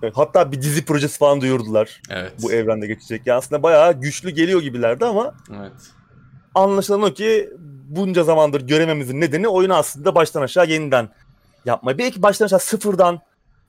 Evet, 0.03 0.13
hatta 0.17 0.51
bir 0.51 0.61
dizi 0.61 0.85
projesi 0.85 1.17
falan 1.17 1.41
duyurdular. 1.41 2.01
Evet. 2.09 2.33
Bu 2.41 2.51
evrende 2.51 2.87
geçecek. 2.87 3.21
Yani 3.25 3.37
aslında 3.37 3.63
bayağı 3.63 4.01
güçlü 4.01 4.29
geliyor 4.29 4.61
gibilerdi 4.61 5.05
ama 5.05 5.33
Evet. 5.59 5.71
anlaşılan 6.55 7.01
o 7.01 7.13
ki 7.13 7.49
bunca 7.87 8.23
zamandır 8.23 8.61
görememizin 8.61 9.21
nedeni 9.21 9.47
oyunu 9.47 9.73
aslında 9.73 10.15
baştan 10.15 10.41
aşağı 10.41 10.67
yeniden 10.67 11.09
yapma. 11.65 11.97
Belki 11.97 12.21
baştan 12.21 12.45
aşağı 12.45 12.59
sıfırdan 12.59 13.19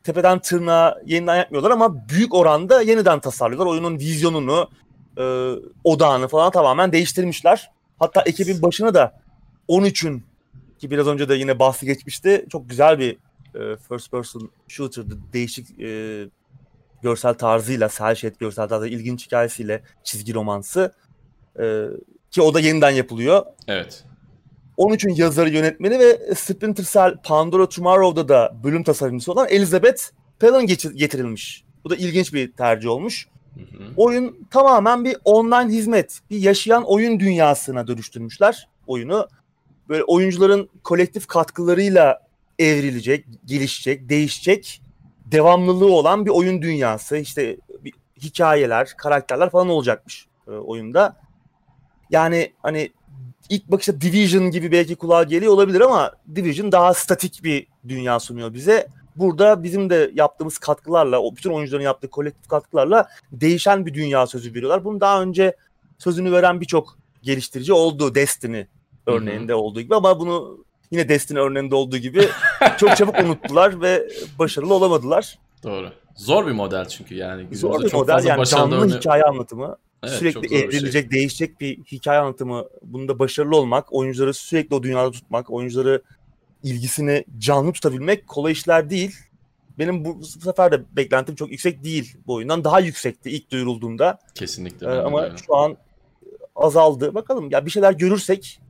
tepeden 0.05 0.39
tırnağa 0.39 1.01
yeniden 1.07 1.37
yapmıyorlar 1.37 1.71
ama 1.71 2.09
büyük 2.09 2.35
oranda 2.35 2.83
yeniden 2.83 3.21
tasarlıyorlar. 3.21 3.67
Oyunun 3.67 3.99
vizyonunu, 3.99 4.71
e, 5.19 5.55
odağını 5.85 6.29
falan 6.29 6.53
tamamen 6.53 6.93
değiştirmişler. 6.93 7.71
Hatta 7.99 8.23
ekibin 8.23 8.63
başına 8.63 8.95
da 8.95 9.21
13'ün 9.69 10.25
ki 10.79 10.91
biraz 10.91 11.07
önce 11.07 11.29
de 11.29 11.35
yine 11.35 11.59
bahsi 11.59 11.87
geçmişti. 11.87 12.47
Çok 12.53 12.69
güzel 12.69 12.99
bir 12.99 13.13
e, 13.55 13.77
first 13.89 14.11
person 14.11 14.51
shooter'dı. 14.69 15.19
Değişik 15.33 15.81
e, 15.81 16.25
görsel 17.03 17.35
tarzıyla, 17.35 17.89
cel 17.89 18.15
shade 18.15 18.35
görsel 18.39 18.69
tarzıyla, 18.69 18.99
ilginç 18.99 19.27
hikayesiyle 19.27 19.83
çizgi 20.05 20.35
romansı. 20.35 20.93
E, 21.61 21.87
ki 22.31 22.43
o 22.43 22.55
da 22.55 22.61
yeniden 22.61 22.91
yapılıyor. 22.91 23.47
Evet. 23.69 24.05
13'ün 24.79 25.15
yazarı 25.15 25.51
yönetmeni 25.51 25.99
ve 25.99 26.35
Splinter 26.35 26.85
Cell 26.85 27.17
Pandora 27.23 27.69
Tomorrow'da 27.69 28.29
da 28.29 28.57
bölüm 28.65 28.83
tasarımcısı 28.83 29.33
olan 29.33 29.49
Elizabeth 29.49 30.03
Pellon 30.39 30.67
getirilmiş. 30.97 31.65
Bu 31.85 31.91
da 31.91 31.97
ilginç 31.97 32.35
bir 32.35 32.53
tercih 32.53 32.89
olmuş. 32.89 33.29
Hı 33.55 33.61
hı. 33.61 33.85
Oyun 33.97 34.47
tamamen 34.51 35.05
bir 35.05 35.17
online 35.25 35.73
hizmet, 35.73 36.21
bir 36.31 36.39
yaşayan 36.39 36.85
oyun 36.85 37.21
dünyasına 37.21 37.87
dönüştürmüşler 37.87 38.69
oyunu. 38.87 39.29
Böyle 39.89 40.05
oyuncuların 40.05 40.69
kolektif 40.85 41.27
katkılarıyla 41.27 42.29
evrilecek, 42.59 43.27
gelişecek, 43.45 44.09
değişecek, 44.09 44.83
devamlılığı 45.27 45.93
olan 45.93 46.27
bir 46.27 46.31
oyun 46.31 46.63
dünyası. 46.63 47.17
İşte 47.17 47.57
bir 47.85 47.93
hikayeler, 48.23 48.89
karakterler 48.97 49.51
falan 49.51 49.69
olacakmış 49.69 50.27
e, 50.49 50.51
oyunda. 50.51 51.17
Yani 52.11 52.53
hani 52.63 52.91
ilk 53.49 53.69
bakışta 53.71 54.01
Division 54.01 54.51
gibi 54.51 54.73
belki 54.73 54.97
kulağa 54.97 55.23
geliyor 55.23 55.53
olabilir 55.53 55.81
ama 55.81 56.13
Division 56.35 56.73
daha 56.73 56.95
statik 56.95 57.45
bir 57.45 57.67
dünya 57.89 58.21
sunuyor 58.21 58.55
bize. 58.55 58.89
Burada 59.17 59.63
bizim 59.63 59.91
de 59.91 60.11
yaptığımız 60.15 60.59
katkılarla, 60.59 61.21
o 61.21 61.37
bütün 61.37 61.51
oyuncuların 61.51 61.83
yaptığı 61.85 62.09
kolektif 62.09 62.49
katkılarla 62.49 63.09
değişen 63.33 63.87
bir 63.87 63.95
dünya 63.95 64.27
sözü 64.27 64.55
veriyorlar. 64.55 64.85
Bunu 64.85 65.01
daha 65.01 65.23
önce 65.23 65.57
sözünü 65.99 66.33
veren 66.33 66.61
birçok 66.61 66.99
geliştirici 67.23 67.73
oldu 67.73 68.15
Destiny 68.15 68.65
örneğinde 69.07 69.55
olduğu 69.55 69.81
gibi 69.81 69.95
ama 69.95 70.21
bunu 70.21 70.65
yine 70.91 71.09
Destiny 71.09 71.39
örneğinde 71.39 71.75
olduğu 71.75 71.97
gibi 71.97 72.29
çok 72.79 72.97
çabuk 72.97 73.19
unuttular 73.25 73.81
ve 73.81 74.09
başarılı 74.39 74.75
olamadılar. 74.75 75.39
Doğru. 75.65 75.93
Zor 76.17 76.47
bir 76.47 76.53
model 76.53 76.89
çünkü 76.89 77.15
yani. 77.15 77.57
Zor 77.57 77.83
bir 77.85 77.89
çok 77.89 78.01
model 78.01 78.15
fazla 78.15 78.29
yani 78.29 78.47
canlı 78.47 78.77
örne- 78.77 78.97
hikaye 78.99 79.23
anlatımı. 79.23 79.77
Evet, 80.03 80.15
sürekli 80.15 80.43
bir 80.43 80.49
şey. 80.49 80.61
evrilecek, 80.61 81.11
değişecek 81.11 81.61
bir 81.61 81.79
hikaye 81.79 82.21
anlatımı. 82.21 82.65
Bunda 82.83 83.19
başarılı 83.19 83.57
olmak, 83.57 83.93
oyuncuları 83.93 84.35
sürekli 84.35 84.75
o 84.77 84.83
dünyada 84.83 85.11
tutmak, 85.11 85.51
oyuncuları 85.51 86.03
ilgisini 86.63 87.25
canlı 87.39 87.73
tutabilmek 87.73 88.27
kolay 88.27 88.53
işler 88.53 88.91
değil. 88.91 89.17
Benim 89.79 90.05
bu, 90.05 90.21
bu 90.21 90.25
sefer 90.25 90.73
de 90.73 90.83
beklentim 90.97 91.35
çok 91.35 91.51
yüksek 91.51 91.85
değil 91.85 92.17
bu 92.27 92.35
oyundan. 92.35 92.65
Daha 92.65 92.81
yüksekti 92.81 93.31
ilk 93.31 93.51
duyurulduğunda. 93.51 94.19
Kesinlikle. 94.35 94.87
Ee, 94.87 94.91
ama 94.91 95.37
şu 95.47 95.57
an 95.57 95.77
azaldı. 96.57 97.15
Bakalım 97.15 97.51
ya 97.51 97.67
bir 97.67 97.71
şeyler 97.71 97.93
görürsek 97.93 98.61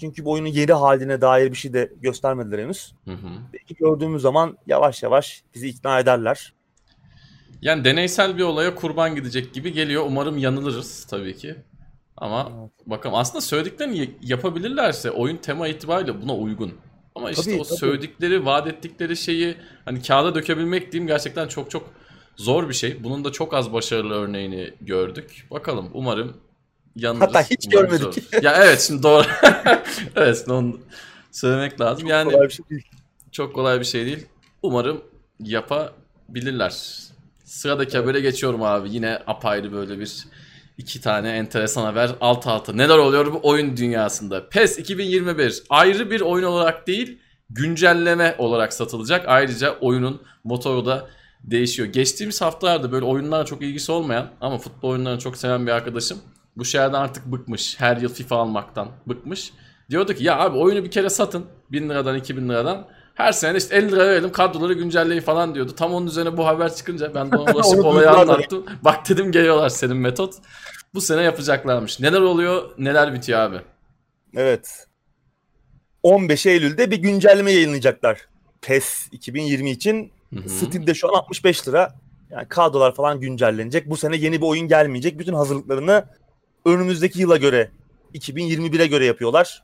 çünkü 0.00 0.24
bu 0.24 0.30
oyunun 0.30 0.48
yeni 0.48 0.72
haline 0.72 1.20
dair 1.20 1.50
bir 1.52 1.56
şey 1.56 1.72
de 1.72 1.92
göstermediler 2.02 2.58
henüz. 2.58 2.94
Hı 3.04 3.12
hı. 3.12 3.28
Belki 3.52 3.74
gördüğümüz 3.74 4.22
zaman 4.22 4.58
yavaş 4.66 5.02
yavaş 5.02 5.42
bizi 5.54 5.68
ikna 5.68 6.00
ederler. 6.00 6.54
Yani 7.62 7.84
deneysel 7.84 8.38
bir 8.38 8.42
olaya 8.42 8.74
kurban 8.74 9.14
gidecek 9.14 9.54
gibi 9.54 9.72
geliyor. 9.72 10.04
Umarım 10.06 10.38
yanılırız 10.38 11.04
tabii 11.10 11.36
ki. 11.36 11.56
Ama 12.16 12.52
bakalım 12.86 13.14
aslında 13.16 13.40
söylediklerini 13.40 14.10
yapabilirlerse 14.22 15.10
oyun 15.10 15.36
tema 15.36 15.68
itibariyle 15.68 16.22
buna 16.22 16.34
uygun. 16.36 16.72
Ama 17.14 17.30
işte 17.30 17.42
Tabii, 17.50 17.60
o 17.60 17.64
tabii. 17.64 17.78
söyledikleri, 17.78 18.44
vaat 18.44 18.66
ettikleri 18.66 19.16
şeyi 19.16 19.56
hani 19.84 20.02
kağıda 20.02 20.34
dökebilmek 20.34 20.92
diyeyim 20.92 21.06
gerçekten 21.06 21.48
çok 21.48 21.70
çok 21.70 21.90
zor 22.36 22.68
bir 22.68 22.74
şey. 22.74 23.04
Bunun 23.04 23.24
da 23.24 23.32
çok 23.32 23.54
az 23.54 23.72
başarılı 23.72 24.14
örneğini 24.14 24.74
gördük. 24.80 25.46
Bakalım 25.50 25.90
umarım 25.94 26.36
yanılırız. 26.96 27.28
Hatta 27.34 27.42
hiç 27.42 27.66
Umarım 27.74 27.90
görmedik. 27.90 28.24
zor. 28.32 28.42
Ya 28.42 28.54
evet 28.64 28.80
şimdi 28.80 29.02
doğru. 29.02 29.26
evet 30.16 30.44
onu 30.48 30.80
söylemek 31.32 31.80
lazım. 31.80 32.06
yani 32.08 32.32
Kolay 32.32 32.48
bir 32.48 32.52
şey 32.52 32.68
değil. 32.70 32.84
çok 33.32 33.54
kolay 33.54 33.80
bir 33.80 33.84
şey 33.84 34.06
değil. 34.06 34.26
Umarım 34.62 35.04
yapabilirler. 35.40 37.05
Sıradaki 37.46 37.98
habere 37.98 38.20
geçiyorum 38.20 38.62
abi. 38.62 38.90
Yine 38.90 39.22
apayrı 39.26 39.72
böyle 39.72 39.98
bir 39.98 40.26
iki 40.78 41.00
tane 41.00 41.30
enteresan 41.30 41.84
haber 41.84 42.10
alt 42.20 42.46
alta. 42.46 42.72
Neler 42.72 42.98
oluyor 42.98 43.32
bu 43.32 43.40
oyun 43.42 43.76
dünyasında? 43.76 44.48
PES 44.48 44.78
2021 44.78 45.62
ayrı 45.70 46.10
bir 46.10 46.20
oyun 46.20 46.44
olarak 46.44 46.86
değil 46.86 47.18
güncelleme 47.50 48.34
olarak 48.38 48.72
satılacak. 48.72 49.24
Ayrıca 49.28 49.78
oyunun 49.80 50.22
motoru 50.44 50.86
da 50.86 51.06
değişiyor. 51.44 51.88
Geçtiğimiz 51.88 52.40
haftalarda 52.40 52.92
böyle 52.92 53.04
oyunlara 53.04 53.44
çok 53.44 53.62
ilgisi 53.62 53.92
olmayan 53.92 54.30
ama 54.40 54.58
futbol 54.58 54.88
oyunlarını 54.88 55.18
çok 55.18 55.36
seven 55.36 55.66
bir 55.66 55.72
arkadaşım 55.72 56.18
bu 56.56 56.64
şeylerden 56.64 57.00
artık 57.00 57.26
bıkmış. 57.26 57.80
Her 57.80 57.96
yıl 57.96 58.14
FIFA 58.14 58.36
almaktan 58.36 58.88
bıkmış. 59.06 59.52
Diyordu 59.90 60.14
ki 60.14 60.24
ya 60.24 60.38
abi 60.38 60.58
oyunu 60.58 60.84
bir 60.84 60.90
kere 60.90 61.10
satın 61.10 61.46
1000 61.72 61.88
liradan 61.88 62.16
2000 62.16 62.48
liradan. 62.48 62.86
Her 63.16 63.32
sene 63.32 63.58
işte 63.58 63.76
50 63.76 63.92
lira 63.92 64.08
verelim 64.08 64.32
kadroları 64.32 64.72
güncelleyin 64.72 65.20
falan 65.20 65.54
diyordu. 65.54 65.74
Tam 65.76 65.94
onun 65.94 66.06
üzerine 66.06 66.36
bu 66.36 66.46
haber 66.46 66.74
çıkınca 66.74 67.14
ben 67.14 67.32
de 67.32 67.36
ona 67.36 67.52
ulaşıp 67.54 67.84
olayı 67.84 68.10
anlattım. 68.10 68.64
Bak 68.82 69.08
dedim 69.08 69.32
geliyorlar 69.32 69.68
senin 69.68 69.96
metot. 69.96 70.34
Bu 70.94 71.00
sene 71.00 71.22
yapacaklarmış. 71.22 72.00
Neler 72.00 72.20
oluyor 72.20 72.70
neler 72.78 73.14
bitiyor 73.14 73.38
abi. 73.38 73.56
Evet. 74.36 74.86
15 76.02 76.46
Eylül'de 76.46 76.90
bir 76.90 76.96
güncelleme 76.96 77.52
yayınlayacaklar. 77.52 78.28
PES 78.62 79.08
2020 79.12 79.70
için 79.70 80.12
Hı 80.34 80.40
hı. 80.40 80.48
Steam'de 80.48 80.94
şu 80.94 81.08
an 81.08 81.18
65 81.18 81.68
lira. 81.68 81.94
Yani 82.30 82.48
kadrolar 82.48 82.94
falan 82.94 83.20
güncellenecek. 83.20 83.90
Bu 83.90 83.96
sene 83.96 84.16
yeni 84.16 84.40
bir 84.40 84.46
oyun 84.46 84.68
gelmeyecek. 84.68 85.18
Bütün 85.18 85.32
hazırlıklarını 85.32 86.04
önümüzdeki 86.64 87.20
yıla 87.20 87.36
göre 87.36 87.70
2021'e 88.14 88.86
göre 88.86 89.04
yapıyorlar. 89.04 89.62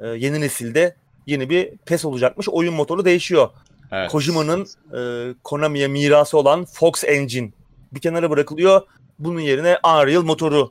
Ee, 0.00 0.06
yeni 0.06 0.40
nesilde 0.40 0.96
yeni 1.26 1.50
bir 1.50 1.76
PES 1.76 2.04
olacakmış. 2.04 2.48
Oyun 2.48 2.74
motoru 2.74 3.04
değişiyor. 3.04 3.48
Evet. 3.92 4.10
Kojima'nın 4.10 4.66
e, 4.96 5.34
Konami'ye 5.44 5.88
mirası 5.88 6.38
olan 6.38 6.64
Fox 6.64 7.04
Engine 7.04 7.50
bir 7.92 8.00
kenara 8.00 8.30
bırakılıyor. 8.30 8.82
Bunun 9.18 9.40
yerine 9.40 9.78
Unreal 9.84 10.22
motoru 10.22 10.70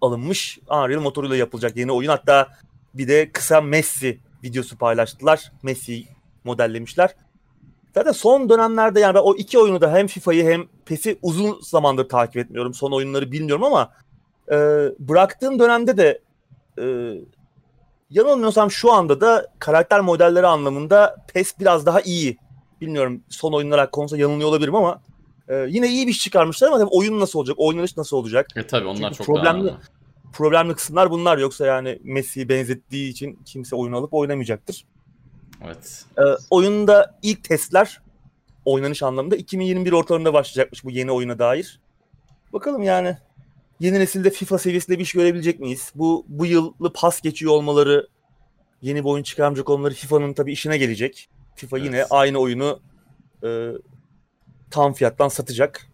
alınmış. 0.00 0.58
Unreal 0.70 1.00
motoruyla 1.00 1.36
yapılacak 1.36 1.76
yeni 1.76 1.92
oyun. 1.92 2.08
Hatta 2.08 2.48
bir 2.94 3.08
de 3.08 3.32
kısa 3.32 3.60
Messi 3.60 4.18
videosu 4.44 4.78
paylaştılar. 4.78 5.52
Messi'yi 5.62 6.08
modellemişler. 6.44 7.14
Zaten 7.94 8.12
son 8.12 8.48
dönemlerde 8.48 9.00
yani 9.00 9.18
o 9.18 9.36
iki 9.36 9.58
oyunu 9.58 9.80
da 9.80 9.92
hem 9.92 10.06
FIFA'yı 10.06 10.44
hem 10.44 10.66
PES'i 10.84 11.18
uzun 11.22 11.60
zamandır 11.62 12.08
takip 12.08 12.36
etmiyorum. 12.36 12.74
Son 12.74 12.92
oyunları 12.92 13.32
bilmiyorum 13.32 13.64
ama 13.64 13.92
e, 14.48 14.56
bıraktığım 14.98 15.58
dönemde 15.58 15.96
de 15.96 16.20
e, 16.78 16.84
yanılmıyorsam 18.10 18.70
şu 18.70 18.92
anda 18.92 19.20
da 19.20 19.46
karakter 19.58 20.00
modelleri 20.00 20.46
anlamında 20.46 21.16
PES 21.34 21.58
biraz 21.60 21.86
daha 21.86 22.00
iyi. 22.00 22.36
Bilmiyorum 22.80 23.22
son 23.28 23.52
oyunlar 23.52 23.80
hakkında 23.80 24.16
yanılıyor 24.16 24.48
olabilirim 24.48 24.74
ama 24.74 25.00
e, 25.48 25.54
yine 25.68 25.88
iyi 25.88 26.06
bir 26.06 26.12
iş 26.12 26.20
çıkarmışlar 26.20 26.68
ama 26.68 26.78
tabii 26.78 26.90
oyun 26.92 27.20
nasıl 27.20 27.38
olacak, 27.38 27.56
oynanış 27.58 27.96
nasıl 27.96 28.16
olacak? 28.16 28.46
E 28.56 28.66
tabi 28.66 28.86
onlar 28.86 29.12
Çünkü 29.12 29.16
çok 29.16 29.26
problemli- 29.26 29.66
daha 29.68 29.78
Problemli 30.32 30.74
kısımlar 30.74 31.10
bunlar 31.10 31.38
yoksa 31.38 31.66
yani 31.66 31.98
Messi'yi 32.04 32.48
benzettiği 32.48 33.10
için 33.10 33.38
kimse 33.44 33.76
oyun 33.76 33.92
alıp 33.92 34.14
oynamayacaktır. 34.14 34.84
Evet. 35.64 36.04
Ee, 36.18 36.22
oyunda 36.50 37.18
ilk 37.22 37.44
testler 37.44 38.00
oynanış 38.64 39.02
anlamında 39.02 39.36
2021 39.36 39.92
ortalarında 39.92 40.32
başlayacakmış 40.34 40.84
bu 40.84 40.90
yeni 40.90 41.12
oyuna 41.12 41.38
dair. 41.38 41.80
Bakalım 42.52 42.82
yani 42.82 43.16
yeni 43.80 43.98
nesilde 43.98 44.30
FIFA 44.30 44.58
seviyesinde 44.58 44.98
bir 44.98 45.02
iş 45.02 45.12
görebilecek 45.12 45.60
miyiz? 45.60 45.92
Bu 45.94 46.24
bu 46.28 46.46
yıllı 46.46 46.92
pas 46.92 47.20
geçiyor 47.20 47.52
olmaları, 47.52 48.08
yeni 48.82 48.98
bir 49.04 49.08
oyun 49.08 49.22
çıkarmayacak 49.22 49.70
olmaları 49.70 49.94
FIFA'nın 49.94 50.32
tabii 50.32 50.52
işine 50.52 50.78
gelecek. 50.78 51.28
FIFA 51.56 51.78
yine 51.78 51.96
Evet. 51.96 52.06
aynı 52.10 52.38
oyunu 52.38 52.80
e, 53.44 53.68
tam 54.70 54.92
fiyattan 54.92 55.28
satacak. 55.28 55.86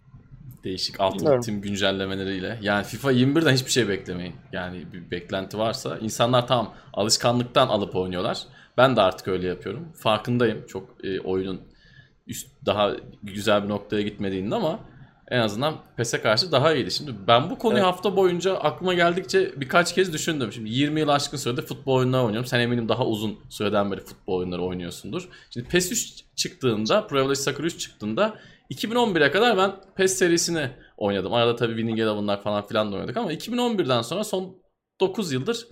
Değişik 0.63 0.99
alt 0.99 1.15
Bilmiyorum. 1.15 1.41
tim 1.41 1.61
güncellemeleriyle. 1.61 2.59
Yani 2.61 2.83
FIFA 2.83 3.11
21'den 3.11 3.53
hiçbir 3.53 3.71
şey 3.71 3.87
beklemeyin. 3.87 4.35
Yani 4.51 4.85
bir 4.93 5.11
beklenti 5.11 5.57
varsa. 5.57 5.97
insanlar 5.97 6.47
tam 6.47 6.73
alışkanlıktan 6.93 7.67
alıp 7.67 7.95
oynuyorlar. 7.95 8.43
Ben 8.77 8.95
de 8.95 9.01
artık 9.01 9.27
öyle 9.27 9.47
yapıyorum. 9.47 9.87
Farkındayım 9.95 10.65
çok 10.67 10.89
e, 11.05 11.19
oyunun 11.19 11.61
üst 12.27 12.47
daha 12.65 12.91
güzel 13.23 13.63
bir 13.63 13.69
noktaya 13.69 14.01
gitmediğinde 14.01 14.55
ama 14.55 14.79
en 15.31 15.39
azından 15.39 15.75
PES'e 15.97 16.21
karşı 16.21 16.51
daha 16.51 16.73
iyiydi. 16.73 16.91
Şimdi 16.91 17.11
ben 17.27 17.49
bu 17.49 17.57
konuyu 17.57 17.77
evet. 17.77 17.87
hafta 17.87 18.15
boyunca 18.15 18.57
aklıma 18.57 18.93
geldikçe 18.93 19.61
birkaç 19.61 19.95
kez 19.95 20.13
düşündüm. 20.13 20.53
Şimdi 20.53 20.69
20 20.69 20.99
yıl 20.99 21.07
aşkın 21.07 21.37
sürede 21.37 21.61
futbol 21.61 21.95
oyunları 21.95 22.23
oynuyorum. 22.23 22.47
Sen 22.47 22.59
eminim 22.59 22.89
daha 22.89 23.05
uzun 23.05 23.39
süreden 23.49 23.91
beri 23.91 24.01
futbol 24.01 24.37
oyunları 24.37 24.61
oynuyorsundur. 24.61 25.29
Şimdi 25.49 25.67
PES 25.67 25.91
3 25.91 26.23
çıktığında, 26.35 27.07
Pro 27.07 27.19
Evolution 27.19 27.43
Soccer 27.43 27.63
3 27.63 27.79
çıktığında 27.79 28.39
2011'e 28.71 29.31
kadar 29.31 29.57
ben 29.57 29.71
PES 29.95 30.17
serisini 30.17 30.69
oynadım. 30.97 31.33
Arada 31.33 31.55
tabii 31.55 31.75
Winning 31.75 31.99
Eleven'lar 31.99 32.43
falan 32.43 32.67
filan 32.67 32.91
da 32.91 32.95
oynadık 32.95 33.17
ama 33.17 33.33
2011'den 33.33 34.01
sonra 34.01 34.23
son 34.23 34.55
9 34.99 35.31
yıldır 35.31 35.67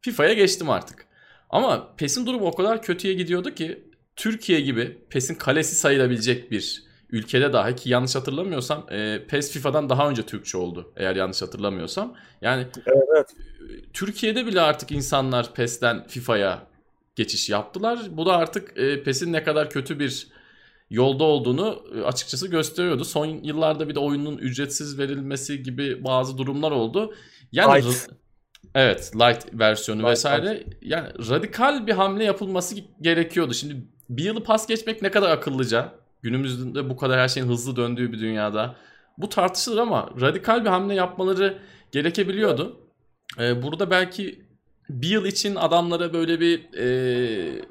FIFA'ya 0.00 0.32
geçtim 0.32 0.70
artık. 0.70 1.06
Ama 1.50 1.94
PES'in 1.96 2.26
durumu 2.26 2.46
o 2.46 2.54
kadar 2.54 2.82
kötüye 2.82 3.14
gidiyordu 3.14 3.54
ki 3.54 3.90
Türkiye 4.16 4.60
gibi 4.60 4.98
PES'in 5.10 5.34
kalesi 5.34 5.74
sayılabilecek 5.74 6.50
bir 6.50 6.89
ülkede 7.12 7.52
dahi 7.52 7.76
ki 7.76 7.90
yanlış 7.90 8.14
hatırlamıyorsam 8.14 8.86
e, 8.90 9.26
PES 9.28 9.50
FIFA'dan 9.50 9.88
daha 9.88 10.10
önce 10.10 10.22
Türkçe 10.22 10.58
oldu 10.58 10.92
eğer 10.96 11.16
yanlış 11.16 11.42
hatırlamıyorsam. 11.42 12.14
Yani 12.42 12.66
evet. 12.86 13.34
Türkiye'de 13.92 14.46
bile 14.46 14.60
artık 14.60 14.92
insanlar 14.92 15.54
PES'ten 15.54 16.06
FIFA'ya 16.06 16.66
geçiş 17.16 17.50
yaptılar. 17.50 17.98
Bu 18.10 18.26
da 18.26 18.36
artık 18.36 18.78
e, 18.78 19.02
PES'in 19.02 19.32
ne 19.32 19.42
kadar 19.44 19.70
kötü 19.70 19.98
bir 19.98 20.28
yolda 20.90 21.24
olduğunu 21.24 21.84
e, 21.94 22.02
açıkçası 22.02 22.48
gösteriyordu. 22.48 23.04
Son 23.04 23.26
yıllarda 23.26 23.88
bir 23.88 23.94
de 23.94 23.98
oyunun 23.98 24.38
ücretsiz 24.38 24.98
verilmesi 24.98 25.62
gibi 25.62 26.04
bazı 26.04 26.38
durumlar 26.38 26.70
oldu. 26.70 27.14
Yani 27.52 27.84
Light. 27.84 28.08
Evet, 28.74 29.12
light 29.14 29.46
versiyonu 29.52 30.00
light 30.00 30.10
vesaire. 30.10 30.54
Light. 30.54 30.76
Yani 30.82 31.08
radikal 31.28 31.86
bir 31.86 31.92
hamle 31.92 32.24
yapılması 32.24 32.74
gerekiyordu. 33.00 33.54
Şimdi 33.54 33.76
bir 34.08 34.24
yılı 34.24 34.44
pas 34.44 34.66
geçmek 34.66 35.02
ne 35.02 35.10
kadar 35.10 35.30
akıllıca? 35.30 35.99
Günümüzde 36.22 36.90
bu 36.90 36.96
kadar 36.96 37.20
her 37.20 37.28
şeyin 37.28 37.46
hızlı 37.46 37.76
döndüğü 37.76 38.12
bir 38.12 38.18
dünyada. 38.18 38.76
Bu 39.18 39.28
tartışılır 39.28 39.78
ama 39.78 40.10
radikal 40.20 40.64
bir 40.64 40.70
hamle 40.70 40.94
yapmaları 40.94 41.58
gerekebiliyordu. 41.92 42.80
Ee, 43.38 43.62
burada 43.62 43.90
belki 43.90 44.44
bir 44.90 45.08
yıl 45.08 45.24
için 45.24 45.54
adamlara 45.54 46.12
böyle 46.12 46.40
bir 46.40 46.74
e, 46.78 47.62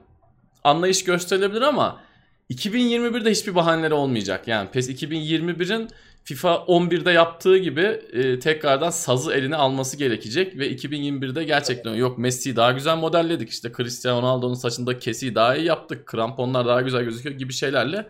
anlayış 0.63 1.03
gösterilebilir 1.03 1.61
ama 1.61 2.01
2021'de 2.49 3.31
hiçbir 3.31 3.55
bahaneleri 3.55 3.93
olmayacak. 3.93 4.47
Yani 4.47 4.69
PES 4.69 4.89
2021'in 4.89 5.89
FIFA 6.23 6.49
11'de 6.49 7.11
yaptığı 7.11 7.57
gibi 7.57 8.01
e, 8.13 8.39
tekrardan 8.39 8.89
sazı 8.89 9.33
eline 9.33 9.55
alması 9.55 9.97
gerekecek 9.97 10.57
ve 10.57 10.71
2021'de 10.71 11.43
gerçekten 11.43 11.93
yok 11.93 12.17
Messi'yi 12.17 12.55
daha 12.55 12.71
güzel 12.71 12.97
modelledik. 12.97 13.49
İşte 13.49 13.71
Cristiano 13.77 14.21
Ronaldo'nun 14.21 14.53
saçında 14.53 14.99
kesiyi 14.99 15.35
daha 15.35 15.55
iyi 15.55 15.65
yaptık. 15.65 16.05
Kramponlar 16.05 16.65
daha 16.65 16.81
güzel 16.81 17.03
gözüküyor 17.03 17.35
gibi 17.35 17.53
şeylerle 17.53 18.09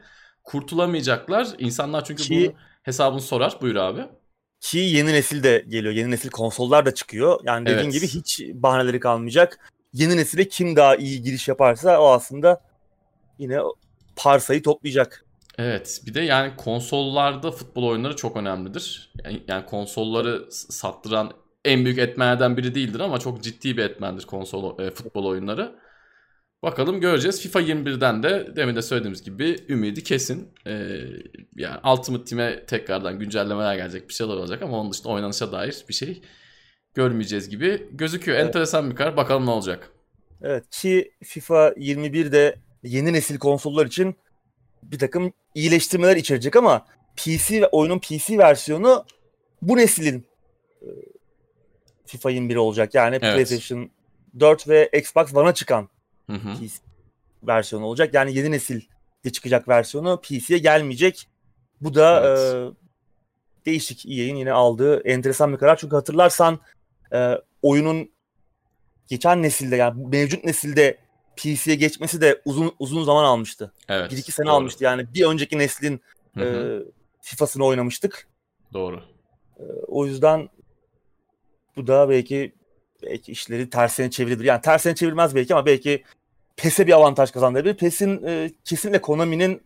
kurtulamayacaklar. 0.49 1.47
İnsanlar 1.57 2.05
çünkü 2.05 2.23
Ki... 2.23 2.35
bunun 2.35 2.53
hesabını 2.83 3.21
sorar. 3.21 3.57
Buyur 3.61 3.75
abi. 3.75 4.01
Ki 4.59 4.77
yeni 4.77 5.13
nesil 5.13 5.43
de 5.43 5.65
geliyor. 5.67 5.93
Yeni 5.93 6.11
nesil 6.11 6.29
konsollar 6.29 6.85
da 6.85 6.93
çıkıyor. 6.93 7.39
Yani 7.43 7.65
dediğin 7.65 7.83
evet. 7.83 7.93
gibi 7.93 8.07
hiç 8.07 8.41
bahaneleri 8.53 8.99
kalmayacak. 8.99 9.71
Yeni 9.93 10.17
nesile 10.17 10.47
kim 10.47 10.75
daha 10.75 10.95
iyi 10.95 11.21
giriş 11.21 11.47
yaparsa 11.47 12.01
o 12.01 12.07
aslında 12.07 12.61
yine 13.39 13.59
parsayı 14.15 14.63
toplayacak. 14.63 15.25
Evet 15.57 16.01
bir 16.05 16.13
de 16.13 16.21
yani 16.21 16.55
konsollarda 16.55 17.51
futbol 17.51 17.83
oyunları 17.83 18.15
çok 18.15 18.37
önemlidir. 18.37 19.13
Yani, 19.25 19.43
yani 19.47 19.65
konsolları 19.65 20.51
sattıran 20.51 21.31
en 21.65 21.85
büyük 21.85 21.97
etmenlerden 21.97 22.57
biri 22.57 22.75
değildir 22.75 22.99
ama 22.99 23.19
çok 23.19 23.43
ciddi 23.43 23.77
bir 23.77 23.83
etmendir 23.83 24.25
konsol 24.25 24.79
e, 24.79 24.91
futbol 24.91 25.25
oyunları. 25.25 25.75
Bakalım 26.63 27.01
göreceğiz. 27.01 27.41
FIFA 27.41 27.61
21'den 27.61 28.23
de 28.23 28.55
demin 28.55 28.75
de 28.75 28.81
söylediğimiz 28.81 29.23
gibi 29.23 29.55
ümidi 29.69 30.03
kesin. 30.03 30.53
Ee, 30.67 30.99
yani 31.55 31.79
Ultimate 31.93 32.23
Team'e 32.23 32.65
tekrardan 32.65 33.19
güncellemeler 33.19 33.75
gelecek 33.75 34.09
bir 34.09 34.13
şeyler 34.13 34.33
olacak 34.33 34.61
ama 34.61 34.79
onun 34.79 34.91
dışında 34.91 35.09
oynanışa 35.09 35.51
dair 35.51 35.85
bir 35.89 35.93
şey 35.93 36.21
görmeyeceğiz 36.93 37.49
gibi 37.49 37.87
gözüküyor. 37.91 38.37
Evet. 38.37 38.47
Enteresan 38.47 38.91
bir 38.91 38.95
karar. 38.95 39.17
Bakalım 39.17 39.45
ne 39.45 39.49
olacak. 39.49 39.91
Evet 40.41 40.69
ki 40.69 41.11
FIFA 41.23 41.69
21'de 41.69 42.55
yeni 42.83 43.13
nesil 43.13 43.37
konsollar 43.37 43.85
için 43.85 44.15
bir 44.83 44.99
takım 44.99 45.33
iyileştirmeler 45.55 46.15
içerecek 46.15 46.55
ama 46.55 46.85
PC 47.15 47.61
ve 47.61 47.67
oyunun 47.67 47.99
PC 47.99 48.37
versiyonu 48.37 49.05
bu 49.61 49.77
neslin 49.77 50.25
e, 50.81 50.87
FIFA 52.05 52.29
21 52.29 52.55
olacak. 52.55 52.93
Yani 52.93 53.19
evet. 53.21 53.33
PlayStation 53.33 53.89
4 54.39 54.67
ve 54.67 54.89
Xbox 54.93 55.35
One'a 55.35 55.53
çıkan 55.53 55.89
hı 56.29 56.33
hı. 56.33 56.53
PC 56.59 56.73
versiyonu 57.43 57.85
olacak. 57.85 58.13
Yani 58.13 58.35
yeni 58.35 58.51
nesil 58.51 58.81
de 59.25 59.31
çıkacak 59.31 59.67
versiyonu 59.67 60.21
PC'ye 60.21 60.59
gelmeyecek. 60.59 61.27
Bu 61.81 61.93
da 61.93 62.27
evet. 62.27 62.39
e, 62.39 63.65
değişik 63.65 64.05
EA'in 64.05 64.35
yine 64.35 64.51
aldığı 64.51 64.99
enteresan 65.07 65.53
bir 65.53 65.57
karar. 65.57 65.77
Çünkü 65.77 65.95
hatırlarsan 65.95 66.59
e, 67.13 67.35
oyunun 67.61 68.11
geçen 69.07 69.43
nesilde 69.43 69.75
yani 69.75 70.07
mevcut 70.07 70.43
nesilde 70.43 70.97
PC'ye 71.35 71.75
geçmesi 71.75 72.21
de 72.21 72.41
uzun 72.45 72.75
uzun 72.79 73.03
zaman 73.03 73.23
almıştı. 73.23 73.73
Evet. 73.89 74.11
Bir 74.11 74.17
iki 74.17 74.31
sene 74.31 74.45
doğru. 74.45 74.53
almıştı 74.53 74.83
yani. 74.83 75.13
Bir 75.13 75.25
önceki 75.25 75.57
neslin 75.57 76.01
hı 76.33 76.41
hı. 76.41 76.45
e, 76.45 76.91
FIFA'sını 77.21 77.65
oynamıştık. 77.65 78.27
Doğru. 78.73 79.03
E, 79.59 79.63
o 79.87 80.05
yüzden 80.05 80.49
bu 81.75 81.87
da 81.87 82.09
belki 82.09 82.53
belki 83.03 83.31
işleri 83.31 83.69
tersine 83.69 84.11
çevirebilir. 84.11 84.47
Yani 84.47 84.61
tersine 84.61 84.95
çevirmez 84.95 85.35
belki 85.35 85.53
ama 85.53 85.65
belki 85.65 86.03
PES'e 86.61 86.87
bir 86.87 86.93
avantaj 86.93 87.31
kazandırabilir. 87.31 87.73
PES'in 87.73 88.23
e, 88.23 88.51
kesinlikle 88.65 89.01
Konami'nin 89.01 89.61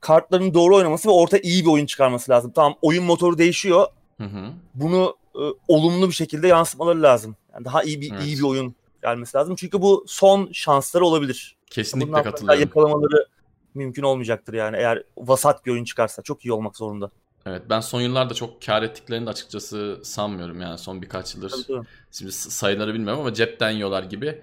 kartlarını 0.00 0.54
doğru 0.54 0.76
oynaması 0.76 1.08
ve 1.08 1.12
orta 1.12 1.38
iyi 1.38 1.64
bir 1.64 1.70
oyun 1.70 1.86
çıkarması 1.86 2.30
lazım. 2.32 2.52
Tamam 2.54 2.74
oyun 2.82 3.04
motoru 3.04 3.38
değişiyor. 3.38 3.86
Hı 4.20 4.24
hı. 4.24 4.52
Bunu 4.74 5.16
e, 5.34 5.42
olumlu 5.68 6.08
bir 6.08 6.14
şekilde 6.14 6.48
yansıtmaları 6.48 7.02
lazım. 7.02 7.36
Yani 7.54 7.64
daha 7.64 7.82
iyi 7.82 8.00
bir 8.00 8.12
evet. 8.12 8.24
iyi 8.24 8.38
bir 8.38 8.42
oyun 8.42 8.74
gelmesi 9.02 9.36
lazım. 9.36 9.56
Çünkü 9.56 9.82
bu 9.82 10.04
son 10.08 10.48
şansları 10.52 11.04
olabilir. 11.04 11.56
Kesinlikle 11.70 12.08
Bundan 12.08 12.22
katılıyorum. 12.22 12.60
Yakalamaları 12.60 13.26
mümkün 13.74 14.02
olmayacaktır 14.02 14.54
yani 14.54 14.76
eğer 14.76 15.02
vasat 15.18 15.66
bir 15.66 15.70
oyun 15.70 15.84
çıkarsa 15.84 16.22
çok 16.22 16.44
iyi 16.44 16.52
olmak 16.52 16.76
zorunda. 16.76 17.10
Evet 17.46 17.62
ben 17.70 17.80
son 17.80 18.00
yıllarda 18.00 18.34
çok 18.34 18.62
kar 18.62 18.82
ettiklerini 18.82 19.26
de 19.26 19.30
açıkçası 19.30 20.00
sanmıyorum 20.02 20.60
yani 20.60 20.78
son 20.78 21.02
birkaç 21.02 21.34
yıldır. 21.34 21.50
Tabii, 21.50 21.66
tabii. 21.66 21.86
Şimdi 22.12 22.32
sayıları 22.32 22.94
bilmiyorum 22.94 23.20
ama 23.20 23.34
cepten 23.34 23.70
yiyorlar 23.70 24.02
gibi. 24.02 24.42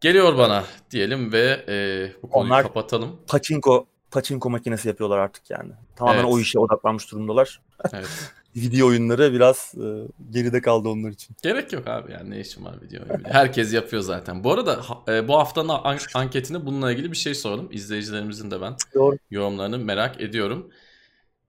Geliyor 0.00 0.38
bana 0.38 0.64
diyelim 0.90 1.32
ve 1.32 1.64
e, 1.68 2.22
bu 2.22 2.30
konuyu 2.30 2.46
Onlar 2.46 2.62
kapatalım. 2.62 3.20
Paçinko 3.26 3.86
paçinko 4.10 4.50
makinesi 4.50 4.88
yapıyorlar 4.88 5.18
artık 5.18 5.50
yani. 5.50 5.72
Tamamen 5.96 6.18
evet. 6.18 6.32
o 6.32 6.38
işe 6.38 6.58
odaklanmış 6.58 7.12
durumdalar. 7.12 7.60
Evet. 7.92 8.32
video 8.56 8.88
oyunları 8.88 9.32
biraz 9.32 9.74
e, 9.76 9.86
geride 10.30 10.60
kaldı 10.60 10.88
onlar 10.88 11.10
için. 11.10 11.36
Gerek 11.42 11.72
yok 11.72 11.88
abi 11.88 12.12
yani 12.12 12.30
ne 12.30 12.40
işim 12.40 12.64
var 12.64 12.82
video 12.82 13.02
oyunu. 13.02 13.28
Herkes 13.28 13.74
yapıyor 13.74 14.02
zaten. 14.02 14.44
Bu 14.44 14.52
arada 14.52 14.80
e, 15.08 15.28
bu 15.28 15.38
haftanın 15.38 15.68
an- 15.68 15.98
anketini 16.14 16.66
bununla 16.66 16.92
ilgili 16.92 17.12
bir 17.12 17.16
şey 17.16 17.34
soralım. 17.34 17.68
İzleyicilerimizin 17.70 18.50
de 18.50 18.60
ben 18.60 18.76
Doğru. 18.94 19.16
yorumlarını 19.30 19.78
merak 19.78 20.20
ediyorum. 20.20 20.70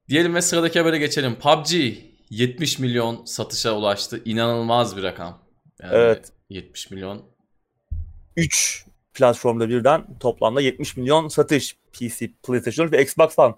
Diyelim 0.10 0.36
ve 0.36 0.42
sıradaki 0.42 0.80
habere 0.80 0.98
geçelim. 0.98 1.36
PUBG 1.36 1.74
70 2.30 2.80
milyon 2.80 3.26
satışa 3.26 3.78
ulaştı. 3.78 4.22
İnanılmaz 4.26 4.98
bir 4.98 5.04
rakam. 5.04 5.42
Yani 5.82 5.94
evet. 5.94 6.32
70 6.50 6.92
milyon. 6.92 7.22
3 8.40 8.86
platformda 9.14 9.70
birden 9.70 10.06
toplamda 10.20 10.62
70 10.62 10.98
milyon 10.98 11.28
satış. 11.28 11.78
PC, 11.94 12.32
PlayStation 12.44 12.92
ve 12.92 13.04
Xbox 13.04 13.40
One. 13.40 13.56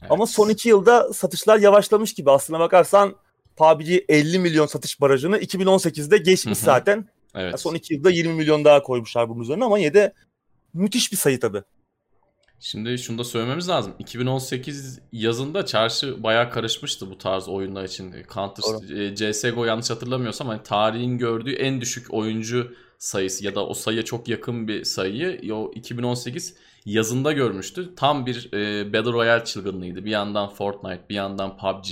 Evet. 0.00 0.10
Ama 0.10 0.26
son 0.26 0.48
2 0.48 0.68
yılda 0.68 1.12
satışlar 1.12 1.58
yavaşlamış 1.58 2.14
gibi. 2.14 2.30
Aslına 2.30 2.60
bakarsan 2.60 3.16
PUBG 3.56 3.88
50 4.08 4.38
milyon 4.38 4.66
satış 4.66 5.00
barajını 5.00 5.38
2018'de 5.38 6.18
geçmiş 6.18 6.58
zaten. 6.58 7.08
Evet. 7.34 7.44
Yani 7.44 7.58
son 7.58 7.74
2 7.74 7.94
yılda 7.94 8.10
20 8.10 8.34
milyon 8.34 8.64
daha 8.64 8.82
koymuşlar 8.82 9.28
bunun 9.28 9.42
üzerine 9.42 9.64
ama 9.64 9.78
yine 9.78 9.94
de 9.94 10.12
müthiş 10.74 11.12
bir 11.12 11.16
sayı 11.16 11.40
tabii. 11.40 11.62
Şimdi 12.60 12.98
şunu 12.98 13.18
da 13.18 13.24
söylememiz 13.24 13.68
lazım. 13.68 13.94
2018 13.98 15.00
yazında 15.12 15.66
çarşı 15.66 16.22
bayağı 16.22 16.50
karışmıştı 16.50 17.10
bu 17.10 17.18
tarz 17.18 17.48
oyunlar 17.48 17.84
için. 17.84 18.14
Counter 18.34 18.96
e, 18.96 19.14
CS:GO 19.14 19.64
yanlış 19.64 19.90
hatırlamıyorsam 19.90 20.48
hani 20.48 20.62
tarihin 20.62 21.18
gördüğü 21.18 21.52
en 21.52 21.80
düşük 21.80 22.14
oyuncu 22.14 22.72
sayısı 23.00 23.44
ya 23.44 23.54
da 23.54 23.66
o 23.66 23.74
sayıya 23.74 24.04
çok 24.04 24.28
yakın 24.28 24.68
bir 24.68 24.84
sayıyı 24.84 25.54
o 25.54 25.72
2018 25.74 26.56
yazında 26.86 27.32
görmüştü. 27.32 27.94
Tam 27.96 28.26
bir 28.26 28.52
e, 28.52 28.92
Battle 28.92 29.12
Royale 29.12 29.44
çılgınlığıydı. 29.44 30.04
Bir 30.04 30.10
yandan 30.10 30.48
Fortnite, 30.48 31.08
bir 31.10 31.14
yandan 31.14 31.56
PUBG, 31.56 31.90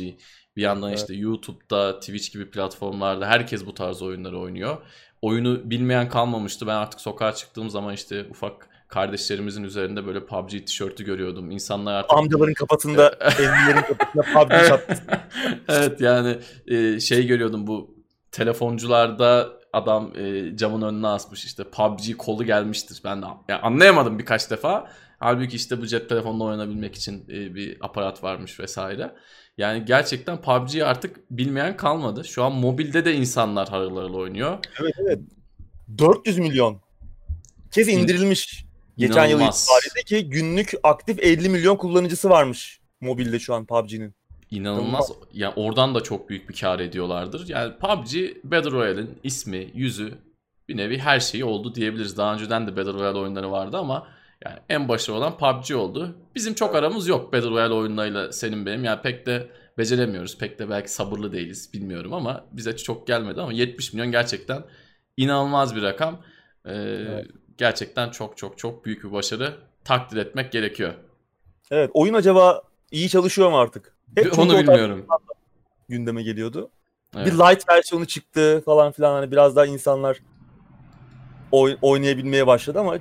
bir 0.57 0.63
yandan 0.63 0.89
evet. 0.89 1.01
işte 1.01 1.15
YouTube'da, 1.15 2.01
Twitch 2.01 2.33
gibi 2.33 2.51
platformlarda 2.51 3.27
herkes 3.27 3.67
bu 3.67 3.75
tarz 3.75 4.03
oyunları 4.03 4.39
oynuyor. 4.39 4.77
Oyunu 5.23 5.71
bilmeyen 5.71 6.09
kalmamıştı. 6.09 6.67
Ben 6.67 6.75
artık 6.75 7.01
sokağa 7.01 7.35
çıktığım 7.35 7.71
zaman 7.71 7.95
işte 7.95 8.27
ufak 8.31 8.69
kardeşlerimizin 8.89 9.65
üzerinde 9.65 10.07
böyle 10.07 10.27
PUBG 10.27 10.67
tişörtü 10.67 11.05
görüyordum. 11.05 11.51
İnsanlar 11.51 11.95
artık... 11.95 12.19
Amcaların 12.19 12.55
kafasında, 12.55 13.09
evlilerin 13.39 13.83
kafasında 13.83 14.23
PUBG 14.35 14.53
evet. 14.53 15.03
evet 15.69 16.01
yani 16.01 16.39
e, 16.67 17.01
şey 17.01 17.27
görüyordum 17.27 17.67
bu 17.67 17.99
telefoncularda 18.33 19.58
adam 19.73 20.13
e, 20.17 20.57
camın 20.57 20.83
önüne 20.83 21.07
asmış 21.07 21.45
işte 21.45 21.65
PUBG 21.65 22.17
kolu 22.19 22.45
gelmiştir. 22.45 23.01
Ben 23.05 23.23
de 23.23 23.27
yani 23.49 23.61
anlayamadım 23.61 24.19
birkaç 24.19 24.51
defa. 24.51 24.91
Halbuki 25.19 25.57
işte 25.57 25.81
bu 25.81 25.87
cep 25.87 26.09
telefonla 26.09 26.45
oynanabilmek 26.45 26.95
için 26.95 27.25
e, 27.29 27.55
bir 27.55 27.77
aparat 27.81 28.23
varmış 28.23 28.61
vesaire. 28.61 29.15
Yani 29.59 29.85
gerçekten 29.85 30.41
PUBG'yi 30.41 30.85
artık 30.85 31.31
bilmeyen 31.31 31.77
kalmadı. 31.77 32.25
Şu 32.25 32.45
an 32.45 32.53
mobilde 32.53 33.05
de 33.05 33.15
insanlar 33.15 33.69
harıl 33.69 33.97
harıl 33.97 34.15
oynuyor. 34.15 34.59
Evet 34.81 34.95
evet. 34.99 35.19
400 35.99 36.39
milyon. 36.39 36.81
Kez 37.71 37.89
indirilmiş. 37.89 38.65
Geçen 38.97 39.27
yıl 39.27 39.41
itibariyle 39.41 40.03
ki 40.07 40.31
günlük 40.31 40.73
aktif 40.83 41.19
50 41.19 41.49
milyon 41.49 41.77
kullanıcısı 41.77 42.31
varmış 42.31 42.81
mobilde 43.01 43.39
şu 43.39 43.55
an 43.55 43.67
PUBG'nin. 43.67 44.15
İnanılmaz. 44.51 45.13
Yani 45.33 45.53
oradan 45.57 45.95
da 45.95 46.01
çok 46.01 46.29
büyük 46.29 46.49
bir 46.49 46.57
kar 46.57 46.81
ediyorlardır. 46.81 47.49
Yani 47.49 47.73
PUBG 47.79 48.15
Battle 48.45 48.71
Royale'in 48.71 49.19
ismi, 49.23 49.71
yüzü 49.75 50.19
bir 50.69 50.77
nevi 50.77 50.99
her 50.99 51.21
şeyi 51.21 51.45
oldu 51.45 51.75
diyebiliriz. 51.75 52.17
Daha 52.17 52.35
önceden 52.35 52.67
de 52.67 52.77
Battle 52.77 52.93
Royale 52.93 53.19
oyunları 53.19 53.51
vardı 53.51 53.77
ama 53.77 54.07
yani 54.45 54.59
en 54.69 54.89
başarılı 54.89 55.19
olan 55.19 55.39
PUBG 55.39 55.77
oldu. 55.77 56.17
Bizim 56.35 56.55
çok 56.55 56.75
aramız 56.75 57.09
yok 57.09 57.33
Battle 57.33 57.51
Royale 57.51 57.75
oyunlarıyla 57.75 58.33
senin 58.33 58.67
benim. 58.67 58.85
Yani 58.85 59.03
pek 59.03 59.27
de 59.27 59.49
beceremiyoruz. 59.79 60.39
Pek 60.39 60.59
de 60.59 60.71
belki 60.71 60.93
sabırlı 60.93 61.33
değiliz 61.33 61.71
bilmiyorum 61.75 62.13
ama 62.13 62.45
bize 62.53 62.77
çok 62.77 63.07
gelmedi 63.07 63.41
ama 63.41 63.53
70 63.53 63.93
milyon 63.93 64.11
gerçekten 64.13 64.65
inanılmaz 65.17 65.77
bir 65.77 65.83
rakam. 65.83 66.23
Ee, 66.65 66.73
evet. 66.73 67.27
Gerçekten 67.59 68.11
çok 68.11 68.37
çok 68.37 68.59
çok 68.59 68.85
büyük 68.85 69.05
bir 69.05 69.13
başarı. 69.13 69.55
Takdir 69.85 70.17
etmek 70.17 70.53
gerekiyor. 70.53 70.95
Evet 71.71 71.91
oyun 71.95 72.15
acaba 72.15 72.63
iyi 72.91 73.09
çalışıyor 73.09 73.51
mu 73.51 73.59
artık? 73.59 73.98
Hep 74.17 74.39
Onu 74.39 74.59
bilmiyorum. 74.59 75.07
Gündeme 75.89 76.23
geliyordu. 76.23 76.71
Evet. 77.17 77.27
Bir 77.27 77.33
light 77.33 77.69
versiyonu 77.69 78.07
çıktı 78.07 78.63
falan 78.65 78.93
filan 78.93 79.13
hani 79.13 79.31
biraz 79.31 79.57
daha 79.57 79.67
insanlar 79.67 80.19
oy- 81.53 81.77
oynayabilmeye 81.83 82.47
başladı 82.47 82.81
ama 82.81 82.99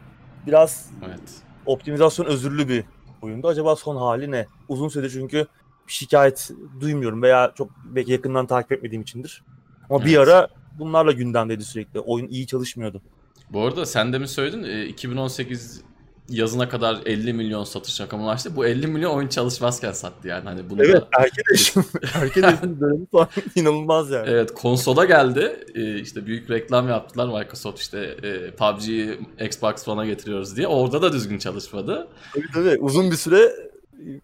biraz 0.47 0.89
evet. 1.07 1.21
optimizasyon 1.65 2.25
özürlü 2.25 2.69
bir 2.69 2.83
oyundu. 3.21 3.47
Acaba 3.47 3.75
son 3.75 3.95
hali 3.95 4.31
ne? 4.31 4.47
Uzun 4.67 4.87
süredir 4.89 5.09
çünkü 5.09 5.47
şikayet 5.87 6.51
duymuyorum 6.79 7.21
veya 7.21 7.51
çok 7.55 7.71
belki 7.85 8.11
yakından 8.11 8.47
takip 8.47 8.71
etmediğim 8.71 9.01
içindir. 9.01 9.43
Ama 9.89 9.99
evet. 9.99 10.07
bir 10.07 10.17
ara 10.17 10.47
bunlarla 10.79 11.11
gündemdeydi 11.11 11.63
sürekli. 11.63 11.99
Oyun 11.99 12.27
iyi 12.27 12.47
çalışmıyordu. 12.47 13.01
Bu 13.49 13.61
arada 13.61 13.85
sen 13.85 14.13
de 14.13 14.19
mi 14.19 14.27
söyledin 14.27 14.87
2018 14.87 15.81
yazına 16.29 16.69
kadar 16.69 16.97
50 17.05 17.33
milyon 17.33 17.63
satış 17.63 18.01
rakamı 18.01 18.23
ulaştı. 18.23 18.55
Bu 18.55 18.65
50 18.65 18.87
milyon 18.87 19.15
oyun 19.15 19.27
çalışmazken 19.27 19.91
sattı 19.91 20.27
yani. 20.27 20.43
Hani 20.43 20.69
bunu 20.69 20.83
evet 20.83 21.01
da... 21.01 21.07
erken 21.19 21.43
erişim. 21.51 21.85
erken 22.21 22.43
erişim 22.43 22.79
dönemi 22.79 23.05
falan 23.05 23.27
inanılmaz 23.55 24.11
yani. 24.11 24.29
Evet 24.29 24.53
konsola 24.53 25.05
geldi. 25.05 25.65
Ee, 25.75 25.99
işte 25.99 26.25
büyük 26.25 26.49
reklam 26.49 26.89
yaptılar 26.89 27.27
Microsoft 27.27 27.79
işte 27.79 27.99
e, 28.23 28.51
PUBG'yi 28.51 29.19
Xbox 29.39 29.87
One'a 29.87 30.05
getiriyoruz 30.05 30.57
diye. 30.57 30.67
Orada 30.67 31.01
da 31.01 31.13
düzgün 31.13 31.37
çalışmadı. 31.37 32.07
Tabii 32.33 32.51
tabii 32.53 32.77
uzun 32.79 33.11
bir 33.11 33.15
süre 33.15 33.51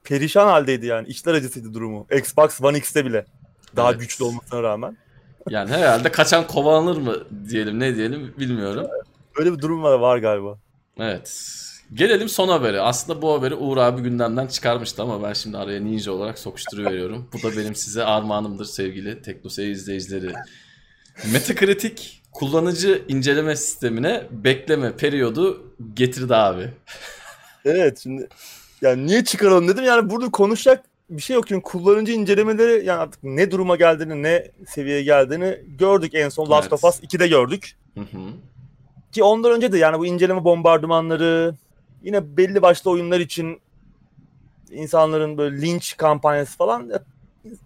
perişan 0.03 0.47
haldeydi 0.47 0.85
yani. 0.85 1.07
İçler 1.07 1.33
acısıydı 1.33 1.73
durumu. 1.73 2.07
Xbox 2.11 2.61
One 2.61 2.77
X'te 2.77 3.05
bile. 3.05 3.25
Daha 3.75 3.91
evet. 3.91 3.99
güçlü 3.99 4.23
olmasına 4.23 4.63
rağmen. 4.63 4.97
Yani 5.49 5.69
herhalde 5.69 6.11
kaçan 6.11 6.47
kovalanır 6.47 6.97
mı 6.97 7.15
diyelim 7.49 7.79
ne 7.79 7.95
diyelim 7.95 8.33
bilmiyorum. 8.39 8.87
Öyle 9.35 9.53
bir 9.53 9.59
durum 9.59 9.83
var, 9.83 9.99
var 9.99 10.17
galiba. 10.17 10.57
Evet. 10.99 11.59
Gelelim 11.93 12.29
son 12.29 12.47
haberi. 12.47 12.81
Aslında 12.81 13.21
bu 13.21 13.33
haberi 13.33 13.55
Uğur 13.55 13.77
abi 13.77 14.01
gündemden 14.01 14.47
çıkarmıştı 14.47 15.01
ama 15.01 15.23
ben 15.23 15.33
şimdi 15.33 15.57
araya 15.57 15.79
ninja 15.79 16.11
olarak 16.11 16.39
sokuşturuveriyorum. 16.39 17.29
bu 17.33 17.43
da 17.43 17.57
benim 17.57 17.75
size 17.75 18.03
armağanımdır 18.03 18.65
sevgili 18.65 19.21
Teknoseyir 19.21 19.71
izleyicileri. 19.71 20.33
Metacritic 21.33 22.03
kullanıcı 22.31 23.01
inceleme 23.07 23.55
sistemine 23.55 24.23
bekleme 24.31 24.95
periyodu 24.95 25.73
getirdi 25.93 26.35
abi. 26.35 26.69
evet 27.65 27.99
şimdi 28.03 28.27
yani 28.81 29.07
niye 29.07 29.23
çıkaralım 29.23 29.67
dedim 29.67 29.83
yani 29.83 30.09
burada 30.09 30.31
konuşacak 30.31 30.83
bir 31.09 31.21
şey 31.21 31.33
yok 31.33 31.47
çünkü 31.47 31.63
kullanıcı 31.63 32.11
incelemeleri 32.11 32.85
yani 32.85 32.99
artık 32.99 33.23
ne 33.23 33.51
duruma 33.51 33.75
geldiğini 33.75 34.23
ne 34.23 34.51
seviyeye 34.67 35.03
geldiğini 35.03 35.59
gördük 35.67 36.15
en 36.15 36.29
son 36.29 36.49
Last 36.49 36.67
evet. 36.71 36.73
of 36.73 36.83
Us 36.83 36.99
2'de 36.99 37.27
gördük. 37.27 37.75
Hı 37.93 38.01
hı. 38.01 38.19
Ki 39.11 39.23
ondan 39.23 39.51
önce 39.51 39.71
de 39.71 39.77
yani 39.77 39.99
bu 39.99 40.05
inceleme 40.05 40.43
bombardımanları 40.43 41.55
yine 42.03 42.37
belli 42.37 42.61
başlı 42.61 42.91
oyunlar 42.91 43.19
için 43.19 43.61
insanların 44.71 45.37
böyle 45.37 45.61
linç 45.61 45.97
kampanyası 45.97 46.57
falan 46.57 46.91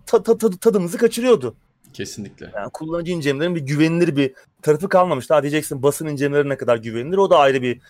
ta, 0.05 0.23
ta, 0.23 0.37
ta, 0.37 0.49
tadımızı 0.49 0.97
kaçırıyordu. 0.97 1.55
Kesinlikle. 1.93 2.51
Yani 2.55 2.69
kullanıcı 2.69 3.11
incelemelerin 3.11 3.55
bir 3.55 3.61
güvenilir 3.61 4.15
bir 4.15 4.33
tarafı 4.61 4.89
kalmamış. 4.89 5.29
Daha 5.29 5.41
diyeceksin 5.41 5.83
basın 5.83 6.07
incelemeleri 6.07 6.49
ne 6.49 6.57
kadar 6.57 6.77
güvenilir 6.77 7.17
o 7.17 7.29
da 7.29 7.39
ayrı 7.39 7.61
bir 7.61 7.81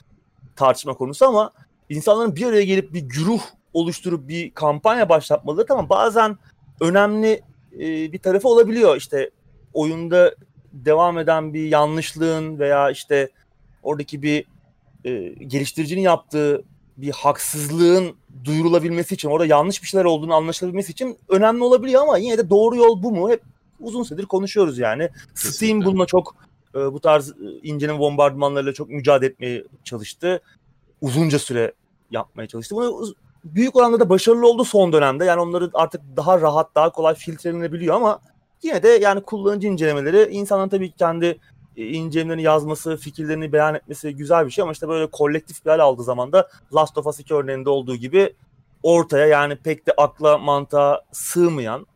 tartışma 0.56 0.94
konusu 0.94 1.26
ama 1.26 1.52
insanların 1.90 2.36
bir 2.36 2.46
araya 2.46 2.64
gelip 2.64 2.94
bir 2.94 3.02
güruh 3.02 3.42
oluşturup 3.74 4.28
bir 4.28 4.52
kampanya 4.52 5.10
başlatmaları 5.10 5.66
tamam 5.66 5.90
bazen 5.90 6.38
önemli 6.82 7.42
e, 7.74 8.12
bir 8.12 8.20
tarafı 8.20 8.48
olabiliyor. 8.48 8.96
İşte 8.96 9.30
oyunda 9.74 10.36
devam 10.74 11.18
eden 11.18 11.54
bir 11.54 11.68
yanlışlığın 11.68 12.60
veya 12.60 12.92
işte 12.92 13.30
oradaki 13.84 14.22
bir 14.22 14.46
e, 15.08 15.34
geliştiricinin 15.44 16.02
yaptığı 16.02 16.64
bir 16.98 17.12
haksızlığın 17.12 18.16
duyurulabilmesi 18.44 19.16
için, 19.16 19.30
orada 19.30 19.46
yanlış 19.46 19.84
bir 19.84 19.88
şeyler 19.88 20.06
olduğunu 20.06 20.34
anlaşılabilmesi 20.34 20.92
için 20.92 21.18
önemli 21.30 21.64
olabiliyor 21.64 22.02
ama 22.02 22.18
yine 22.18 22.38
de 22.38 22.50
doğru 22.50 22.76
yol 22.76 23.04
bu 23.04 23.12
mu? 23.12 23.30
Hep 23.30 23.42
uzun 23.80 24.04
süredir 24.04 24.26
konuşuyoruz 24.26 24.78
yani. 24.78 25.10
Kesinlikle. 25.10 25.58
Steam 25.58 25.86
bununla 25.86 26.06
çok 26.06 26.36
e, 26.76 26.80
bu 26.94 27.00
tarz 27.00 27.30
e, 27.30 27.34
inceleme 27.64 28.00
bombardımanlarıyla 28.00 28.74
çok 28.74 28.90
mücadele 28.90 29.30
etmeye 29.30 29.64
çalıştı. 29.84 30.42
Uzunca 31.02 31.40
süre 31.40 31.74
yapmaya 32.12 32.48
çalıştı. 32.48 32.76
Bunu 32.76 33.14
büyük 33.44 33.76
oranda 33.76 34.00
da 34.00 34.10
başarılı 34.10 34.48
oldu 34.48 34.64
son 34.64 34.94
dönemde. 34.94 35.26
Yani 35.26 35.42
onları 35.42 35.70
artık 35.74 36.02
daha 36.18 36.42
rahat, 36.42 36.76
daha 36.76 36.92
kolay 36.92 37.16
filtrelenebiliyor 37.16 37.96
ama 37.96 38.20
yine 38.64 38.84
de 38.84 38.88
yani 38.88 39.22
kullanıcı 39.22 39.68
incelemeleri 39.68 40.32
insanların 40.32 40.70
tabii 40.70 40.92
kendi 40.92 41.40
e, 41.78 41.86
incelemelerini 41.86 42.44
yazması, 42.44 42.98
fikirlerini 42.98 43.54
beyan 43.54 43.76
etmesi 43.76 44.16
güzel 44.16 44.46
bir 44.46 44.52
şey 44.52 44.62
ama 44.62 44.72
işte 44.72 44.88
böyle 44.88 45.08
kolektif 45.08 45.66
bir 45.66 45.70
hal 45.70 45.80
aldığı 45.80 46.04
zaman 46.04 46.32
da 46.32 46.50
Last 46.76 46.98
of 46.98 47.08
Us 47.08 47.20
2 47.20 47.34
örneğinde 47.34 47.70
olduğu 47.70 47.96
gibi 47.96 48.34
ortaya 48.84 49.26
yani 49.26 49.56
pek 49.56 49.88
de 49.88 49.94
akla 49.98 50.38
mantığa 50.38 51.02
sığmayan 51.12 51.88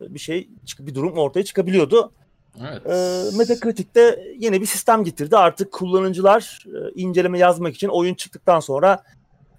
bir 0.00 0.18
şey 0.18 0.48
bir 0.78 0.94
durum 0.94 1.18
ortaya 1.18 1.44
çıkabiliyordu. 1.44 2.12
Evet. 2.60 2.86
E, 2.86 3.36
Metacritic'te 3.38 4.24
yeni 4.38 4.60
bir 4.60 4.66
sistem 4.66 5.04
getirdi. 5.04 5.36
Artık 5.36 5.72
kullanıcılar 5.72 6.64
e, 6.66 7.00
inceleme 7.00 7.38
yazmak 7.38 7.74
için 7.74 7.88
oyun 7.88 8.14
çıktıktan 8.14 8.60
sonra 8.60 9.02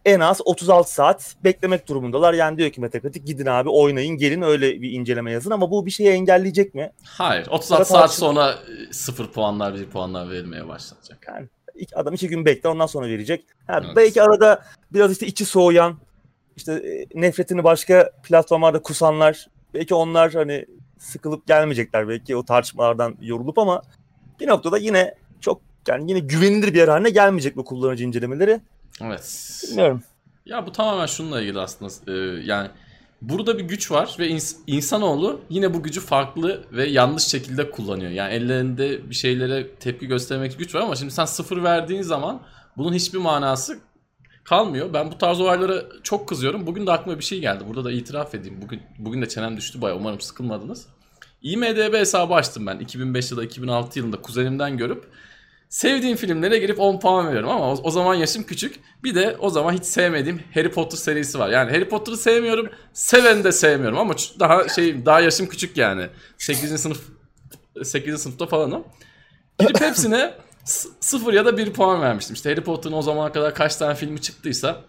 en 0.05 0.19
az 0.19 0.41
36 0.45 0.93
saat 0.93 1.35
beklemek 1.43 1.87
durumundalar. 1.87 2.33
Yani 2.33 2.57
diyor 2.57 2.69
ki 2.69 2.81
Metacritic 2.81 3.23
gidin 3.25 3.45
abi 3.45 3.69
oynayın 3.69 4.17
gelin 4.17 4.41
öyle 4.41 4.81
bir 4.81 4.91
inceleme 4.91 5.31
yazın 5.31 5.51
ama 5.51 5.71
bu 5.71 5.85
bir 5.85 5.91
şeyi 5.91 6.09
engelleyecek 6.09 6.75
mi? 6.75 6.91
Hayır 7.03 7.47
36 7.49 7.89
saat 7.89 8.13
sonra 8.13 8.51
e, 8.51 8.93
sıfır 8.93 9.27
puanlar 9.27 9.75
bir 9.75 9.85
puanlar 9.85 10.29
verilmeye 10.29 10.67
başlayacak. 10.67 11.25
Yani 11.27 11.47
adam 11.95 12.13
iki 12.13 12.27
gün 12.27 12.45
bekler 12.45 12.71
ondan 12.71 12.85
sonra 12.85 13.07
verecek. 13.07 13.45
Yani 13.69 13.85
evet. 13.85 13.95
Belki 13.95 14.21
arada 14.21 14.63
biraz 14.93 15.11
işte 15.11 15.27
içi 15.27 15.45
soğuyan 15.45 15.97
işte 16.55 16.73
e, 16.73 17.21
nefretini 17.21 17.63
başka 17.63 18.11
platformlarda 18.23 18.81
kusanlar 18.81 19.47
belki 19.73 19.95
onlar 19.95 20.33
hani 20.33 20.65
sıkılıp 20.97 21.47
gelmeyecekler 21.47 22.07
belki 22.07 22.35
o 22.35 22.45
tartışmalardan 22.45 23.15
yorulup 23.21 23.59
ama 23.59 23.81
bir 24.39 24.47
noktada 24.47 24.77
yine 24.77 25.15
çok 25.41 25.61
yani 25.87 26.09
yine 26.09 26.19
güvenilir 26.19 26.73
bir 26.73 26.79
yer 26.79 26.87
haline 26.87 27.09
gelmeyecek 27.09 27.55
bu 27.55 27.65
kullanıcı 27.65 28.03
incelemeleri. 28.03 28.61
Evet. 29.01 29.61
Bilmiyorum. 29.69 30.03
Ya 30.45 30.67
bu 30.67 30.71
tamamen 30.71 31.05
şununla 31.05 31.41
ilgili 31.41 31.59
aslında. 31.59 31.91
Ee, 32.07 32.43
yani 32.45 32.69
burada 33.21 33.57
bir 33.57 33.63
güç 33.63 33.91
var 33.91 34.15
ve 34.19 34.29
ins- 34.29 34.55
insanoğlu 34.67 35.41
yine 35.49 35.73
bu 35.73 35.83
gücü 35.83 36.01
farklı 36.01 36.63
ve 36.71 36.87
yanlış 36.87 37.23
şekilde 37.23 37.71
kullanıyor. 37.71 38.11
Yani 38.11 38.33
ellerinde 38.33 39.09
bir 39.09 39.15
şeylere 39.15 39.75
tepki 39.75 40.07
göstermek 40.07 40.57
güç 40.59 40.75
var 40.75 40.81
ama 40.81 40.95
şimdi 40.95 41.13
sen 41.13 41.25
sıfır 41.25 41.63
verdiğin 41.63 42.01
zaman 42.01 42.41
bunun 42.77 42.93
hiçbir 42.93 43.17
manası 43.19 43.79
kalmıyor. 44.43 44.93
Ben 44.93 45.11
bu 45.11 45.17
tarz 45.17 45.39
olaylara 45.41 45.83
çok 46.03 46.29
kızıyorum. 46.29 46.67
Bugün 46.67 46.87
de 46.87 46.91
aklıma 46.91 47.19
bir 47.19 47.23
şey 47.23 47.39
geldi. 47.39 47.63
Burada 47.67 47.83
da 47.83 47.91
itiraf 47.91 48.35
edeyim. 48.35 48.61
Bugün 48.61 48.81
bugün 48.99 49.21
de 49.21 49.29
çenem 49.29 49.57
düştü 49.57 49.81
baya. 49.81 49.95
Umarım 49.95 50.21
sıkılmadınız. 50.21 50.87
IMDB 51.41 51.93
hesabı 51.93 52.33
açtım 52.33 52.67
ben. 52.67 52.79
2005 52.79 53.31
ya 53.31 53.37
da 53.37 53.43
2006 53.43 53.99
yılında 53.99 54.21
kuzenimden 54.21 54.77
görüp 54.77 55.05
Sevdiğim 55.75 56.17
filmlere 56.17 56.59
girip 56.59 56.79
10 56.79 56.99
puan 56.99 57.27
veriyorum 57.27 57.49
ama 57.49 57.73
o, 57.73 57.91
zaman 57.91 58.15
yaşım 58.15 58.43
küçük. 58.43 58.79
Bir 59.03 59.15
de 59.15 59.37
o 59.39 59.49
zaman 59.49 59.73
hiç 59.73 59.85
sevmediğim 59.85 60.41
Harry 60.53 60.71
Potter 60.71 60.97
serisi 60.97 61.39
var. 61.39 61.49
Yani 61.49 61.71
Harry 61.71 61.89
Potter'ı 61.89 62.17
sevmiyorum, 62.17 62.69
seveni 62.93 63.43
de 63.43 63.51
sevmiyorum 63.51 63.97
ama 63.97 64.13
daha 64.39 64.69
şey 64.69 65.05
daha 65.05 65.21
yaşım 65.21 65.47
küçük 65.47 65.77
yani. 65.77 66.07
8. 66.37 66.81
sınıf 66.81 67.01
8. 67.83 68.21
sınıfta 68.21 68.45
falanım. 68.45 68.83
Girip 69.59 69.81
hepsine 69.81 70.33
0 70.99 71.33
ya 71.33 71.45
da 71.45 71.57
1 71.57 71.73
puan 71.73 72.01
vermiştim. 72.01 72.33
İşte 72.33 72.49
Harry 72.49 72.61
Potter'ın 72.61 72.93
o 72.93 73.01
zamana 73.01 73.31
kadar 73.31 73.55
kaç 73.55 73.75
tane 73.75 73.95
filmi 73.95 74.21
çıktıysa 74.21 74.81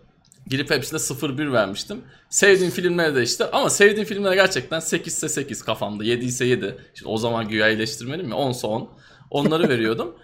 girip 0.47 0.71
hepsine 0.71 0.99
0-1 0.99 1.53
vermiştim. 1.53 2.01
Sevdiğim 2.31 2.73
filmlere 2.73 3.15
de 3.15 3.23
işte 3.23 3.51
ama 3.51 3.71
sevdiğim 3.71 4.09
filmler 4.09 4.33
gerçekten 4.33 4.81
8 4.81 5.13
ise 5.13 5.29
8 5.29 5.63
kafamda 5.63 6.05
7 6.05 6.25
ise 6.25 6.45
7. 6.45 6.77
İşte 6.95 7.09
o 7.09 7.17
zaman 7.17 7.49
güya 7.49 7.69
iyileştirmedim 7.69 8.29
ya 8.29 8.37
10 8.37 8.51
ise 8.51 8.67
10. 8.67 8.91
Onları 9.31 9.69
veriyordum. 9.69 10.17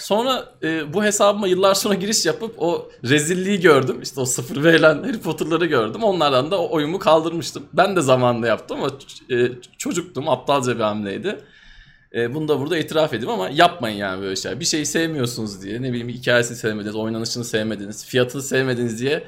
Sonra 0.00 0.54
e, 0.62 0.92
bu 0.94 1.04
hesabıma 1.04 1.48
yıllar 1.48 1.74
sonra 1.74 1.94
giriş 1.94 2.26
yapıp 2.26 2.54
o 2.58 2.90
rezilliği 3.04 3.60
gördüm. 3.60 4.02
İşte 4.02 4.20
o 4.20 4.24
sıfır 4.24 4.64
verilen 4.64 5.02
Harry 5.02 5.20
Potter'ları 5.20 5.66
gördüm. 5.66 6.02
Onlardan 6.04 6.50
da 6.50 6.60
o 6.60 6.74
oyumu 6.74 6.98
kaldırmıştım. 6.98 7.62
Ben 7.72 7.96
de 7.96 8.00
zamanında 8.00 8.46
yaptım 8.46 8.78
ama 8.82 8.90
e, 9.30 9.50
çocuktum. 9.78 10.28
Aptalca 10.28 10.76
bir 10.76 10.80
hamleydi. 10.80 11.40
E, 12.14 12.34
bunu 12.34 12.48
da 12.48 12.60
burada 12.60 12.78
itiraf 12.78 13.14
edeyim 13.14 13.30
ama 13.30 13.48
yapmayın 13.48 13.96
yani 13.96 14.22
böyle 14.22 14.36
şeyler. 14.36 14.60
Bir 14.60 14.64
şeyi 14.64 14.86
sevmiyorsunuz 14.86 15.62
diye 15.62 15.82
ne 15.82 15.88
bileyim 15.88 16.08
hikayesini 16.08 16.56
sevmediniz, 16.56 16.96
oynanışını 16.96 17.44
sevmediniz, 17.44 18.06
fiyatını 18.06 18.42
sevmediniz 18.42 19.00
diye 19.00 19.24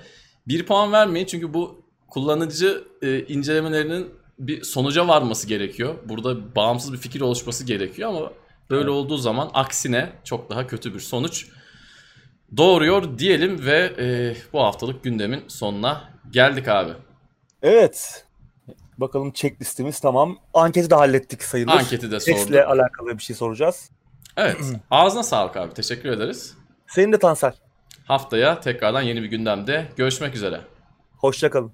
bir 0.48 0.66
puan 0.66 0.92
vermeyin. 0.92 1.26
Çünkü 1.26 1.54
bu 1.54 1.82
kullanıcı 2.08 2.84
e, 3.02 3.20
incelemelerinin 3.20 4.08
bir 4.38 4.62
sonuca 4.62 5.08
varması 5.08 5.46
gerekiyor. 5.46 5.94
Burada 6.08 6.54
bağımsız 6.56 6.92
bir 6.92 6.98
fikir 6.98 7.20
oluşması 7.20 7.64
gerekiyor 7.64 8.08
ama 8.08 8.32
böyle 8.70 8.90
olduğu 8.90 9.16
zaman 9.16 9.50
aksine 9.54 10.12
çok 10.24 10.50
daha 10.50 10.66
kötü 10.66 10.94
bir 10.94 11.00
sonuç 11.00 11.46
doğuruyor 12.56 13.18
diyelim 13.18 13.66
ve 13.66 13.92
e, 13.98 14.36
bu 14.52 14.60
haftalık 14.60 15.04
gündemin 15.04 15.44
sonuna 15.48 16.10
geldik 16.30 16.68
abi. 16.68 16.92
Evet. 17.62 18.26
Bakalım 18.98 19.32
checklistimiz 19.32 20.00
tamam. 20.00 20.38
Anketi 20.54 20.90
de 20.90 20.94
hallettik 20.94 21.42
sayılır. 21.42 21.72
Anketi 21.72 22.10
de 22.10 22.20
sorduk. 22.20 22.38
Sesle 22.38 22.64
alakalı 22.64 23.18
bir 23.18 23.22
şey 23.22 23.36
soracağız. 23.36 23.90
Evet. 24.36 24.56
Ağzına 24.90 25.22
sağlık 25.22 25.56
abi. 25.56 25.74
Teşekkür 25.74 26.08
ederiz. 26.08 26.54
Senin 26.86 27.12
de 27.12 27.18
Tansel. 27.18 27.52
Haftaya 28.04 28.60
tekrardan 28.60 29.02
yeni 29.02 29.22
bir 29.22 29.28
gündemde 29.28 29.88
görüşmek 29.96 30.34
üzere. 30.34 30.60
Hoşçakalın. 31.16 31.72